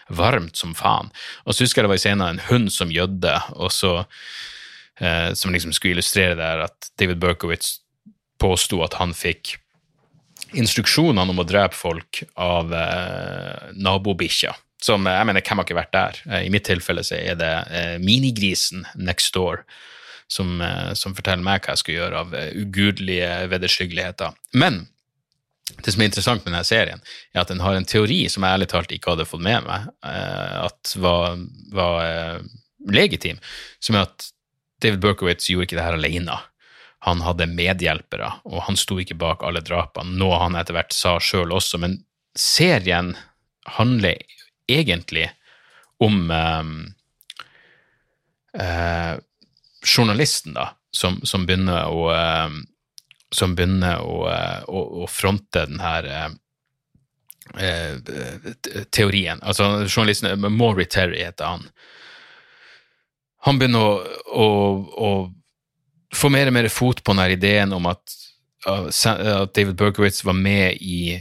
Varmt 0.08 0.56
som 0.60 0.72
faen. 0.76 1.12
Og 1.44 1.56
så 1.56 1.66
husker 1.66 1.82
jeg 1.82 1.90
det 1.90 1.92
var 1.92 2.00
i 2.00 2.04
scenen 2.06 2.28
en 2.30 2.46
hund 2.48 2.72
som 2.72 2.92
gjødde, 2.92 3.36
og 3.60 3.72
så 3.76 3.94
uh, 4.06 5.34
Som 5.36 5.52
liksom 5.52 5.76
skulle 5.76 5.98
illustrere 5.98 6.40
det 6.40 6.48
her 6.48 6.66
at 6.70 6.92
David 7.00 7.20
Berkowitz 7.20 7.82
påsto 8.40 8.82
at 8.86 8.96
han 9.02 9.14
fikk 9.14 9.58
instruksjonene 10.58 11.32
om 11.32 11.44
å 11.44 11.48
drepe 11.48 11.76
folk 11.76 12.24
av 12.40 12.72
uh, 12.72 13.72
nabobikkja. 13.76 14.56
Som 14.82 15.06
jeg 15.06 15.28
mener, 15.30 15.46
hvem 15.46 15.62
har 15.62 15.68
ikke 15.68 15.78
vært 15.78 15.94
der? 15.94 16.20
I 16.42 16.50
mitt 16.50 16.66
tilfelle 16.66 17.04
så 17.06 17.20
er 17.20 17.36
det 17.38 17.54
minigrisen 18.02 18.88
next 18.98 19.36
door 19.38 19.62
som, 20.32 20.62
eh, 20.62 20.94
som, 20.94 21.16
forteller 21.16 21.44
meg 21.44 21.62
hva 21.62 21.76
jeg 21.76 21.84
skal 21.84 21.98
gjøre 21.98 22.24
av 22.24 22.36
eh, 22.38 22.52
ugudelige 22.64 23.30
vederstyggeligheter. 23.52 24.36
Men 24.56 24.86
det 25.84 25.94
som 25.94 26.04
er 26.04 26.10
interessant 26.10 26.46
med 26.46 26.54
denne 26.54 26.68
serien, 26.68 27.02
er 27.34 27.44
at 27.44 27.52
den 27.52 27.64
har 27.64 27.76
en 27.76 27.88
teori 27.88 28.24
som 28.32 28.46
jeg 28.46 28.58
ærlig 28.58 28.70
talt 28.72 28.94
ikke 28.96 29.14
hadde 29.14 29.28
fått 29.28 29.44
med 29.44 29.68
meg 29.68 29.90
eh, 30.08 30.56
at 30.66 30.94
var, 31.04 31.42
var 31.76 32.46
legitim, 32.92 33.42
som 33.84 33.98
er 33.98 34.08
at 34.08 34.32
David 34.82 35.04
Berkowitz 35.04 35.50
gjorde 35.52 35.68
ikke 35.68 35.78
det 35.78 35.86
her 35.86 36.00
alene. 36.00 36.40
Han 37.06 37.22
hadde 37.26 37.50
medhjelpere, 37.52 38.30
og 38.48 38.64
han 38.68 38.78
sto 38.78 39.00
ikke 39.02 39.18
bak 39.20 39.44
alle 39.46 39.64
drapene, 39.66 40.16
noe 40.18 40.40
han 40.42 40.58
etter 40.58 40.78
hvert 40.78 40.96
sa 40.96 41.16
sjøl 41.22 41.54
også. 41.54 41.80
Men 41.82 42.00
serien 42.38 43.16
handler 43.78 44.22
egentlig 44.68 45.30
om 46.02 46.32
eh, 46.32 46.64
uh, 48.58 49.14
journalisten 49.86 50.54
da, 50.58 50.68
som, 50.92 51.20
som 51.24 51.46
begynner 51.46 51.88
å 51.90 52.08
eh, 52.14 52.62
som 53.32 53.56
begynner 53.56 54.04
å, 54.04 54.26
eh, 54.30 54.64
å, 54.68 54.84
å 55.04 55.08
fronte 55.10 55.66
den 55.70 55.80
her 55.82 56.08
eh, 56.12 56.32
eh, 57.64 58.16
teorien. 58.92 59.40
Altså, 59.42 59.88
journalisten 59.88 60.48
Maury 60.52 60.86
Terry 60.86 61.24
heter 61.24 61.54
han. 61.54 61.68
Han 63.48 63.60
begynner 63.60 64.04
å, 64.36 64.50
å, 65.08 65.12
få 66.14 66.30
mer 66.30 66.52
og 66.52 66.58
mer 66.58 66.68
fot 66.70 67.00
på 67.02 67.14
denne 67.16 67.32
ideen 67.32 67.72
om 67.74 67.88
at, 67.88 68.18
at 68.68 69.54
David 69.56 69.78
Berkowitz 69.80 70.26
var 70.28 70.36
med 70.36 70.76
i 70.84 71.16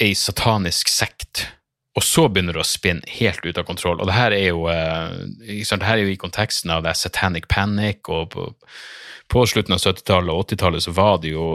ei 0.00 0.14
satanisk 0.16 0.88
sekt 0.90 1.44
og 1.94 2.02
så 2.02 2.26
begynner 2.26 2.56
det 2.56 2.64
å 2.64 2.66
spinne 2.66 3.06
helt 3.20 3.44
ut 3.46 3.58
av 3.60 3.66
kontroll. 3.68 4.00
Og 4.02 4.08
det 4.10 4.16
her 4.16 4.34
er 4.34 4.48
jo, 4.48 4.66
sant, 5.62 5.82
det 5.82 5.86
her 5.86 6.00
er 6.00 6.08
jo 6.08 6.14
i 6.14 6.20
konteksten 6.20 6.72
av 6.74 6.82
det 6.86 6.96
Satanic 6.98 7.46
Panic, 7.50 8.10
og 8.10 8.32
på, 8.34 8.48
på 9.30 9.44
slutten 9.46 9.76
av 9.76 9.82
70-tallet 9.82 10.34
og 10.34 10.42
80-tallet 10.48 10.84
så 10.84 10.94
var 10.96 11.20
det 11.22 11.30
jo 11.36 11.46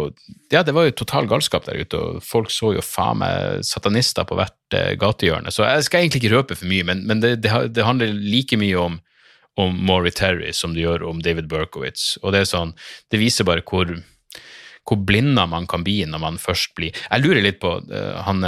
ja, 0.53 0.63
det 0.63 0.73
var 0.77 0.87
jo 0.87 0.95
total 0.95 1.27
galskap 1.29 1.67
der 1.67 1.83
ute, 1.83 1.99
og 1.99 2.23
folk 2.23 2.53
så 2.55 2.71
jo 2.77 2.85
faen 2.85 3.19
meg 3.19 3.67
satanister 3.67 4.27
på 4.29 4.39
hvert 4.39 4.79
eh, 4.79 4.95
gatehjørne. 4.99 5.51
Så 5.51 5.67
jeg 5.67 5.85
skal 5.89 6.05
egentlig 6.05 6.23
ikke 6.23 6.35
røpe 6.37 6.57
for 6.57 6.71
mye, 6.71 6.87
men, 6.87 7.03
men 7.09 7.23
det, 7.25 7.35
det, 7.43 7.53
det, 7.75 7.85
handler 7.85 8.15
like 8.15 8.57
mye 8.59 8.79
om, 8.79 8.99
om 9.59 9.75
Maury 9.91 10.15
Terry 10.15 10.53
som 10.55 10.71
det 10.71 10.87
gjør 10.87 11.03
om 11.11 11.19
David 11.25 11.51
Berkowitz. 11.51 12.13
Og 12.23 12.31
det 12.31 12.45
er 12.45 12.53
sånn, 12.53 12.77
det 13.11 13.19
viser 13.19 13.47
bare 13.47 13.65
hvor, 13.67 13.91
hvor 14.87 15.03
blinda 15.03 15.43
man 15.51 15.67
kan 15.67 15.83
bli 15.83 15.99
når 16.07 16.23
man 16.23 16.39
først 16.39 16.71
blir 16.79 16.95
Jeg 16.95 17.25
lurer 17.25 17.43
litt 17.43 17.59
på 17.59 17.75
uh, 17.91 18.15
han 18.23 18.47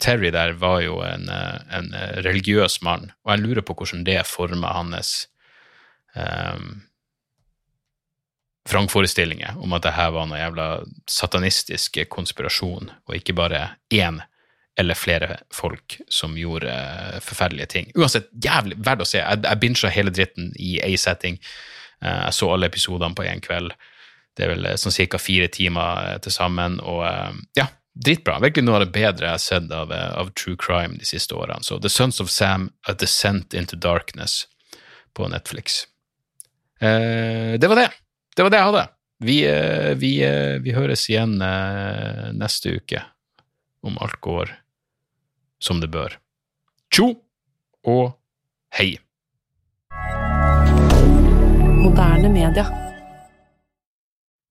Terry 0.00 0.30
der 0.34 0.54
var 0.60 0.80
jo 0.84 1.00
en, 1.04 1.28
uh, 1.28 1.58
en 1.74 1.92
uh, 1.94 2.18
religiøs 2.24 2.80
mann, 2.86 3.10
og 3.24 3.34
jeg 3.34 3.44
lurer 3.44 3.64
på 3.66 3.76
hvordan 3.78 4.04
det 4.06 4.20
forma 4.28 4.72
hans 4.72 5.28
um, 6.16 6.80
vrangforestillinger 8.68 9.60
om 9.60 9.72
at 9.76 9.86
det 9.86 9.94
her 9.96 10.10
var 10.16 10.28
noe 10.28 10.40
jævla 10.40 10.66
satanistisk 11.08 12.00
konspirasjon, 12.12 12.90
og 13.08 13.16
ikke 13.16 13.36
bare 13.36 13.62
én 13.94 14.20
eller 14.78 14.94
flere 14.94 15.40
folk 15.50 15.96
som 16.12 16.36
gjorde 16.38 16.70
forferdelige 17.24 17.66
ting. 17.72 17.88
Uansett, 17.98 18.28
jævlig 18.44 18.76
verdt 18.78 19.02
å 19.02 19.08
se. 19.08 19.18
Jeg, 19.18 19.40
jeg 19.42 19.60
bincha 19.64 19.90
hele 19.90 20.12
dritten 20.14 20.52
i 20.54 20.76
ei 20.84 20.94
setting. 21.00 21.40
Jeg 21.98 22.36
så 22.36 22.52
alle 22.54 22.68
episodene 22.70 23.16
på 23.18 23.26
én 23.26 23.42
kveld. 23.42 23.72
Det 24.38 24.46
er 24.46 24.52
vel 24.52 24.68
sånn 24.78 24.94
ca. 25.10 25.18
fire 25.18 25.48
timer 25.50 26.20
til 26.22 26.30
sammen. 26.30 26.78
Og 26.78 27.02
ja, 27.58 27.66
dritbra. 28.04 28.38
Virkelig 28.42 28.64
noe 28.66 28.78
av 28.78 28.86
det 28.86 28.94
bedre 28.94 29.26
jeg 29.26 29.34
har 29.34 29.42
sett 29.42 29.72
av, 29.74 29.92
av, 29.92 30.30
true 30.38 30.58
crime 30.60 30.98
de 31.00 31.08
siste 31.08 31.34
årene. 31.34 31.64
Så 31.66 31.80
The 31.82 31.90
Sons 31.92 32.20
of 32.24 32.30
Sam, 32.30 32.70
A 32.88 32.94
Descent 32.94 33.54
into 33.54 33.76
Darkness 33.76 34.44
på 35.16 35.28
Netflix. 35.28 35.84
Eh, 36.80 37.58
det 37.58 37.68
var 37.68 37.82
det. 37.82 37.90
Det 38.36 38.46
var 38.46 38.54
det 38.54 38.62
jeg 38.62 38.70
hadde. 38.70 38.86
Vi, 39.18 39.36
eh, 39.46 39.94
vi, 39.98 40.12
eh, 40.22 40.60
vi 40.62 40.74
høres 40.76 41.08
igjen 41.10 41.40
eh, 41.42 42.30
neste 42.38 42.76
uke, 42.78 43.02
om 43.82 43.98
alt 43.98 44.20
går 44.22 44.54
som 45.58 45.82
det 45.82 45.90
bør. 45.90 46.14
Tjo 46.94 47.10
og 47.82 48.14
hei. 48.78 48.92
Moderne 51.82 52.30
media. 52.30 52.87